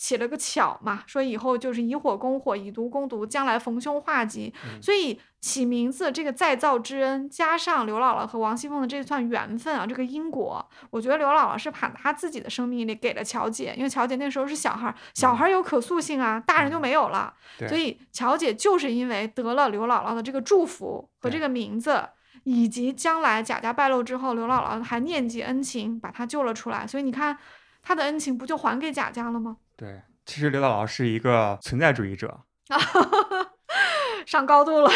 [0.05, 4.53] 起了个巧嘛，说以后就是以火攻火，以毒攻毒，将来逢凶化吉。
[4.79, 17.33] 所以起名字这个再造之恩，加上刘姥姥和王熙凤的这算缘分啊，这个因果，我觉得刘姥姥是把她自己的生命力给了乔姐，因为乔姐那时候是小孩，小孩有可塑性啊，大人就没有了。
[17.67, 22.07] 所以乔姐就是因为得了刘姥姥的这个祝福和这个名字，
[22.43, 26.85] 以及将来贾家败露之后，刘姥姥还念及恩情，把她救了出来。
[26.85, 27.35] 所以你看，
[27.81, 29.57] 她的恩情不就还给贾家了吗？
[29.77, 32.41] 对，其实刘姥姥是一个存在主义者，
[34.25, 34.89] 上高度了，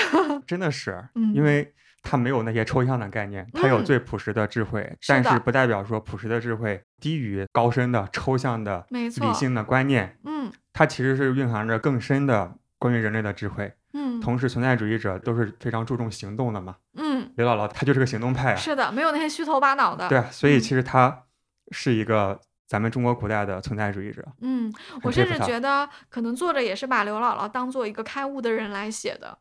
[0.48, 10.18] 真的是， 因为他没有那些抽象的概念，他有最朴实的智慧，但是不代表说朴实的智慧低于高深的抽象的、理性的观念。
[10.24, 13.74] 嗯，它其实是蕴含着更深的关于人类的智慧。
[13.94, 16.78] 嗯，同时存在主义者都是非常注重行动的嘛。
[16.96, 20.08] 嗯，刘姥姥她就是个行动派，是的，没有那些虚头巴脑的。
[20.08, 21.24] 对，所以其实她
[21.72, 22.40] 是一个。
[22.70, 24.72] 咱们中国古代的存在主义者，嗯，
[25.02, 29.36] 我甚至觉得可能作者也是把刘姥姥当做一个开悟的人来写的。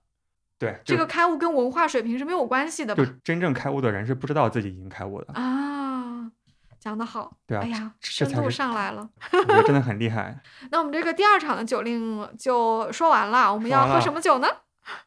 [0.59, 2.95] 对，这个开悟跟文化水平是没有关系的。
[2.95, 6.33] 就真正开悟的人是不知道自己已经开悟的啊，
[6.81, 7.37] 讲得好。
[7.47, 10.41] 对啊，哎呀，深度上来了，我真的很厉害。
[10.73, 14.49] 那我们这个第二场的酒令就说完了，我们要喝什么酒呢？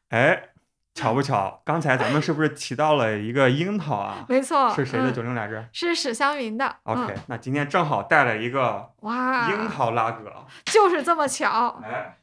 [0.09, 0.49] 哎。
[0.93, 4.25] 巧不巧，刚才咱们是不是提到了一个樱桃啊？
[4.27, 5.65] 没错，是谁的酒令来着？
[5.71, 6.77] 是史湘云的。
[6.83, 11.81] OK，那今天正好带了一个哇樱桃拉格，就是这么巧。
[11.81, 12.17] 哎，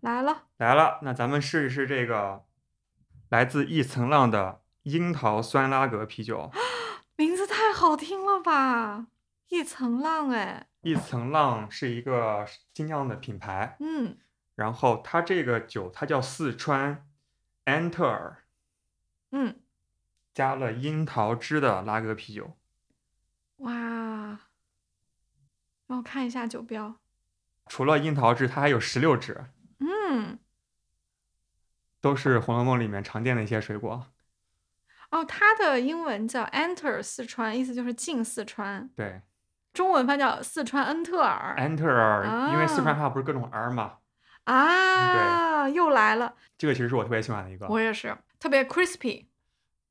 [0.00, 2.44] 来了，来了，那咱们试一试这个
[3.28, 6.50] 来自一层浪的樱桃酸拉格啤酒。
[7.16, 9.08] 名字太好听了吧！
[9.50, 13.76] 一层浪，哎，一层浪是一个精酿的品牌。
[13.78, 14.16] 嗯，
[14.54, 17.06] 然后它这个酒它叫四川。
[17.70, 18.42] 安特尔，
[19.30, 19.60] 嗯，
[20.34, 22.56] 加了樱桃汁的拉格啤酒，
[23.58, 23.72] 哇，
[25.86, 26.96] 让我看一下酒标。
[27.66, 29.46] 除了樱桃汁，它还有石榴汁，
[29.78, 30.38] 嗯，
[32.00, 34.08] 都是《红楼梦》里面常见的一些水果。
[35.10, 38.88] 哦，它的英文叫 Enter 四川，意思就是进四川。
[38.96, 39.22] 对，
[39.72, 41.54] 中文翻叫四川恩特尔。
[41.56, 43.98] 安特尔，因为四川话不是各种 R 嘛。
[44.50, 46.34] 啊，又来了！
[46.58, 49.26] 这个其实是我特别喜欢的一个，我也是，特别 crispy。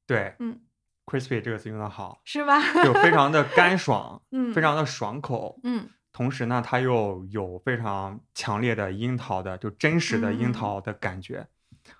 [0.06, 0.60] 对，嗯
[1.06, 2.62] ，crispy 这个词用的好，是吧？
[2.84, 11.48] 就非常的干爽， 嗯，非常的爽口，嗯，同时呢，它又有非常强烈的樱桃的，就真实的樱桃的感觉，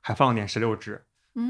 [0.02, 1.06] 还放了点石榴汁，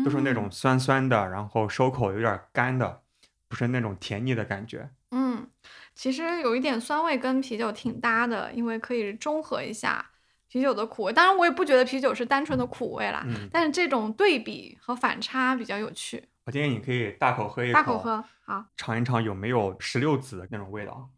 [0.05, 3.01] 都是那种酸酸的，然后收口有点干的，
[3.47, 4.91] 不是那种甜腻的感觉。
[5.09, 5.49] 嗯，
[5.95, 10.11] 其实有一点酸味跟啤酒挺搭的，因为可以中和一下。
[10.49, 13.23] 啤酒的苦味，当然我也不觉得啤酒是单纯的苦味啦。
[13.25, 13.47] 嗯。
[13.51, 16.27] 但是这种对比和反差比较有趣。
[16.45, 17.73] 我建议你可以大口喝一口。
[17.73, 18.65] 大口喝，好。
[18.75, 21.09] 尝一尝有没有石榴籽的那种味道。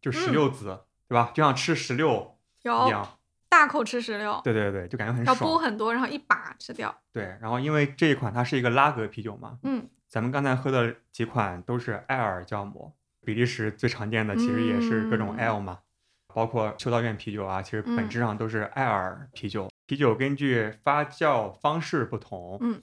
[0.00, 0.66] 就石榴籽，
[1.08, 1.32] 对吧？
[1.34, 3.18] 就像吃石榴一样。
[3.48, 4.40] 大口吃石榴。
[4.44, 5.36] 对对对，就感觉很爽。
[5.36, 6.96] 要剥很多，然后一把吃掉。
[7.12, 9.58] 对，然后因为这一款它是一个拉格啤酒嘛。
[9.64, 9.88] 嗯。
[10.06, 12.92] 咱们刚才喝的几款都是艾尔酵母，
[13.24, 15.80] 比利时最常见的其实也是各种 L 嘛。
[16.36, 19.70] 包括修道院啤酒啊，其实本质上都是艾尔啤酒。
[19.86, 22.82] 啤酒根据发酵方式不同，嗯，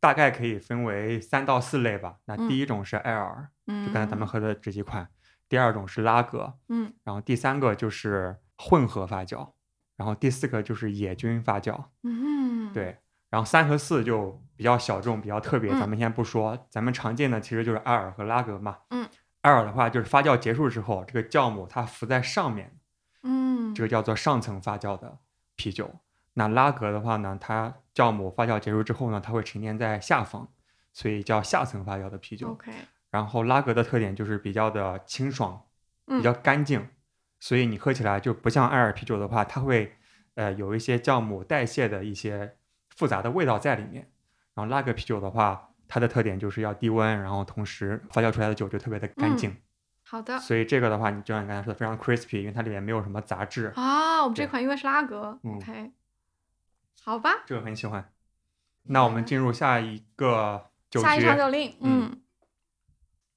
[0.00, 2.16] 大概可以分为三到四类吧。
[2.24, 5.06] 那第一种是艾尔，就刚才咱们喝的这几款。
[5.50, 9.52] 第二种是拉格，嗯，然后第三个就是混合发酵，
[9.98, 12.96] 然后第四个就是野菌发酵，嗯，对。
[13.28, 16.66] 然后三和四就比较小众，比较特别，咱们先不说。
[16.70, 19.06] 咱们常见的其实就是艾尔和拉格嘛，嗯，
[19.42, 22.74] 艾尔的话就是发酵结束之后，这个酵母它浮在上面。
[23.24, 25.18] 嗯，这个叫做上层发酵的
[25.56, 25.90] 啤酒。
[26.34, 30.48] 那拉格的话呢，它酵母发酵结束之后呢，它会沉淀在下方，
[30.92, 32.50] 所以叫下层发酵的啤酒。
[32.50, 32.70] OK。
[33.10, 35.62] 然后拉格的特点就是比较的清爽，
[36.06, 36.88] 比较干净，
[37.38, 39.94] 所以你喝起来就不像艾尔啤酒的话，它会
[40.34, 42.56] 呃有一些酵母代谢的一些
[42.88, 44.10] 复杂的味道在里面。
[44.54, 49.56] 然后拉格啤酒的话，它的特点就是要低温，然后同时发酵出来的酒就特别的干净。
[50.06, 50.38] 好的。
[50.38, 53.72] 所以这个的话，你就像你刚才说的，非常 crispy，因为它里面没有什么杂质。
[53.74, 55.92] 啊，我们这款因为是拉格，OK。
[57.02, 58.12] 好吧，这个很喜欢。
[58.84, 62.20] 那我们进入下一个酒下一场酒令，嗯。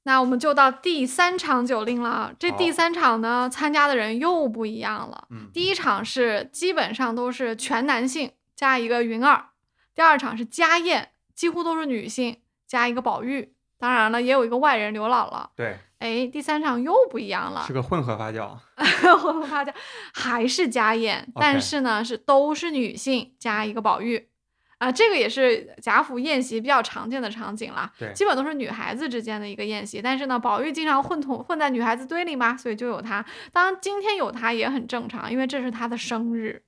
[0.04, 2.34] 那我们就到第三场酒令了。
[2.40, 5.28] 这第三场呢，参加的人又不一样了。
[5.32, 5.50] 嗯。
[5.54, 9.50] 第一场是基本上都是全男性加一个云儿，
[9.94, 13.54] 第二场是家宴，几乎都是女性加一个宝玉。
[13.80, 15.48] 当然了，也有一个外人刘姥姥。
[15.56, 15.78] 对。
[16.00, 18.56] 哎，第三场又不一样了，是个混合发酵。
[19.18, 19.74] 混合发酵
[20.14, 24.30] 还是家宴，但是呢是都是女性加一个宝玉。
[24.78, 30.00] 啊，这个也是贾府宴席比较常见的场景了，对，基本都是女孩子之间的一个宴席。
[30.00, 33.26] 但是呢，宝玉经常混同混在女孩子堆里嘛，所以就有他。
[33.52, 36.62] 当然，今天有他也很正常，因为这是他的生日，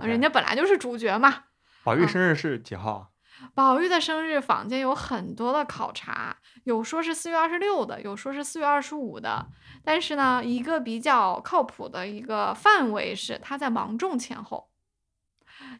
[0.00, 1.44] 人家本来就是主角嘛。
[1.84, 3.11] 宝玉生日是几号？
[3.54, 9.46] 宝玉的生日坊间有很多的考察，有说是四月二十六的，有说是四月二十五的。
[9.84, 14.68] 但是呢，一个比较靠谱的一个范围是他在芒种前后。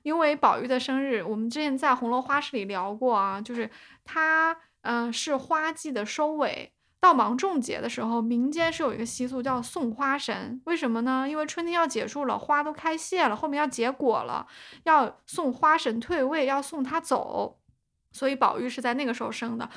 [0.03, 3.71] 因为宝玉的生日，我们之前在红楼花市里聊过啊，就是
[4.05, 6.73] 他，嗯，是花季的收尾，
[7.03, 10.63] 到芒种节的时候，民间是有一个习俗叫送花神。
[10.67, 11.27] 为什么呢？
[11.29, 14.47] 因为春天要结束了，花都开谢了，后面要结果了，
[14.85, 17.59] 要送花神退位，要送他走，
[18.13, 19.69] 所以宝玉是在那个时候生的。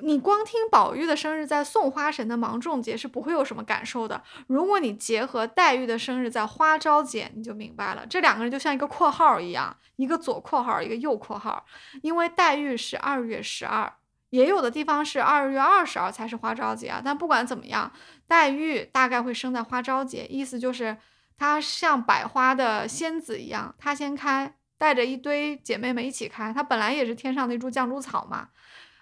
[0.00, 4.22] 你光听宝玉的生日在送花神的芒种节是不会有什么感受的。
[4.46, 8.06] 如果你结合黛玉的生日在花朝节，你就明白了。
[8.06, 11.66] 这两个人就像一个括号一样，一个左括号，一个右括号。
[12.00, 13.92] 因为黛玉是二月十二，
[14.30, 17.00] 也有的地方是二月二十号才是花朝节啊。
[17.04, 17.92] 但不管怎么样，
[18.26, 20.96] 黛玉大概会生在花朝节，意思就是
[21.36, 26.52] 她像百花的仙子一样，她先开，带着一堆姐妹们一起开。
[26.52, 28.48] 她本来也是天上的一株绛珠草嘛。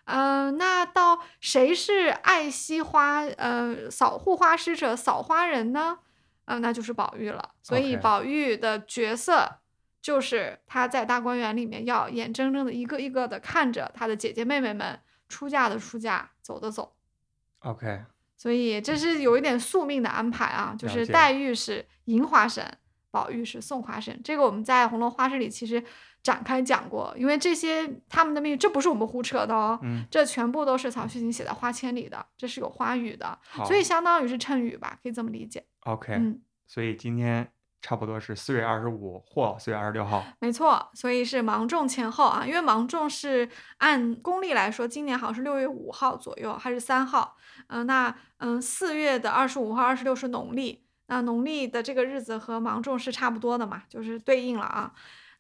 [0.07, 5.99] 嗯，那到谁是爱惜花，呃，扫护花使者、扫花人呢？
[6.45, 7.53] 嗯，那就是宝玉了。
[7.63, 9.61] 所以宝玉的角色
[10.03, 16.95] 就是他在大观园里面要眼睁睁的一个一个的看着他的姐姐妹妹们出嫁的出嫁，走的走。
[17.61, 18.05] OK。
[18.37, 22.77] 所以这是有一点宿命的安排啊，就是黛玉是迎花神，
[23.11, 24.21] 宝玉是送花神。
[24.25, 25.83] 这个我们在红楼花市里其实。
[26.25, 29.79] 展开讲过，因为这些他们的命运，这不是我们胡扯的哦，
[30.11, 35.63] 这全部都是曹雪芹写在花签里的，这是有花语的，所以相当于是谶语吧，可以这么理解。
[35.81, 37.53] OK，嗯，所以今天
[37.85, 43.47] 差不多是四月二十五或四月二十六号，没错，所以是芒种前后啊，因为芒种是
[43.77, 47.37] 按公历来说，今年好像是六月五号左右还是三号，
[47.67, 54.91] 嗯，那嗯四月的二十五号、二十六是农历，那农历的这个日子和芒种是差不多的嘛，就是对应了啊。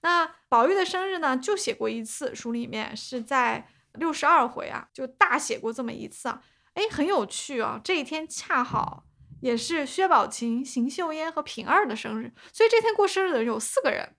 [0.02, 6.42] 那宝玉的生日呢，就写过一次，书里面是在六十二回啊，就大写过这么一次啊，
[6.74, 7.80] 哎，很有趣啊。
[7.82, 9.04] 这一天恰好
[9.44, 14.14] 也是薛宝琴、邢岫烟和平儿的生日，所以这天过生日的人有四个人，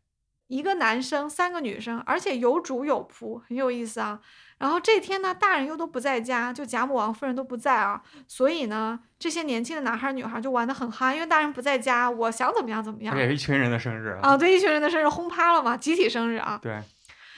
[0.46, 4.22] 一个男生，三个女生，而且有主有仆，很有意思啊。
[4.60, 13.18] 然后这天呢，大人又都不在家，就贾母、王夫人都不在啊，所以呢，这些年轻的男孩女孩就玩得很嗨，因为大人不在家，我想怎么样怎么样。
[13.18, 16.60] 也是一群人的生日啊，对，一群人的生日轰趴了嘛，集体生日啊。
[16.62, 16.80] 对。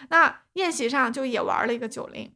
[0.09, 2.35] 那宴席上就也玩了一个酒令，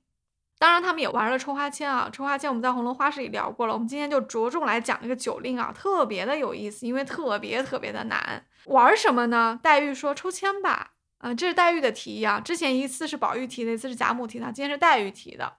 [0.61, 8.45] 当然他们也玩了抽花签啊，抽花签我们在红楼花市里聊过了，我们今天就着重来讲这个酒令啊，特别的有意思，因为特别特别的难。
[8.65, 9.59] 玩什么呢？
[9.63, 10.91] 黛玉说抽签吧。
[11.17, 12.39] 嗯，这是黛玉的提议啊。
[12.39, 15.51] 之前一次是宝玉提的，一次是贾母提的，今天是黛玉提的。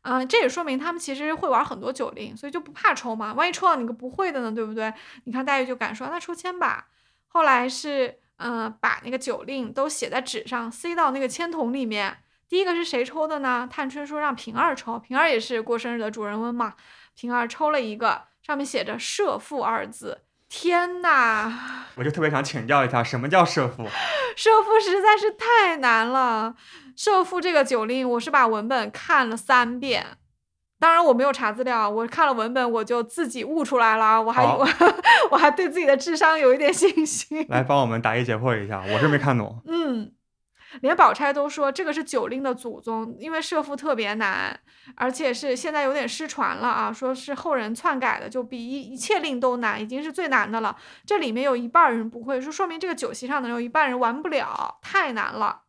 [0.00, 3.34] 嗯，这也说明他们其实会玩很多酒令，所以就不怕抽嘛。
[3.34, 4.90] 万一抽到你个不会的呢，对不对？
[5.24, 6.86] 你看黛玉就敢说，那抽签吧。
[7.28, 12.16] 后来是，嗯，把那个酒令都写在纸上，塞到那个签筒里面。
[12.50, 13.68] 第一个是谁抽的呢？
[13.70, 16.74] 探春说让平儿抽，平儿也是过生日的主人翁嘛。
[17.14, 20.22] 平儿抽了一个，上面写着“设父”二字。
[20.48, 21.52] 天呐！
[21.94, 23.86] 我就特别想请教一下，什么叫设父？
[24.34, 26.56] 设父实在是太难了。
[26.96, 30.18] 设父这个酒令，我是把文本看了三遍，
[30.80, 34.20] 当然我没有查资料，我看了文本我就自己悟出来了。
[34.20, 34.66] 我还我
[35.30, 37.46] 我还对自己的智商有一点信心。
[37.48, 39.62] 来帮我们答疑解惑一下，我是没看懂。
[39.66, 40.10] 嗯，
[40.82, 44.58] 连宝钗都说这个是九令的祖宗，因为设赋特别难，
[44.94, 50.76] 而且是现在有点失传了啊，说是后人篡改的，就比一一切令都难，已经是最难的了。
[51.04, 55.62] 这里面有一半人不会，说说明这个酒席上的有一半人玩不了，太难了。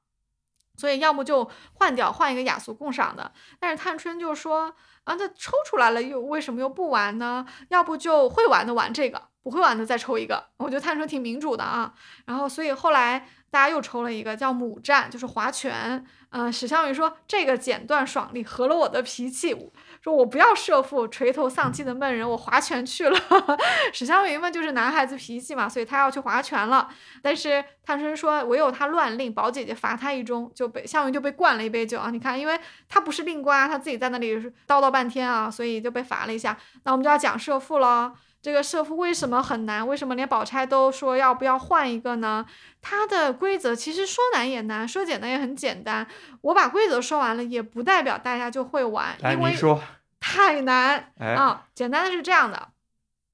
[0.78, 3.32] 所以要么就换掉，换一个雅俗共赏的。
[3.60, 4.74] 但是探春就说
[5.04, 7.46] 啊，那抽出来了又为什么又不玩呢？
[7.70, 10.46] 要不就会玩的玩这个，不会玩的再抽一个。
[10.58, 11.94] 我觉得探春挺民主的啊。
[12.26, 13.28] 然后所以后来。
[13.52, 16.04] 大家又抽了一个叫母战，就是划拳。
[16.30, 19.54] 嗯，史湘云说这个剪断爽利，合了我的脾气。
[20.02, 23.20] 说我不要设父垂头丧气的闷人，我划拳去了。
[23.92, 26.88] 史湘云嘛，就是男孩子脾气嘛，所以他要去划拳了。
[27.22, 32.10] 但是探春说，唯有他乱令，宝姐姐罚他一盅，就被湘云就被灌了一杯酒啊。
[32.10, 32.58] 你看，因为
[32.88, 36.58] 他不是令官，他自己在那里叨叨半天啊，所以就被罚了一下。
[36.84, 38.14] 那我们就要讲设父了。
[38.42, 39.88] 这个设伏为什么很难？
[39.88, 42.46] 为什么连宝钗都说要不要换一个呢？
[42.82, 46.08] 它的规则其实说难也难，说简单也很简单。
[46.42, 49.54] 我把规则说完了，也不代表大家就会玩，因为
[50.20, 51.68] 太难啊。
[51.76, 52.70] 简单的是这样的，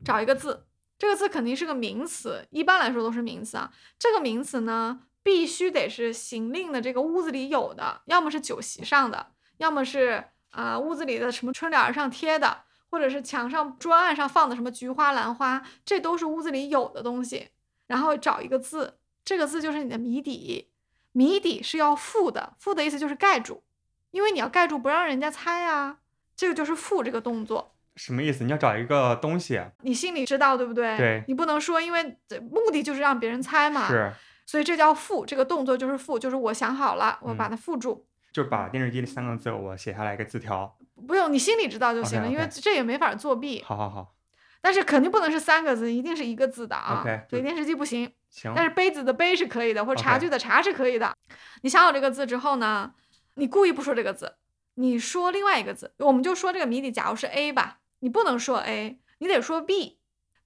[0.03, 0.65] 找一个字，
[0.99, 3.71] 这个字肯定是个名词，一般来说都是名词啊。
[3.97, 9.27] 这个名词呢，必须得是行令的这个屋子里有的，要么是酒席上的，
[9.57, 12.66] 要么是啊屋子里的什么春联上贴的。
[12.89, 17.49] 或者是墙上桌案上放的什么菊花兰花，这都是屋子里有的东西。
[17.87, 20.69] 然后找一个字，这个字就是你的谜底。
[21.13, 23.63] 谜底是要覆的，覆的意思就是盖住，
[24.11, 25.97] 因为你要盖住不让人家猜啊。
[26.35, 27.73] 这个就是覆这个动作。
[27.95, 28.43] 什么意思？
[28.43, 30.95] 你要找一个东西，你心里知道对不对？
[30.97, 31.23] 对。
[31.27, 32.17] 你不能说，因为
[32.51, 33.87] 目的就是让别人猜嘛。
[33.87, 34.13] 是。
[34.45, 38.05] 所以这叫覆，这个动作就是覆，就是我想好了，我把它覆住。
[38.31, 40.76] 就把电视机那三个字我写下来一个字条。
[41.05, 43.61] 不用，你心里知道就行了，因为这也没法作弊。
[43.63, 44.15] 好好好，
[44.61, 47.03] 但是肯定不能是三个字，一定是一个字的啊。
[47.29, 48.11] 对，电视机不行。
[48.29, 48.51] 行。
[48.55, 51.15] 但是杯子的杯是可以的，或者茶具的茶是可以的。
[51.61, 52.93] 你想好这个字之后呢，
[53.35, 54.35] 你故意不说这个字，
[54.75, 59.99] 你说另外一个字，我们就说这个谜底，假如是 A 吧，你不能说 A，你得说 B。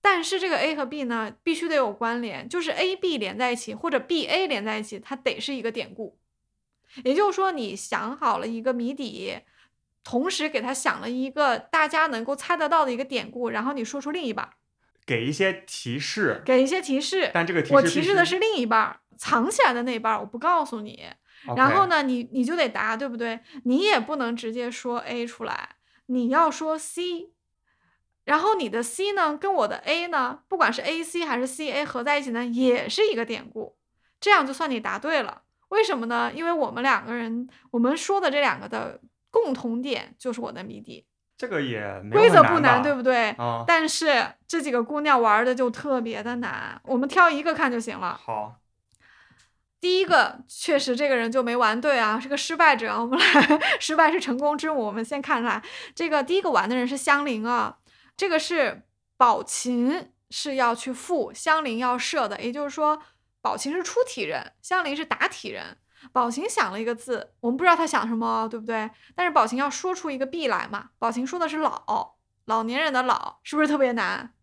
[0.03, 6.17] 但是这个 A 和 B 呢，必须得有关联，就是 A B 连在一起，或者 B A 连在一起，它得是一个典故。
[7.03, 9.39] 也就是说，你想好了一个谜底。
[10.03, 14.49] 同时给他想了一个大家能够猜得到的一个典故，然后你说出另一半，
[15.05, 21.05] 给一些提示，给一些提示，但这个提示我提示的是另一半，藏起来的那一半我不告诉你。
[21.55, 23.39] 然后呢，你你就得答，对不对？
[23.63, 25.75] 你也不能直接说 A 出来，
[26.07, 27.31] 你要说 C。
[28.25, 33.75] 然后你的 C 呢，跟我的 A 呢，不管是 A C 还是 C A 合在一起呢，也是一个典故，
[34.19, 35.43] 这样就算你答对了。
[35.69, 36.31] 为什么呢？
[36.33, 38.99] 因为我们两个人我们说的这两个的。
[39.31, 41.05] 共同点就是我的谜底，
[41.37, 41.81] 这个也
[42.11, 43.35] 规则不难，对不对？
[43.65, 48.19] 但是这几个姑娘玩的就特别的难，我们挑一个看就行了。
[48.21, 48.59] 好，
[49.79, 52.93] 第一个确实这个人就没玩对啊，是个失败者。
[52.93, 54.85] 我们来， 失败是成功之母。
[54.85, 55.63] 我们先看看，
[55.95, 57.77] 这个第一个玩的人是香菱啊，
[58.15, 58.83] 这个是
[59.17, 63.01] 宝琴是要去赴，香菱要设的，也就是说，
[63.41, 65.77] 宝琴是出题人，香菱是答题人。
[66.13, 68.89] 宝琴想了一个字，我们不知道他想什么，对不对？
[69.15, 70.89] 但是宝琴要说出一个“必”来嘛。
[70.99, 72.15] 宝琴说的是“老”，
[72.45, 74.33] 老年人的“老”是不是特别难？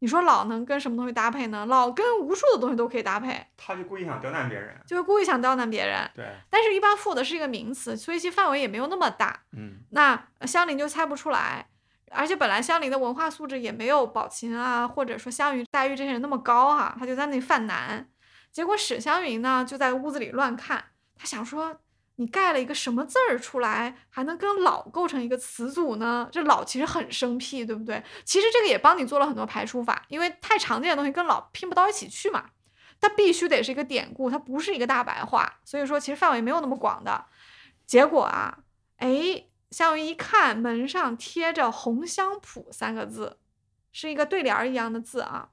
[0.00, 3.46] 你说“老”能跟什么东西搭配呢？“老”跟无数的东西都可以搭配。
[3.56, 6.08] 他就故意想刁难别人，就是故意想刁难别人。
[6.14, 6.24] 对。
[6.48, 9.42] 但是，一般赋的是一个名词，所以其范围也没有那么大。
[9.52, 9.80] 嗯。
[9.90, 11.68] 那香菱就猜不出来，
[12.10, 18.08] 而且本来香菱的文化素质也没有宝琴啊，或者说香云、黛玉这些人那么高哈，他就在那里犯难。
[18.52, 20.84] 结果史湘云呢，就在屋子里乱看。
[21.18, 21.80] 他想说，
[22.16, 26.28] 你盖了一个什么字儿出来，还能跟“老”构成一个词组呢？
[26.32, 28.02] 这“老”其实很生僻，对不对？
[28.24, 32.50] 其实这个也帮你做了很多排除法，因为太常见的东西跟“老”拼不到一起去嘛。
[33.00, 37.26] 它必须得是一个典故，它不是一个大白话，所以说其实范围没有那么广的。
[37.86, 38.58] 结果啊，
[38.96, 43.38] 哎，项羽一看门上贴着“红香圃”三个字，
[43.92, 45.50] 是一个对联儿一样的字啊，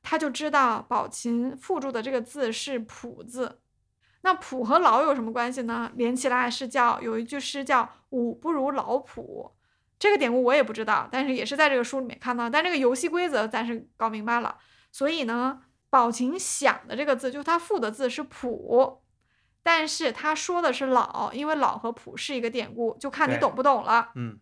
[0.00, 3.60] 他就知道宝琴附注的这个字是“圃”字。
[4.22, 5.90] 那朴和老有什么关系呢？
[5.94, 9.50] 连起来是叫有一句诗叫“武不如老朴”，
[9.98, 12.50] 这个典故我也不知道，但是也是在这个书里面看到。
[12.50, 14.58] 但这个游戏规则暂时搞明白了。
[14.92, 19.02] 所以呢，宝琴想的这个字，就是它赋的字是“朴”，
[19.62, 24.10] 但是他说的是“老”，因为“老”和“朴”是一个典故，就看你懂不懂了。
[24.16, 24.38] 嗯，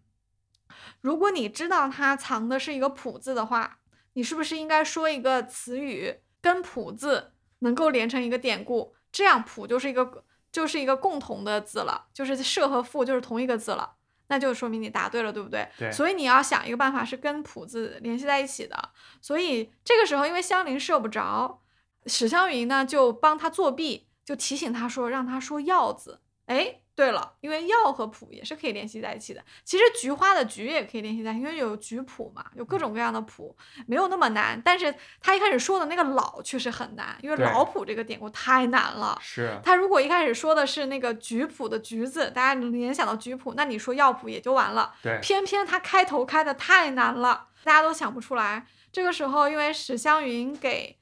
[1.01, 3.79] 如果你知道他藏的是一个“朴”字的话，
[4.15, 8.95] 你是不是应该说一个词语跟“朴”字能够连成一个典故？
[9.11, 13.97] 这样谱就是一个就是一个共同的字了，就是社和赋就是同一个字了，
[14.29, 15.69] 那就说明你答对了，对不对？
[15.79, 15.91] 对。
[15.93, 18.91] 所以你要想一个办法是跟谱字联系在一起的。
[19.21, 21.63] 所以这个时候，因为香菱射不着，
[22.07, 26.21] 史湘云呢就帮他作弊，就提醒他说，让他说“药”字。
[26.47, 29.41] 哎，对了，因为药和谱也是可以联系在一起的。
[29.63, 33.57] 其实菊花的菊也可以联系在，因为有菊谱嘛，有各种各样的谱，
[33.87, 34.61] 没有那么难。
[34.65, 39.17] 但是他一开始说的那个老确实很难，因为老谱这个典故太难了。
[39.23, 39.57] 是。
[39.63, 44.93] 他如果一开始说的是那个菊谱的菊字，大家能联想到菊谱，那你说药谱也就完了。
[45.01, 45.21] 对。
[45.23, 48.67] 偏偏他开头开的太难了，大家都想不出来。
[48.91, 50.99] 这个时候，因为史湘云给。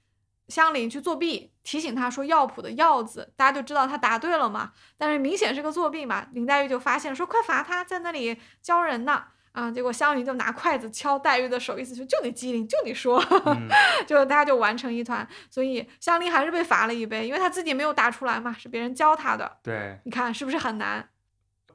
[0.48, 4.72] 香菱去作弊，提醒他说药谱的药字，大家就知道他答对了嘛。
[4.96, 9.70] 但是明显是个作弊嘛，林黛玉就发现说快罚他，在那里教人呢啊！
[9.70, 13.22] 结果香菱就拿筷子敲黛玉的手，意思就就你机灵，就你说，
[14.06, 15.26] 就大家就玩成一团。
[15.50, 19.58] 所以香菱还是被罚了一杯，因为她自己没有答出来嘛，是别人教她的。
[19.62, 21.08] 对，你看是不是很难？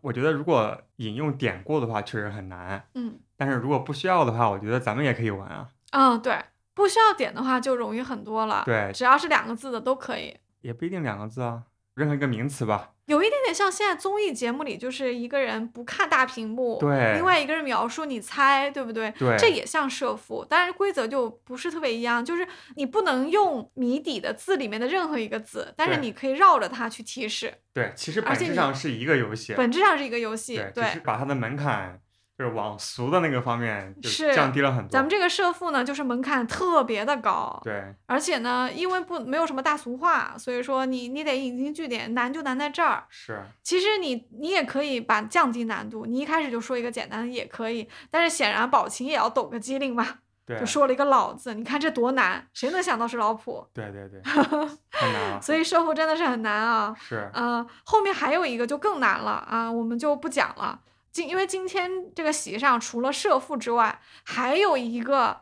[0.02, 2.88] 我觉得如果引用典故的话，确实很难。
[2.94, 5.70] 嗯，但是如果不需要的话，我觉得咱们也可以玩啊。
[5.92, 6.40] 嗯，对。
[6.74, 11.64] 不需要点的话就容易很多了，对，只要是两个字的都可以，也不一定两个字啊，
[11.96, 12.92] 任何一个名词吧。
[13.08, 19.12] 有一点点像现在综艺节目里，就是一个人不看大屏幕，对，另外一个人描述你猜，对不对？
[19.20, 27.54] 对，这也像设伏，但是规则就不是特别一样，就是你不能用谜底的字里面的任何一个字，但是你可以绕着它去提示。
[27.74, 32.00] 对，其实本质上是一个游戏，本质上是一个游戏，对，只是把它的门槛。
[32.42, 34.90] 就是往俗的那个方面是降低了很多。
[34.90, 37.62] 咱们这个社富呢，就是门槛特别的高。
[37.64, 37.94] 对。
[38.08, 43.04] 而且呢，因为不没有什么大俗话，所以说你你得引经据典，难就难在这儿。
[43.10, 43.40] 是。
[43.62, 50.18] 其实你你也可以把降低难度，你一开始就说一个简单的也可以，但是显然宝琴也要抖个机灵吧？
[50.44, 50.60] 对。
[50.60, 53.64] 就说了一个老字，你看这多难，谁能想到是老普？
[53.72, 54.20] 对对对。
[54.90, 55.40] 太难了。
[55.40, 56.96] 所以设伏真的是很难啊。
[57.00, 57.30] 是。
[57.36, 60.80] 嗯，后面还有一个就更难了啊，我们就不讲了。
[61.12, 65.42] 今因为今天这个席上除了社父之外，还有一个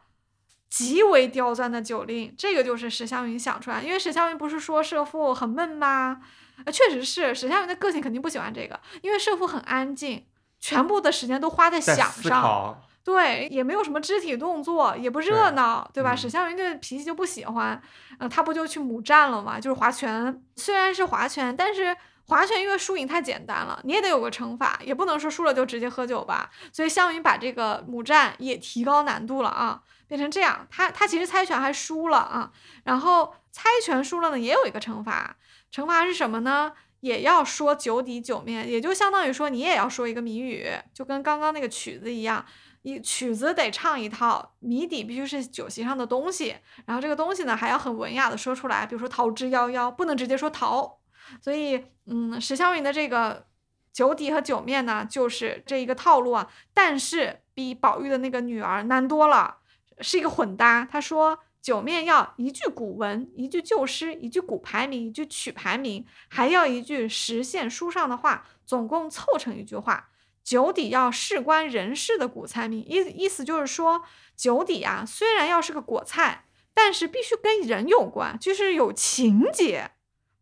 [0.68, 3.82] 极为刁钻的酒令，这个就是史湘云想出来。
[3.82, 6.22] 因为史湘云不是说社父很闷吗？
[6.66, 10.26] 呃，确实是史湘云的个性肯定不喜欢这个，因为社父很安静，
[10.60, 16.16] 全部的时间都花在想上，对，也没有什么肢体动作，也不热闹，对吧？
[16.16, 17.80] 史湘云这脾气就不喜欢，
[18.18, 19.60] 呃，他不就去母战了嘛？
[19.60, 21.96] 就是划拳，虽然是划拳，但是。
[22.30, 26.50] 划拳因为输赢太简单了，你也得有个惩罚，也不能说输了就直接喝酒吧。
[26.72, 30.68] 所以项羽把这个母战也提高难度了啊，变成这样。
[30.70, 32.52] 他他其实猜拳还输了啊，
[32.84, 35.36] 然后猜拳输了呢，也有一个惩罚，
[35.74, 36.72] 惩罚是什么呢？
[37.00, 42.46] 也要说酒底酒面，也就相当于说你也要说一个谜语，就跟刚刚那个曲子一样，
[42.82, 50.99] 一曲子得唱一套，谜底必须是酒席上的东西，然后这个东西呢还要很文雅的说出来，比如说桃之夭夭，不能直接说桃。
[51.42, 53.46] 所以，嗯，史湘云的这个
[53.92, 56.52] 酒底和酒面呢，就是这一个套路啊。
[56.74, 59.58] 但是比宝玉的那个女儿难多了，
[60.00, 60.88] 是一个混搭。
[60.90, 70.10] 他说，酒面要一句古文，一句旧诗，一句古牌名，一句曲牌名，还要一句实现书上的话，总共凑成一句话。
[70.42, 74.02] 酒底要事关人事的古菜名，意意思就是说，
[74.36, 79.92] 酒底啊，虽然要是个果菜，但是必须跟人有关，就是有情节。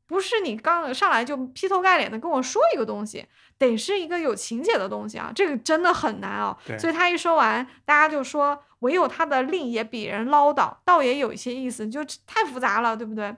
[0.07, 3.25] 不是你刚上来就劈头盖脸的跟我说一个东西，
[3.57, 6.57] 得是一个有情节的东西啊，这个真的很难哦。
[6.79, 13.35] 所以他一说完，大家就说唯有他的令也比人唠叨，倒也有一些意思，就太复杂了，对不对？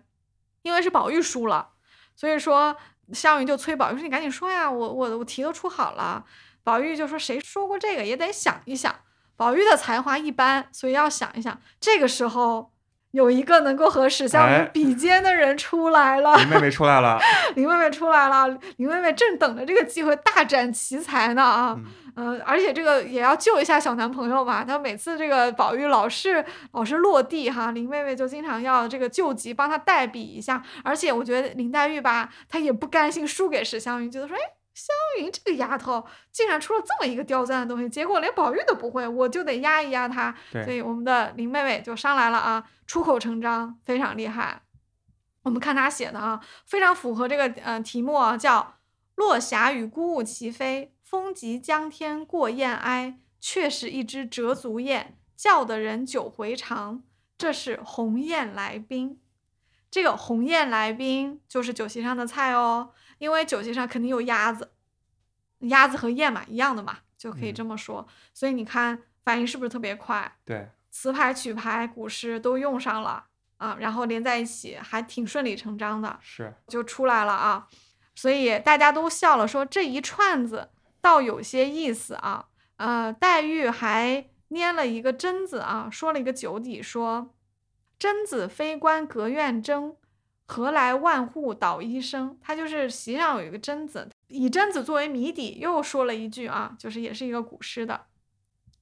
[0.61, 1.69] 因为是宝玉输了，
[2.15, 2.75] 所以说
[3.13, 6.23] 湘云就催宝玉说：“你赶紧说呀，我我我题都出好了。”
[6.63, 8.93] 宝玉就说：“谁说过这个也得想一想。”
[9.35, 11.59] 宝玉的才华一般，所以要想一想。
[11.79, 12.71] 这个时候。
[13.11, 17.19] 有一个能够和史湘云比肩的人出来了，林妹妹出来了，
[17.55, 21.79] 林妹妹出来了，林妹妹正等着这个机会大展奇才呢啊，
[22.15, 34.58] 嗯，而且这个也要救一下小男朋友嘛，她每次这个宝玉老是老是落地哈，林妹妹就经常要这个救急帮他代笔一下，而且我觉得林黛玉吧，她也不甘心输给史湘云，觉得说哎。
[34.73, 40.33] 湘云这个丫头竟然出了这么一个刁钻的东西，结果连宝玉都不会，我就得压一压她。
[40.63, 44.61] 所以我们的林妹妹就上来了啊，出口成章，非常厉害。
[45.43, 48.75] 我们看她写的啊，非常符合这个呃题目啊，叫
[49.15, 57.03] “落霞与孤鹜齐飞，风急江天过雁哀，却是一只折足雁，叫得人久回肠。
[57.37, 59.19] 这是鸿雁来宾。
[59.89, 62.91] 这个鸿雁来宾就是酒席上的菜哦。
[63.19, 64.71] 因为酒席上肯定有鸭子，
[65.59, 68.07] 鸭子和雁嘛一样的嘛，就可以这么说。
[68.33, 70.35] 所以你看反应是不是特别快？
[70.43, 73.25] 对，词牌、曲牌、古诗都用上了
[73.57, 77.67] 啊，然后连在一起还挺顺理成章的，是就出来了啊。
[78.15, 80.69] 所以大家都笑了，说这一串子
[80.99, 82.47] 倒有些意思啊。
[82.77, 87.35] 呃，黛玉还捏了一个榛子啊，说了一个酒底，说
[87.99, 89.97] 榛子非关隔院争。
[90.51, 92.35] 何来万户捣衣声？
[92.41, 98.07] 他就是席上有一个贞子，以贞子作为谜底，又说了一句啊，就是也是一个古诗的。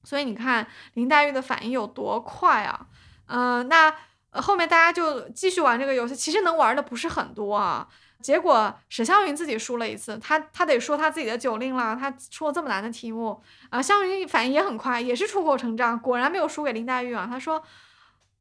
[0.02, 2.86] 所以你看林黛玉的反应有多快啊！
[3.26, 3.94] 嗯，那
[4.30, 7.86] 后面大家就继续玩这个游戏，其实能玩的不是很多啊。
[8.22, 13.82] 结果史湘云自己输了一次，他他得说他自己的酒令了，他出了这么难的题目啊。
[13.82, 17.28] 湘云反应也很快，也是出口成章，果然没有输给林黛玉啊。
[17.30, 17.62] 他说：“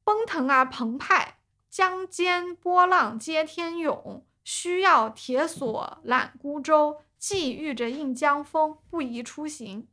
[0.06, 1.34] 奔腾啊澎湃。”
[1.78, 7.02] 江间波浪接天涌，需要铁索揽孤舟。
[7.20, 9.88] 寄遇着应江风，不宜出行。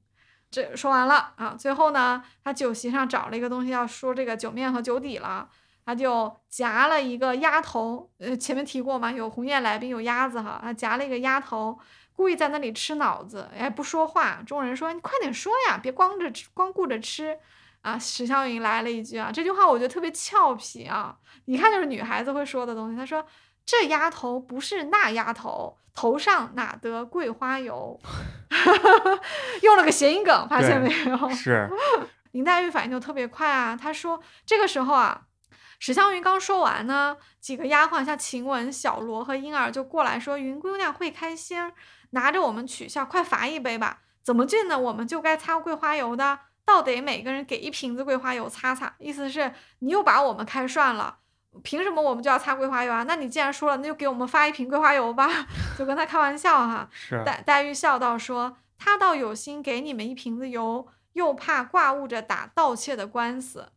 [0.50, 5.50] 这说完了啊，最后呢，他酒席上找了一个东西要说这个酒面和酒底了，
[5.84, 8.10] 他就夹了一个鸭头。
[8.16, 11.78] 呃，前面提过嘛，有鸿雁来宾，有鸭子哈，他夹了一个鸭头，
[12.14, 14.42] 故意在那里吃脑子，哎，不说话。
[14.46, 17.38] 众人说：“你快点说呀，别光着，光顾着吃。”
[17.84, 22.96] 啊，史湘云来了一句啊，这句话我觉得特别俏皮啊，一看就是女孩子会说的东西。
[22.96, 23.22] 她说
[23.66, 28.00] ：“这丫头不是那丫头，头上哪得桂花油？
[29.60, 31.28] ”用了个谐音梗，发现没有？
[31.28, 31.68] 是。
[32.32, 35.26] 林黛玉反应就特别快啊，她说：“这个时候啊，
[35.78, 41.70] 史湘云刚说完呢，几个丫鬟像晴雯、小罗和莺儿就过来说：‘云姑娘会开心，
[42.12, 44.78] 拿着我们取笑，快罚一杯吧。’怎么进呢？
[44.78, 51.18] 我们就该擦桂花油的。”倒得每个人给一瓶子桂花油擦擦，意思是你又把我们开涮了，
[51.62, 53.04] 凭什么我们就要擦桂花油啊？
[53.04, 55.28] 那你既然说了，那就给我们发一瓶桂花油吧，
[55.78, 56.88] 就跟他开玩笑哈。
[57.24, 63.68] 黛黛玉笑道说：“他倒有心给你们一瓶子油，又怕挂误着打盗窃的官司。”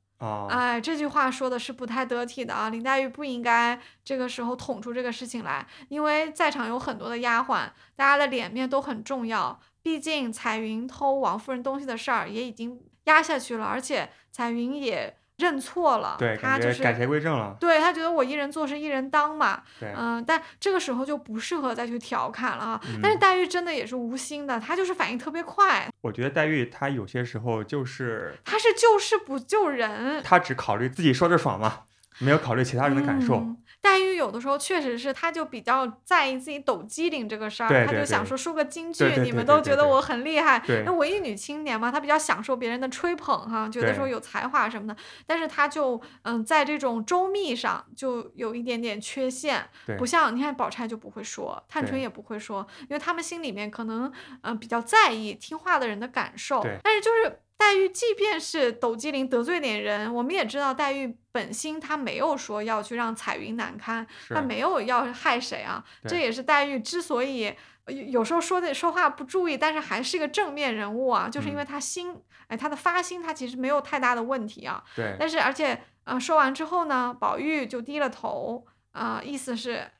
[0.49, 2.69] 哎，这句话说的是不太得体的啊！
[2.69, 9.59] 林黛玉不应该这个时候捅出这个事情来，因为在场有很多的丫鬟，大家的脸面都很重要。
[9.87, 17.55] 毕竟彩云偷王夫人东西的事儿也已经压下去了，而且彩云也认错了，对，他就是改邪归正了。
[17.57, 22.81] 对他觉得我一人做事一人当嘛，对，嗯，但这个时候就不适合再去调侃了啊。
[23.01, 25.89] 但是黛玉真的也是无心的，她就是反应特别快。
[26.01, 31.83] 我觉得黛玉她有些时候就是，她是救事不救人，她只考虑自己说着爽嘛，
[32.19, 33.41] 没有考虑其他人的感受。
[33.87, 40.61] 黛玉有的时候确实是，她就比较在意自己抖机灵这个事儿，她就想说说个京剧，你们都觉得我很厉害。
[40.85, 44.95] 那文艺女青年嘛，她比较享受别人的吹捧哈，觉得说有才华什么的。
[45.25, 49.65] 但是她就嗯，在这种周密上就有一点点缺陷，
[49.97, 54.11] 不像你看宝钗就不会说，探春也不会说，因为他们心里面可能
[54.41, 56.61] 嗯比较在意听话的人的感受。
[56.83, 57.39] 但是就是。
[57.57, 65.83] 黛玉即便是抖机灵得罪点人，我们也知道黛玉本心她没有说要去让彩云难堪，她没有要害谁啊。
[66.07, 67.53] 这也是黛玉之所以
[67.87, 72.15] 有时候说的说话不注意，但是还是一个正面人物啊，就是因为她心，
[72.47, 74.83] 哎，她的发心，她其实没有太大的问题啊。
[74.95, 75.15] 对。
[75.19, 79.91] 但是而且，呃，说完之后呢，宝玉就低了头，啊，意思是。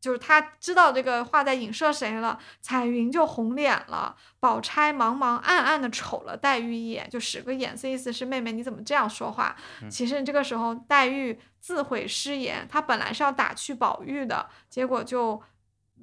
[0.00, 9.56] 就是他知道这个话在影射谁了，彩云就红脸了，宝钗茫茫暗暗的瞅了黛玉一眼，就使个眼色，意思是妹妹你怎么这样说话？
[9.90, 15.42] 其实这个时候黛玉自悔失言，她本来是要打趣宝玉的，结果就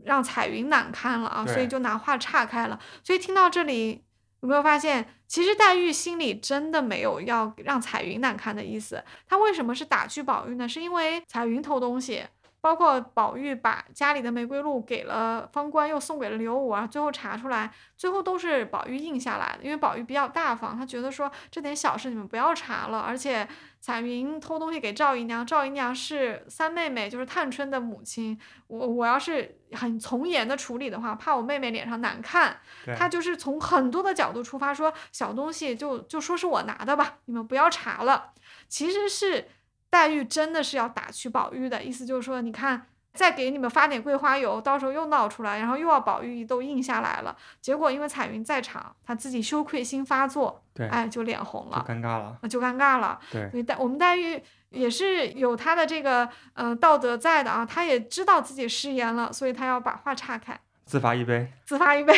[0.04, 2.80] 让彩云难堪了啊，所以就拿话岔开了。
[3.04, 4.04] 所以听到这里，
[4.42, 9.04] 有没有发现，其实黛玉心里真的没有要让彩云难堪的意思？
[9.28, 10.68] 她为什么是打趣宝玉呢？
[10.68, 12.26] 是因为彩云偷东西。
[12.66, 19.64] 包括宝玉把家里的玫瑰露给了方官，又送给了刘武啊，最后查出来，最后都是宝玉应下来的。
[19.64, 23.02] 因为宝玉比较大方，他觉得说这点小事你们不要查了。
[23.02, 23.48] 而且
[23.80, 28.36] 彩云偷东西给赵姨娘，赵姨娘是三妹妹，就是探春的母亲。
[28.66, 32.58] 我我要是很从严的处理的话，怕我妹妹脸上难看。
[32.98, 38.32] 他就是从很多的角度出发，说小东西就就说是我拿的吧，你们不要查了。
[38.68, 39.50] 其实是。
[39.96, 47.34] 黛玉真的是要打趣宝玉的意思，就是说，你看，再给你们发点桂花油，到时候又闹出来，然后又要宝玉都应下来了。
[47.62, 53.18] 结果因为彩云在场，她自己羞愧心发作，对，哎，就脸红了，就尴尬了，就尴尬了。
[53.32, 62.14] 对，所以黛我们黛玉也是有她的这个嗯道德在的啊，她也知道自己失言了，所以她要把话岔开，自罚一杯，自罚一杯，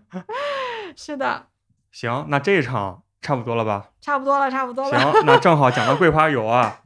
[0.94, 1.46] 是的。
[1.90, 3.88] 行，那这一场差不多了吧？
[4.02, 4.98] 差不多了，差不多了。
[4.98, 6.80] 行，那正好讲到桂花油啊。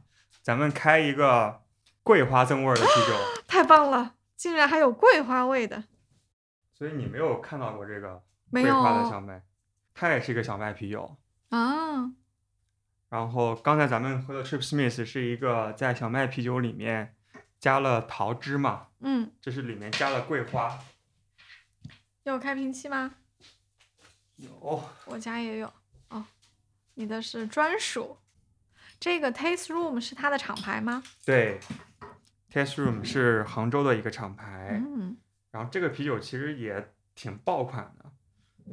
[0.47, 1.61] 咱们开一个
[2.03, 3.13] 桂花增味的啤酒，
[3.45, 4.15] 太棒了！
[4.37, 5.83] 竟然还有桂花味的。
[6.71, 9.43] 所以你没有看到过这个桂花的小麦，
[9.93, 11.17] 它也是一个小麦啤酒
[11.49, 12.13] 啊。
[13.09, 17.13] 然后刚才咱们喝的 Trip Smith 是一个在小麦啤酒里面
[17.59, 18.87] 加了桃汁嘛？
[19.01, 19.29] 嗯。
[19.41, 20.79] 这是里面加了桂花。
[22.23, 23.15] 有开瓶器吗？
[24.37, 24.81] 有。
[25.07, 25.73] 我家也有。
[26.07, 26.23] 哦，
[26.93, 28.19] 你的是专属。
[28.99, 31.03] 这个 Taste Room 是它的厂牌吗？
[31.23, 31.59] 对
[32.51, 35.15] ，Taste Room 是杭州的一个厂牌，嗯，
[35.51, 38.05] 然后这个啤酒其实也挺爆款的，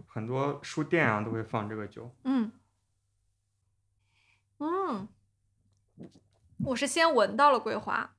[0.07, 2.11] 很多书店啊都会放这个酒。
[2.25, 2.51] 嗯，
[4.59, 5.07] 嗯，
[6.65, 8.15] 我是先闻到了桂花，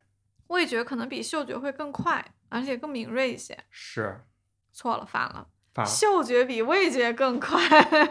[0.47, 3.57] 味觉可能比嗅觉会更快，而且更敏锐一些。
[3.71, 4.23] 是，
[4.71, 7.57] 错了，反了，反了，嗅觉比味觉更快。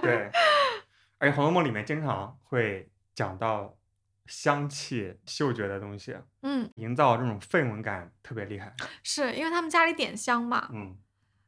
[0.02, 0.30] 对，
[1.18, 3.76] 而且《红楼梦》里面经常会讲到。
[4.26, 8.74] 香气、嗅觉的东西，嗯，营造这种氛围感特别厉害。
[9.02, 10.68] 是因为他们家里点香嘛？
[10.72, 10.96] 嗯，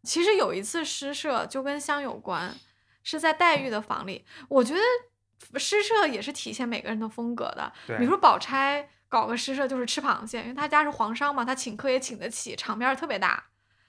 [0.02, 2.54] 其实有一次诗社就跟香有关，
[3.02, 4.24] 是在黛玉的房里。
[4.48, 7.72] 我觉得诗社也是体现每个人的风格的。
[7.86, 13.42] 比如说宝钗搞个诗社就是吃螃蟹，因为他家是皇商嘛，他请客也请得起，场面特别大，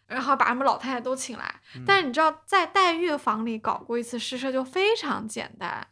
[0.05, 1.61] 然后把什么老太太都请来。
[1.85, 5.87] 但是你知道，在黛玉的房里搞过一次诗社，就非常简单。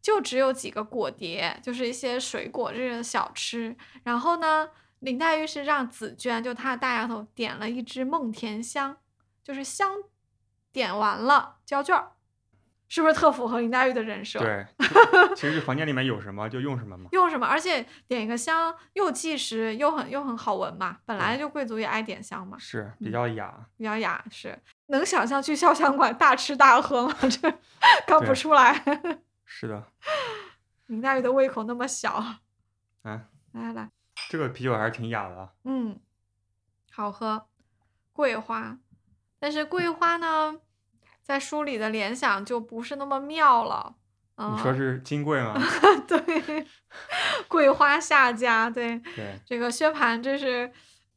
[0.00, 3.76] 就只有几个果碟，就是一些水果这个小吃。
[4.04, 4.68] 然后呢，
[5.00, 8.96] 林黛玉是让紫娟，就她的大丫头点了一支梦甜香，
[9.42, 9.90] 就是香
[10.72, 12.12] 点完了交卷儿，
[12.88, 14.38] 是不是特符合林黛玉的人设？
[14.38, 14.66] 对，
[15.34, 17.08] 其实房间里面有什么就用什么嘛。
[17.12, 24.56] 用什么，而且点一个香又计时又很又很好闻嘛，本来就贵族也爱点香嘛，是比较雅，比较雅，是
[24.86, 27.14] 能想象去潇湘馆大吃大喝吗？
[27.28, 27.52] 这
[28.06, 28.82] 看不出来。
[29.46, 29.86] 是的，
[30.86, 32.12] 林黛玉的胃口那么小，
[33.02, 33.90] 啊，来来来，
[34.28, 35.98] 这个啤酒还是挺雅的，嗯，
[36.90, 37.48] 好喝，
[38.12, 38.76] 桂花，
[39.38, 40.56] 但是桂花呢，
[41.22, 43.94] 在书里的联想就不是那么妙了，
[44.36, 45.54] 你说是金桂吗？
[46.08, 46.66] 对，
[47.46, 50.70] 桂花下家，对，对，这个薛蟠真是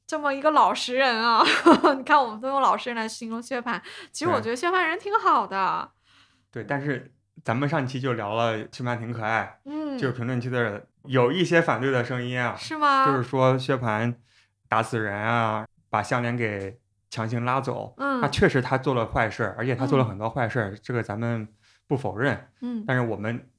[0.06, 1.44] 这么一个老实人啊，
[1.98, 3.82] 你看我们都用老实人来形容薛蟠，
[4.12, 5.92] 其实我觉得薛蟠人挺好的，
[6.52, 7.12] 对，但是。
[7.44, 13.06] 咱们上期就聊了薛蟠挺可爱，嗯，就评论区的有一些反对的声音啊，是吗？
[13.06, 14.14] 就是说薛蟠
[14.68, 16.80] 打死人啊，把项链给
[17.10, 21.48] 强行拉走，嗯，那确实他做了坏事，而且他做了很多坏事，这个咱们
[21.88, 23.50] 不否认，嗯，但是我们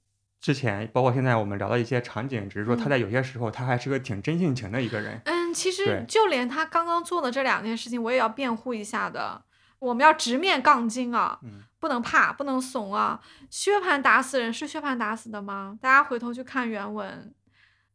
[0.41, 9.43] 之前包括现在我们聊的一些场景，只是说他在有些时候他还是个挺真性情的一个人，嗯，其实就连他刚刚做的这两件事情，我也要辩护一下的。
[9.81, 11.41] 我们要直面杠精啊，
[11.81, 13.21] 不能怕，不能怂啊！
[13.49, 15.79] 薛蟠打死人是薛蟠打死的吗？
[15.81, 17.35] 大家回头去看原文，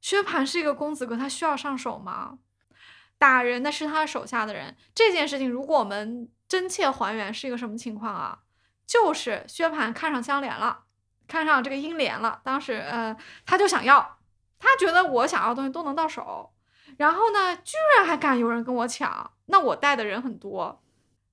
[0.01, 2.39] 薛蟠是一个公子哥，他需要上手吗？
[3.19, 4.75] 打人的是他手下的人。
[4.93, 8.39] 这件事情，如果我们真切还原，是一个什么情况啊？
[8.87, 10.85] 就是薛蟠看上香莲了，
[11.27, 14.17] 看上这个英莲了，当时呃，他就想要，
[14.57, 16.51] 他觉得我想要的东西都能到手，
[16.97, 20.81] 然后呢，居然还敢有人跟我抢，那我带的人很多。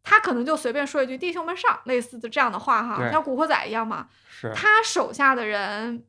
[0.02, 4.08] 他可能就随便说一句“弟兄们上”类似的这样的话哈，像古惑仔一样嘛。
[4.28, 4.52] 是。
[4.54, 6.04] 他手下的人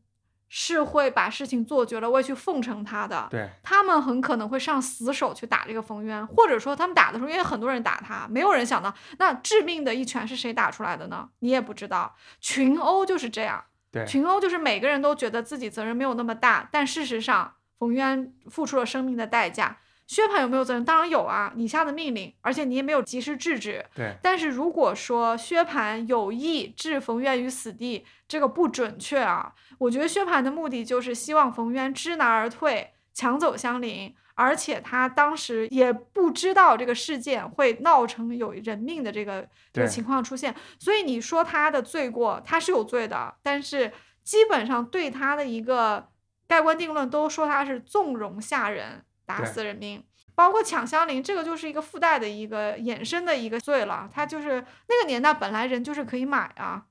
[0.49, 3.28] 是会把事情做绝了，会去奉承他的。
[3.30, 3.49] 对。
[3.61, 11.30] 他们很可能会上死手去打这个冯渊，或者说他们打的时候，因为很多人打他，没有人想到那致命的一拳是谁打出来的呢？
[11.40, 12.15] 你也不知道。
[12.40, 13.64] 群殴就是这样。
[13.91, 14.06] 对。
[14.07, 19.78] 群殴就是每个人都觉得自己责任没有那么大，但事实上冯渊付出了生命的代价。
[20.06, 20.84] 薛蟠有没有责任？
[20.84, 21.52] 当然有啊！
[21.56, 23.84] 你下的命令，而且你也没有及时制止。
[23.96, 24.16] 对。
[24.22, 29.54] 但是如果说薛蟠有意置冯渊于死地，这个不准确啊！
[29.78, 40.54] 我觉得薛蟠的目的就是希望冯渊知难而退，抢走香菱，而且他当时也不知道这个事件会闹成有人命的这个这个情况出现。
[40.80, 43.92] 所以你说他的罪过，他是有罪的，但是
[44.24, 46.10] 基本上对他的一个
[46.48, 49.04] 盖棺定论，都说他是纵容下人。
[49.40, 50.04] 打死人命，
[50.36, 54.10] 包括抢香菱，这个就是一个附带的一个衍生的一个罪了。
[54.14, 56.84] 他就是那个年代本来人就是可以买啊，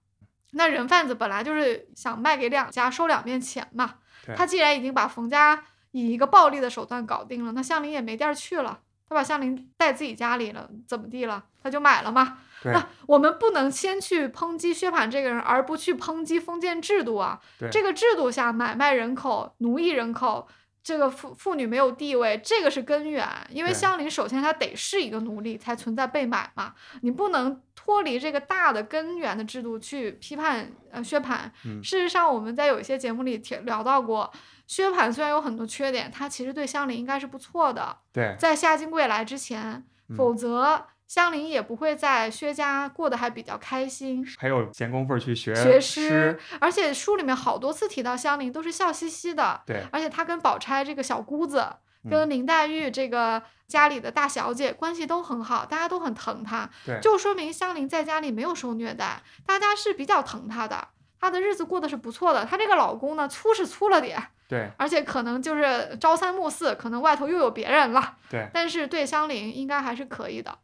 [0.52, 3.94] 那人贩子本来就是想卖给两家收两面钱嘛。
[4.36, 8.78] 他既然已经把冯家以一个暴力的手段搞定了，那香菱也没地儿去了，
[9.08, 11.44] 他把香菱带自己家里了，怎么地了？
[11.62, 12.38] 他就买了嘛。
[12.64, 17.40] 那我们不能先去抨击薛蟠这个人，而不去抨击封建制度啊。
[17.70, 20.48] 这个制度下买卖人口、奴役人口。
[20.82, 23.26] 这个妇妇女没有地位，这个是根源。
[23.50, 26.74] 因为香菱首先她得是一个奴隶，才存在被买嘛。
[27.02, 31.50] 你不能脱离这个大的根源的制度去批判呃薛蟠。
[31.82, 34.32] 事实上，我们在有一些节目里提聊到过，
[34.66, 37.96] 薛蟠虽然有很多缺点，他其实对香菱应该是不错的。
[38.12, 39.84] 对，在夏金贵来之前，
[40.16, 40.86] 否则。
[41.12, 51.66] 香菱也不会在薛家过得还比较开心，还有闲工夫去学学诗，而且书里面好多次提到香菱都是笑嘻嘻的，对，而且她跟宝钗这个小姑子，
[52.08, 60.88] 跟林黛玉这个家里的大小姐关系都很好，大家都很疼她，对，就说明香菱在家里没有受虐待，大家是比较疼她的。
[61.20, 62.46] 她的日子过得是不错的。
[62.46, 64.18] 她这个老公呢，粗是粗了点，
[64.48, 68.48] 对，而且可能就是朝三暮四，可能外头又有别人了，对。
[68.54, 70.58] 但是对香菱应该还是可以的。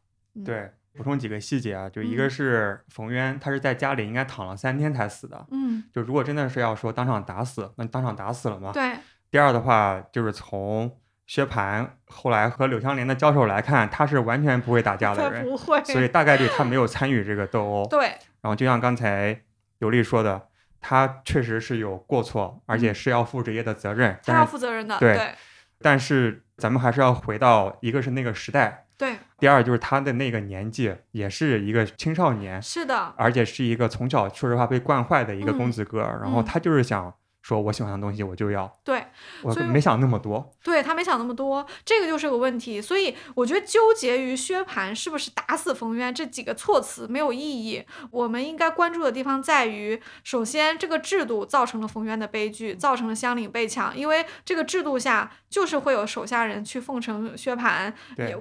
[0.44, 5.46] 对，补充几个细节啊，就一个是冯渊，他是在家里应该躺了三天才死的。
[5.50, 8.72] 嗯，就如果真的是要说当场打死，那当场打死了嘛？
[8.72, 8.92] 对。
[9.30, 17.86] 第二的话，就是从薛蟠后来和柳湘莲的交手来看，他是完全不会打架的人，不会，所以大概率他没有参与这个斗殴。
[17.88, 18.06] 对。
[18.40, 19.42] 然后就像刚才
[19.80, 20.48] 尤丽说的，
[20.80, 24.18] 他确实是有过错，而且是要负职业的责任。
[24.24, 24.98] 他要负责任的。
[24.98, 25.34] 对。
[25.80, 28.86] 但是咱们还是要回到，一个是那个时代。
[28.98, 29.16] 对。
[29.38, 32.60] 第二就是他的那个年纪，也是一个青少年。
[32.60, 33.14] 是的。
[33.16, 37.14] 而且是一个从小说实话被惯坏的一个公子哥，然后他就是想。
[37.48, 39.02] 说我喜欢的东西我就要，对，
[39.42, 42.78] 我没想那么多，对他没想那么多，这个就是个问题。
[42.78, 47.82] 所以我觉得纠结于薛蟠是不是打死冯渊这几个措辞没有意义。
[48.10, 57.90] 我们应该关注的地方在于，首先这个制度造成了冯渊的悲剧，造成了香菱被抢，因为这个制度下就是会有手下人去奉承薛蟠，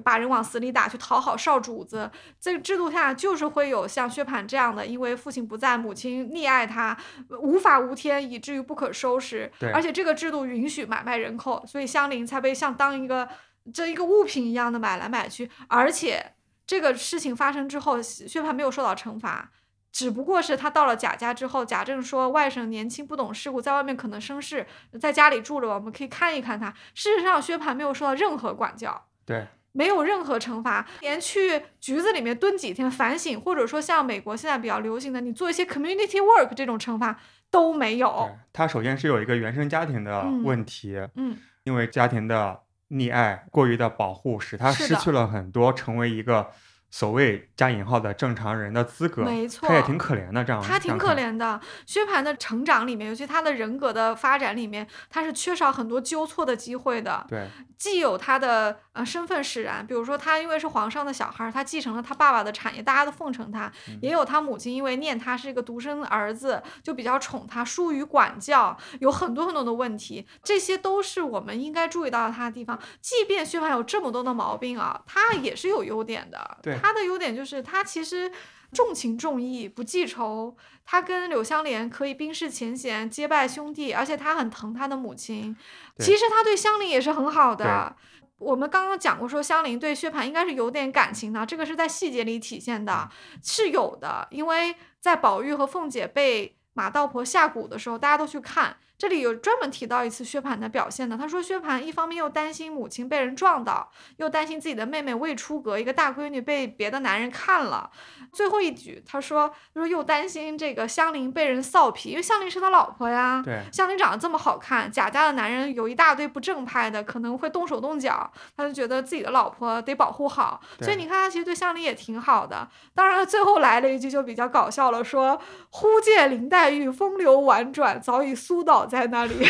[0.03, 2.11] 把人往死里打，去讨好少主子。
[2.41, 6.97] 这个制度下就是会有像薛蟠这样的，因为父亲不在，母亲溺爱他，
[7.41, 8.91] 无法无天，以至于不可。
[8.97, 13.27] 收拾，而且这个制度允许买卖人口，所以香菱才被像当一个
[13.73, 15.49] 这一个物品一样的买来买去。
[15.67, 16.33] 而且
[16.65, 19.51] 这个事情发生之后，薛蟠没有受到惩罚，
[19.91, 24.65] 只不过是他到了贾家之后，贾政说外甥年轻不懂世故，在外面可能生事，
[24.99, 26.73] 在家里住着，我们可以看一看他。
[26.93, 37.19] 事实上，薛蟠没有受到任何管教，对，没有任何惩罚，连去局子里面蹲几天反省，或者说像美国现在比较流行的，你做一些 community work 这种惩罚。
[37.49, 38.29] 都没有。
[38.51, 42.59] 他首先是有一个原生家庭的问题，嗯，因为家庭的
[42.89, 46.49] 溺爱、过于的保护，使他失去了很多成为一个。
[46.89, 50.43] 所谓加引号的正常人的资格，没错，他也挺可怜的。
[50.43, 51.59] 这样，他挺可怜的。
[51.85, 57.25] 薛蟠的成长里面，尤其他的人格的发展里面，他是缺少很多纠错的机会的。
[57.27, 57.45] 对，
[57.77, 63.69] 既有他的呃身份使然，比如说他因为是皇上的小孩，他继承了他爸爸的产业，大家都奉承他；
[64.01, 70.25] 也有他母亲因为念他是一个独生儿子，就比较宠他，疏于管教，有很多很多的问题。
[70.41, 72.79] 这些都是我们应该注意到他的地方。
[73.01, 76.57] 即便薛蟠有这么多的毛病啊，他也是有优点的。
[76.63, 76.76] 对。
[76.81, 78.31] 他的优点就是他其实
[78.73, 80.55] 重情重义不记仇，
[80.85, 85.55] 他跟柳湘莲可以冰释前嫌结拜兄弟，而且他很疼他的母亲。
[85.99, 87.95] 其实他对香菱也是很好的。
[88.37, 93.09] 我们刚刚讲过，说香菱对薛蟠应该是有点感情的，这个是在细节里体现的，
[93.41, 94.27] 是有的。
[94.29, 98.77] 因为在宝玉和凤姐被马道婆下蛊的时候，大家都去看。
[98.97, 107.91] 这里有专门提到一次薛蟠的表现的，他说薛蟠一方面又担心母亲被人撞到，又担心自己的妹妹未出阁，一个大闺女被别的男人看了。
[108.33, 113.39] 最后一句他说，他说又担心这个香菱被人臊皮，因为香菱是他老婆呀。
[113.45, 120.59] 对，香菱长得这么好看，贾家的男人有一大堆不正派的，可能会动手动脚，他就觉得自己的老婆得保护好。
[120.81, 122.67] 所以你看他其实对香菱也挺好的。
[122.95, 128.86] 当然最后来了一句就比较搞笑了，说忽见林黛玉风流婉转，早已苏倒。
[128.87, 129.45] 在那里，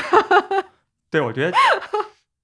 [1.10, 1.58] 对，我觉得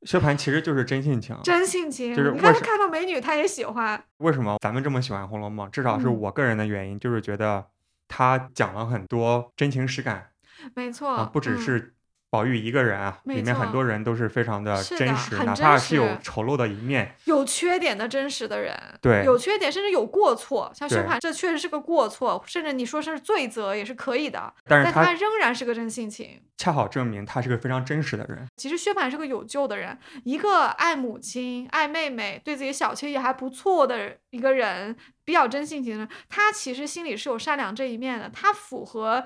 [0.03, 2.15] 薛蟠其实就是真性情，真性情。
[2.15, 4.01] 就是你看他看到美女，他也喜欢。
[4.17, 5.67] 为什么咱们这么喜欢《红楼梦》？
[5.71, 7.65] 至少是我个人的原因，就是觉得
[8.07, 10.29] 他讲了很多真情实感。
[10.75, 11.93] 没错，不只是。
[12.33, 24.51] 宝玉一个人啊，里面很多人都是非常的真实，哪怕是有丑陋的一面、有缺点的真实的人，对，有缺点甚至有过错，像薛蟠，这确实是个过错，甚至你说是罪责也是可以的。
[24.65, 28.47] 但是他仍然是个真性情，恰好证明他是个非常真实的人。
[28.57, 39.23] 其实薛蟠是个有救的人，一个爱母亲、爱妹妹、对自己小妾也还不错的一个人，比较真性情的人，他其实心里是有善良这一面的，他符合。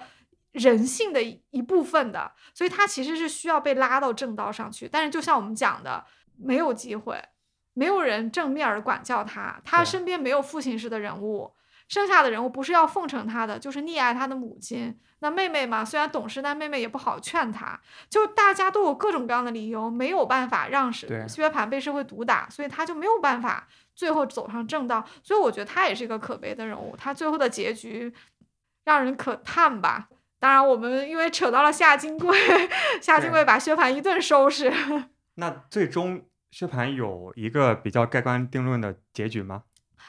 [0.57, 4.88] 人性的一部分的，所以他其实是需要被拉到正道上去。
[4.91, 6.03] 但是就像我们讲的，
[6.38, 7.23] 没有机会，
[7.73, 11.53] 没有人正面儿管教他，他身边没有父亲式的人物，
[11.88, 14.99] 剩下的人物不是要奉承他的，就是溺爱他的母亲。
[15.19, 25.03] 那妹妹嘛，虽然懂事，但妹妹也不好劝他，就大家都有各种各样的理由，没有办法让薛薛蟠被社会毒打，所以他就没有办法最后走上正道。
[25.23, 28.13] 所以我觉得他也是一个可悲的人物，他最后的结局
[28.84, 30.07] 让人可叹吧。
[30.39, 32.38] 当然，我们因为扯到了夏金贵，
[33.01, 34.72] 夏金贵把薛蟠一顿收拾。
[35.35, 39.64] 那最终薛蟠有一个比较盖棺定论的结局吗？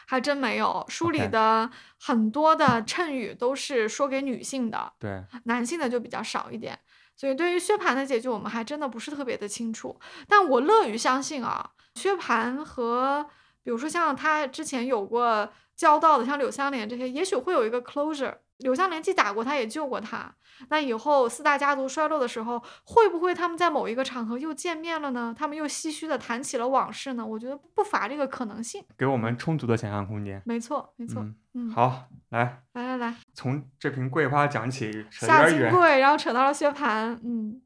[0.06, 6.78] 还真没有，书里的很多的衬语都是说给女性的，对，男性的就比较少一点。
[7.16, 9.98] 所以对于薛蟠的结局，我们还真的不是特别的清楚。
[10.28, 13.26] 但我乐于相信啊，薛蟠和
[13.62, 15.50] 比如说像他之前有过。
[15.78, 18.34] 交到的，像柳湘莲这些，也许会有一个 closure。
[18.58, 20.34] 柳湘莲既打过他，也救过他。
[20.68, 25.32] 那以后四大家族衰落的时候，会不会他们在某一个场合又见面了呢？
[25.38, 27.24] 他们又唏嘘的谈起了往事呢？
[27.24, 30.42] 我觉得不乏这个可能性，给我们充足的想象空间。
[30.44, 31.24] 没错，没错。
[31.54, 37.16] 嗯，好，来，来来来，从这瓶桂花讲起，下金桂，然后扯到了薛蟠。
[37.22, 37.62] 嗯，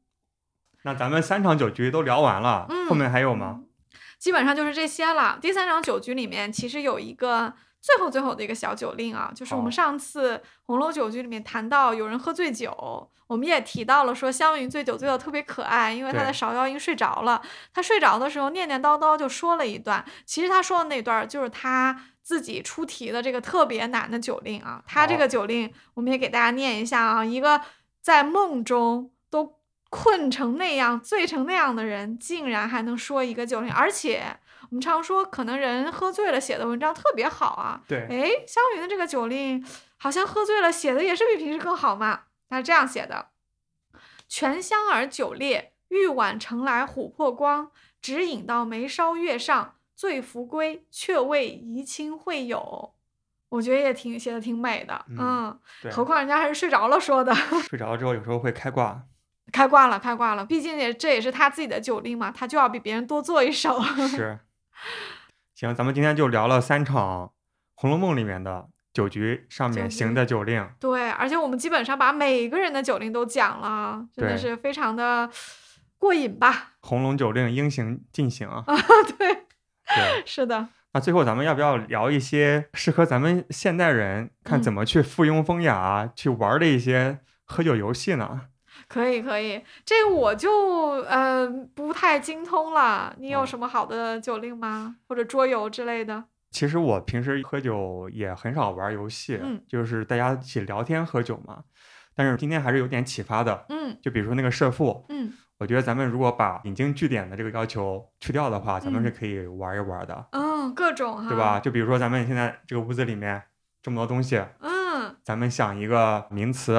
[0.83, 3.63] 那咱们三场酒局都聊完了，后面还有吗？
[4.19, 5.39] 基本上就是这些了。
[5.41, 7.55] 第三场酒局里面，其实有一个。
[7.83, 17.41] 最后最后的一个小酒令啊，就是我们上次红楼酒局里面谈到有人喝醉酒，我们也提到了说湘云醉酒醉的特别可爱，因为她在芍药音睡着了，
[17.73, 27.59] 他睡着的时候念念叨叨就说了一段，其实他说的那段就是他自己出题的这个特别难的酒令啊，他这个酒令我们也给大家念一下啊，一个
[28.01, 29.57] 在梦中都
[29.89, 34.37] 困成那样、醉成那样的人，竟然还能说一个酒令，而且。
[34.73, 37.79] 我们常说，可能人喝醉了写的文章特别好啊。
[37.87, 38.07] 对。
[38.09, 39.63] 哎，湘云的这个酒令，
[39.97, 42.21] 好像喝醉了写的也是比平时更好嘛。
[42.49, 43.27] 他是这样写的：
[44.27, 47.69] 全香而酒烈，玉碗盛来琥珀光，
[48.01, 52.95] 只饮到眉梢月上，醉扶归，却为怡亲会友。
[53.49, 55.55] 我觉得也挺写的挺美的，嗯。
[55.91, 57.31] 何况人家还是睡着了说的。
[57.69, 59.03] 睡着了之后，有时候会开挂。
[59.51, 60.43] 开挂了，开挂了。
[60.43, 63.79] 毕竟也这也是他自己的酒令嘛，他就要比别人多做一手。
[64.07, 64.39] 是。
[65.55, 67.27] 行，咱们今天就聊了三场
[67.75, 70.67] 《红楼梦》里面的酒局上面行的酒令。
[70.79, 75.29] 对，而且我们基本上把每个人的酒令都讲了，真的是非常的
[75.97, 76.73] 过瘾吧？
[76.81, 78.63] 红楼酒令应行尽行啊！
[79.17, 80.67] 对，对，是的。
[80.93, 88.41] 那最后咱们要不要聊一些适合咱们现代人看怎么去附庸风雅去玩的一些喝酒游戏呢？
[88.93, 90.51] 可以可以，这个我就
[91.09, 93.11] 呃不太精通了。
[93.17, 94.97] 你有什么好的酒令吗？
[95.07, 96.25] 或者桌游之类的？
[96.51, 101.63] 其实我平时喝酒也很少玩游戏，就是大家一起聊天喝酒嘛。
[102.15, 103.65] 但是今天还是有点启发的。
[103.69, 110.27] 嗯，就比如说那个设伏，嗯，我觉得咱们如果把引经据典的这个要求去掉的话，咱们是可以玩一玩的。
[110.33, 111.59] 嗯，各种哈，对吧？
[111.59, 113.41] 就比如说咱们现在这个屋子里面
[113.81, 116.75] 这么多东西，嗯，咱们想一个名词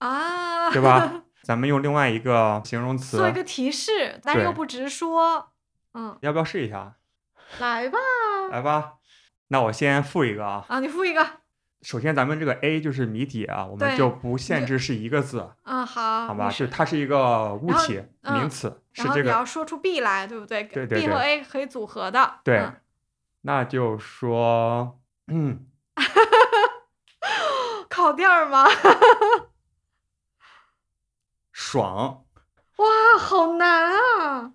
[0.00, 1.22] 啊，对吧？
[1.44, 5.50] 咱们用另外一个形容词做一个提示，但是又不直说。
[5.92, 6.94] 嗯，要不要试一下？
[7.60, 7.98] 来吧，
[8.50, 8.94] 来吧。
[9.48, 10.64] 那我先复一个啊。
[10.68, 11.24] 啊，你复一个。
[11.82, 15.50] 首先，咱们这个 A 就是谜底啊，我们就不限制是一个字。
[15.64, 16.26] 嗯，好。
[16.26, 19.22] 好吧，是它是一个物体名词，是这个。
[19.24, 20.64] 你要说出 B 来，对不对？
[20.64, 21.06] 对对对。
[21.06, 22.40] B 和 A 可以组合的。
[22.42, 22.70] 对。
[23.42, 24.98] 那就说，
[25.28, 25.66] 嗯。
[27.88, 28.66] 烤店儿吗？
[31.54, 32.26] 爽，
[32.78, 34.54] 哇，好难啊！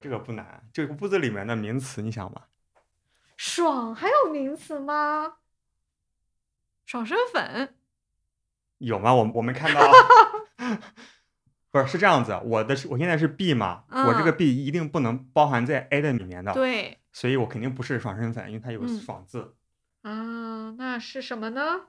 [0.00, 2.48] 这个不难，这个屋子里面的名词，你想吧。
[3.36, 5.34] 爽还有名词吗？
[6.86, 7.76] 爽身粉
[8.78, 9.14] 有吗？
[9.14, 9.80] 我我没看到。
[11.70, 16.52] 不是，是这样子，我的我现在是 B 嘛，我这个 B 一定不能包含在 A 的里面的。
[16.52, 16.98] 对。
[17.12, 19.54] 所以我肯定不是爽身粉，因为它有个爽字。
[20.02, 21.82] 啊，那是什么呢？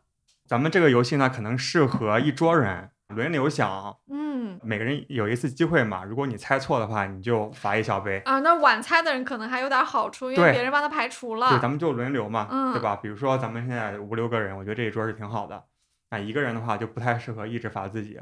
[0.46, 2.92] 咱们这个游戏呢，可能适合一桌人。
[3.10, 6.04] 轮流想，嗯，每个人有一次机会嘛。
[6.04, 8.40] 如果你猜错的话，你就罚一小杯啊。
[8.40, 11.50] 那晚猜的人可能还有点好处，因为别人帮他排除了。
[11.50, 12.96] 对，咱们就轮流嘛，对吧？
[12.96, 15.64] 比如说咱们现在五六个人，我觉得这一桌是挺好的。
[16.10, 18.20] 那一个人的话就不太适合一直罚自己，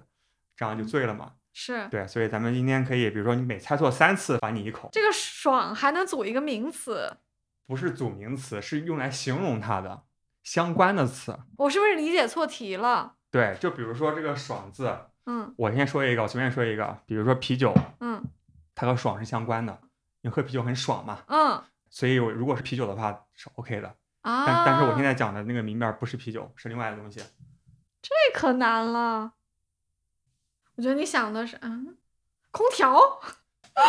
[0.55, 1.31] 这样就醉了嘛。
[1.53, 4.89] 是对，所以咱们今天可以，比如说你每猜错三次，罚你一口。
[4.91, 7.17] 这个爽还能组一个名词？
[7.65, 10.03] 不是组名词，是用来形容它的
[10.43, 11.39] 相关的词。
[11.57, 13.13] 我是不是理解错题了？
[13.33, 14.95] 对，就比如说这个爽字。
[15.25, 18.21] 嗯，我先说一个，我随便说一个，比如说啤酒，嗯，
[18.75, 19.79] 它和爽是相关的，
[20.21, 23.87] 你喝啤酒很爽嘛，嗯，所以我如果是啤酒的话是 OK 的，
[24.21, 27.21] 啊，但但是我现在讲的那个明面不是啤酒，是另外的东西，
[28.01, 29.31] 这可难了，
[30.75, 31.95] 我觉得你想的是，嗯，
[32.51, 32.99] 空调，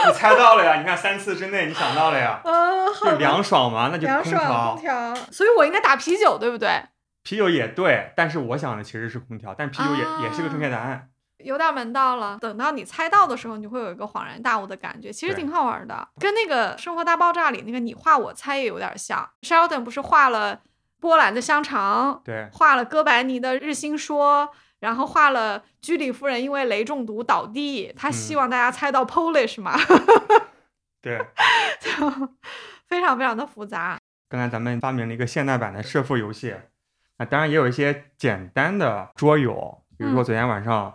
[0.07, 6.81] 你猜到了呀，你看三次之内你想到了呀，嗯，就凉爽嘛，那就空调，空调，所以我应该打啤酒，对不对？
[7.25, 11.09] 啤酒也对，但是我想的其实是空调，但啤酒也也是个正确答案。
[11.39, 12.39] 有点门道了。
[12.41, 19.29] 等到你猜到的时候，你会有一个恍然大悟的感觉，其实挺好玩的，跟那个《生活大爆炸》里那个你画我猜也有点像。
[19.43, 20.61] Sheldon 不是画了
[21.01, 29.79] 波兰的香肠，对，画了哥白尼的日心说，然后画了居里夫人因为雷中毒倒地，他希望大家猜到 Polish 嘛？
[31.03, 31.19] 对，
[31.81, 31.91] 就
[32.89, 33.99] 非常非常的复杂。
[34.31, 36.55] 刚才咱们发明了一个现代版的设伏游戏，
[37.19, 40.95] 啊，当然也有一些简单的桌游，比如说昨天晚上。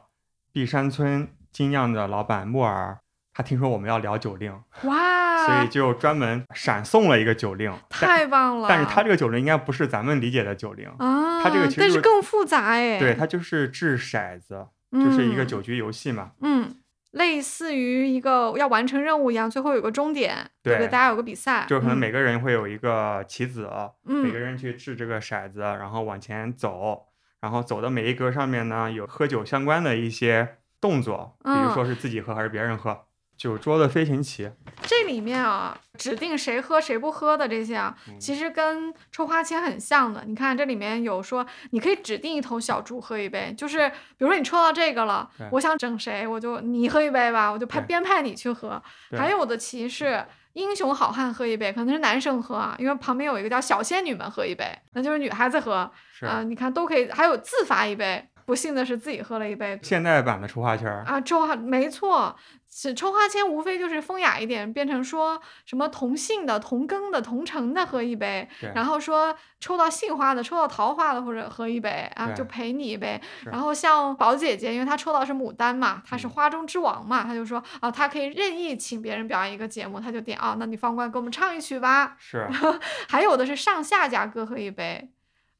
[0.51, 2.97] 碧山村精酿的老板木耳，
[3.33, 4.51] 他听说我们要聊酒令，
[4.81, 8.67] 哇，所以就专门闪送了一个酒令，太棒了。
[8.67, 16.75] 但是他这个酒令应该不是咱们理解的酒令啊，他这个其实但是更复杂哎，对，它就是掷骰子，就是一个酒局游戏嘛，嗯。
[17.11, 20.87] 类似于一个要完成任务一样，最后有个终点，对不对？
[20.87, 23.69] 大家有个比赛，就是可能每个人会有一个棋子，
[24.03, 27.07] 每个人去掷这个骰子，然后往前走，
[27.41, 33.05] 然后走的每一格上面呢有喝酒相关的一些动作，比如说是自己喝还是别人喝。
[33.39, 34.51] 酒桌的飞行棋，
[34.81, 40.25] 这里面啊，指定谁喝谁不喝的这些啊，其实跟抽花签很像的。
[40.27, 48.81] 你看这里面有说，你可以指定一头小猪喝一杯，就是比如说你抽到这个了，我想整谁，我就你喝一杯吧，我就派编派你去喝。
[49.17, 55.89] 还有的棋是英雄好汉喝一杯，可能是男生喝啊，因为旁边有一个叫小仙女们喝一杯，那就是女孩子喝
[56.23, 56.43] 啊。
[56.43, 58.27] 你看都可以，还有自罚一杯。
[58.45, 62.35] 不幸的是自己喝了一杯现代版的抽花签啊，抽花没错，
[62.81, 73.19] 是抽花签，无非就是风雅一点，变成说什么同姓的、同庚的、同城的喝一杯，然后说抽到杏花的、抽到桃花的或者喝一杯啊，就陪你一杯。
[73.43, 82.15] 然后像宝姐姐，因为她抽到是牡丹嘛，她是花中之王嘛，她就说啊，她可以任意请别人表演一个节目，她就点啊，那你方官给我们唱一曲吧。
[82.17, 82.47] 是，
[83.09, 85.11] 还有的是上下家各喝一杯。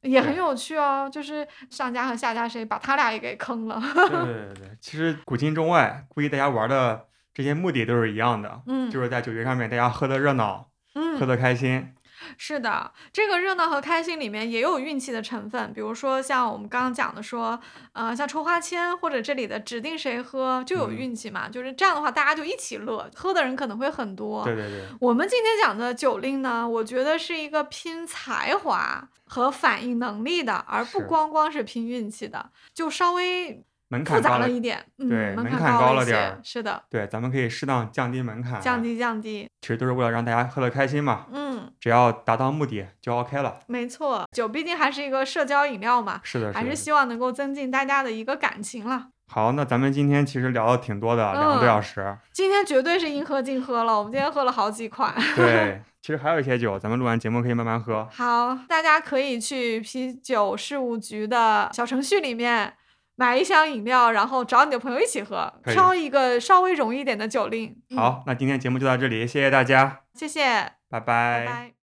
[0.02, 3.78] 也很有趣哦，就是上家和下家谁把他俩也给坑了。
[3.94, 11.94] 对对对，其实古今中外，估计大家玩的这些目的都是一样的，嗯，就是在酒局上面大家喝的热闹，嗯，喝的开心。
[12.36, 17.58] 是的，这个热闹和开心里面也有运气的成分，比如说像我们刚刚讲的说，
[17.92, 24.44] 呃，像抽花签或者这里的指定谁喝就有运气嘛，就是这样的话大家就一起乐，喝的人可能会很多。
[24.44, 24.82] 对对对。
[25.00, 33.64] 我们今天讲的酒令呢，我觉得是一个拼才华和反应能力的，而不光光是拼运气的，就稍微。
[33.92, 43.58] 门槛高了一点，对，门槛高了点儿，是的，对，咱们可以适当降低门槛，降低降低，其实都是为了让大家喝得开心嘛，嗯，只要达到目的就 OK 了。
[43.66, 49.08] 没错，酒毕竟还是一个社交饮料嘛，是的，还是希望能够增进大家的一个感情了。
[49.26, 55.12] 好，那咱们今天其实聊的挺多的，两个多小时，今天绝对是应喝尽喝了，我们今天喝了好几款。
[55.34, 58.08] 对， 其实还有一些酒，咱们录完节目可以慢慢喝。
[58.12, 62.72] 好，大家可以去啤酒事务局的小程序里面。
[63.20, 67.76] 买一箱饮料，然后找你的朋友一起喝，挑一个稍微容易一点的酒令。
[67.94, 70.40] 好，那今天节目就到这里，谢谢大家，谢谢，
[70.88, 71.79] 拜拜，拜拜。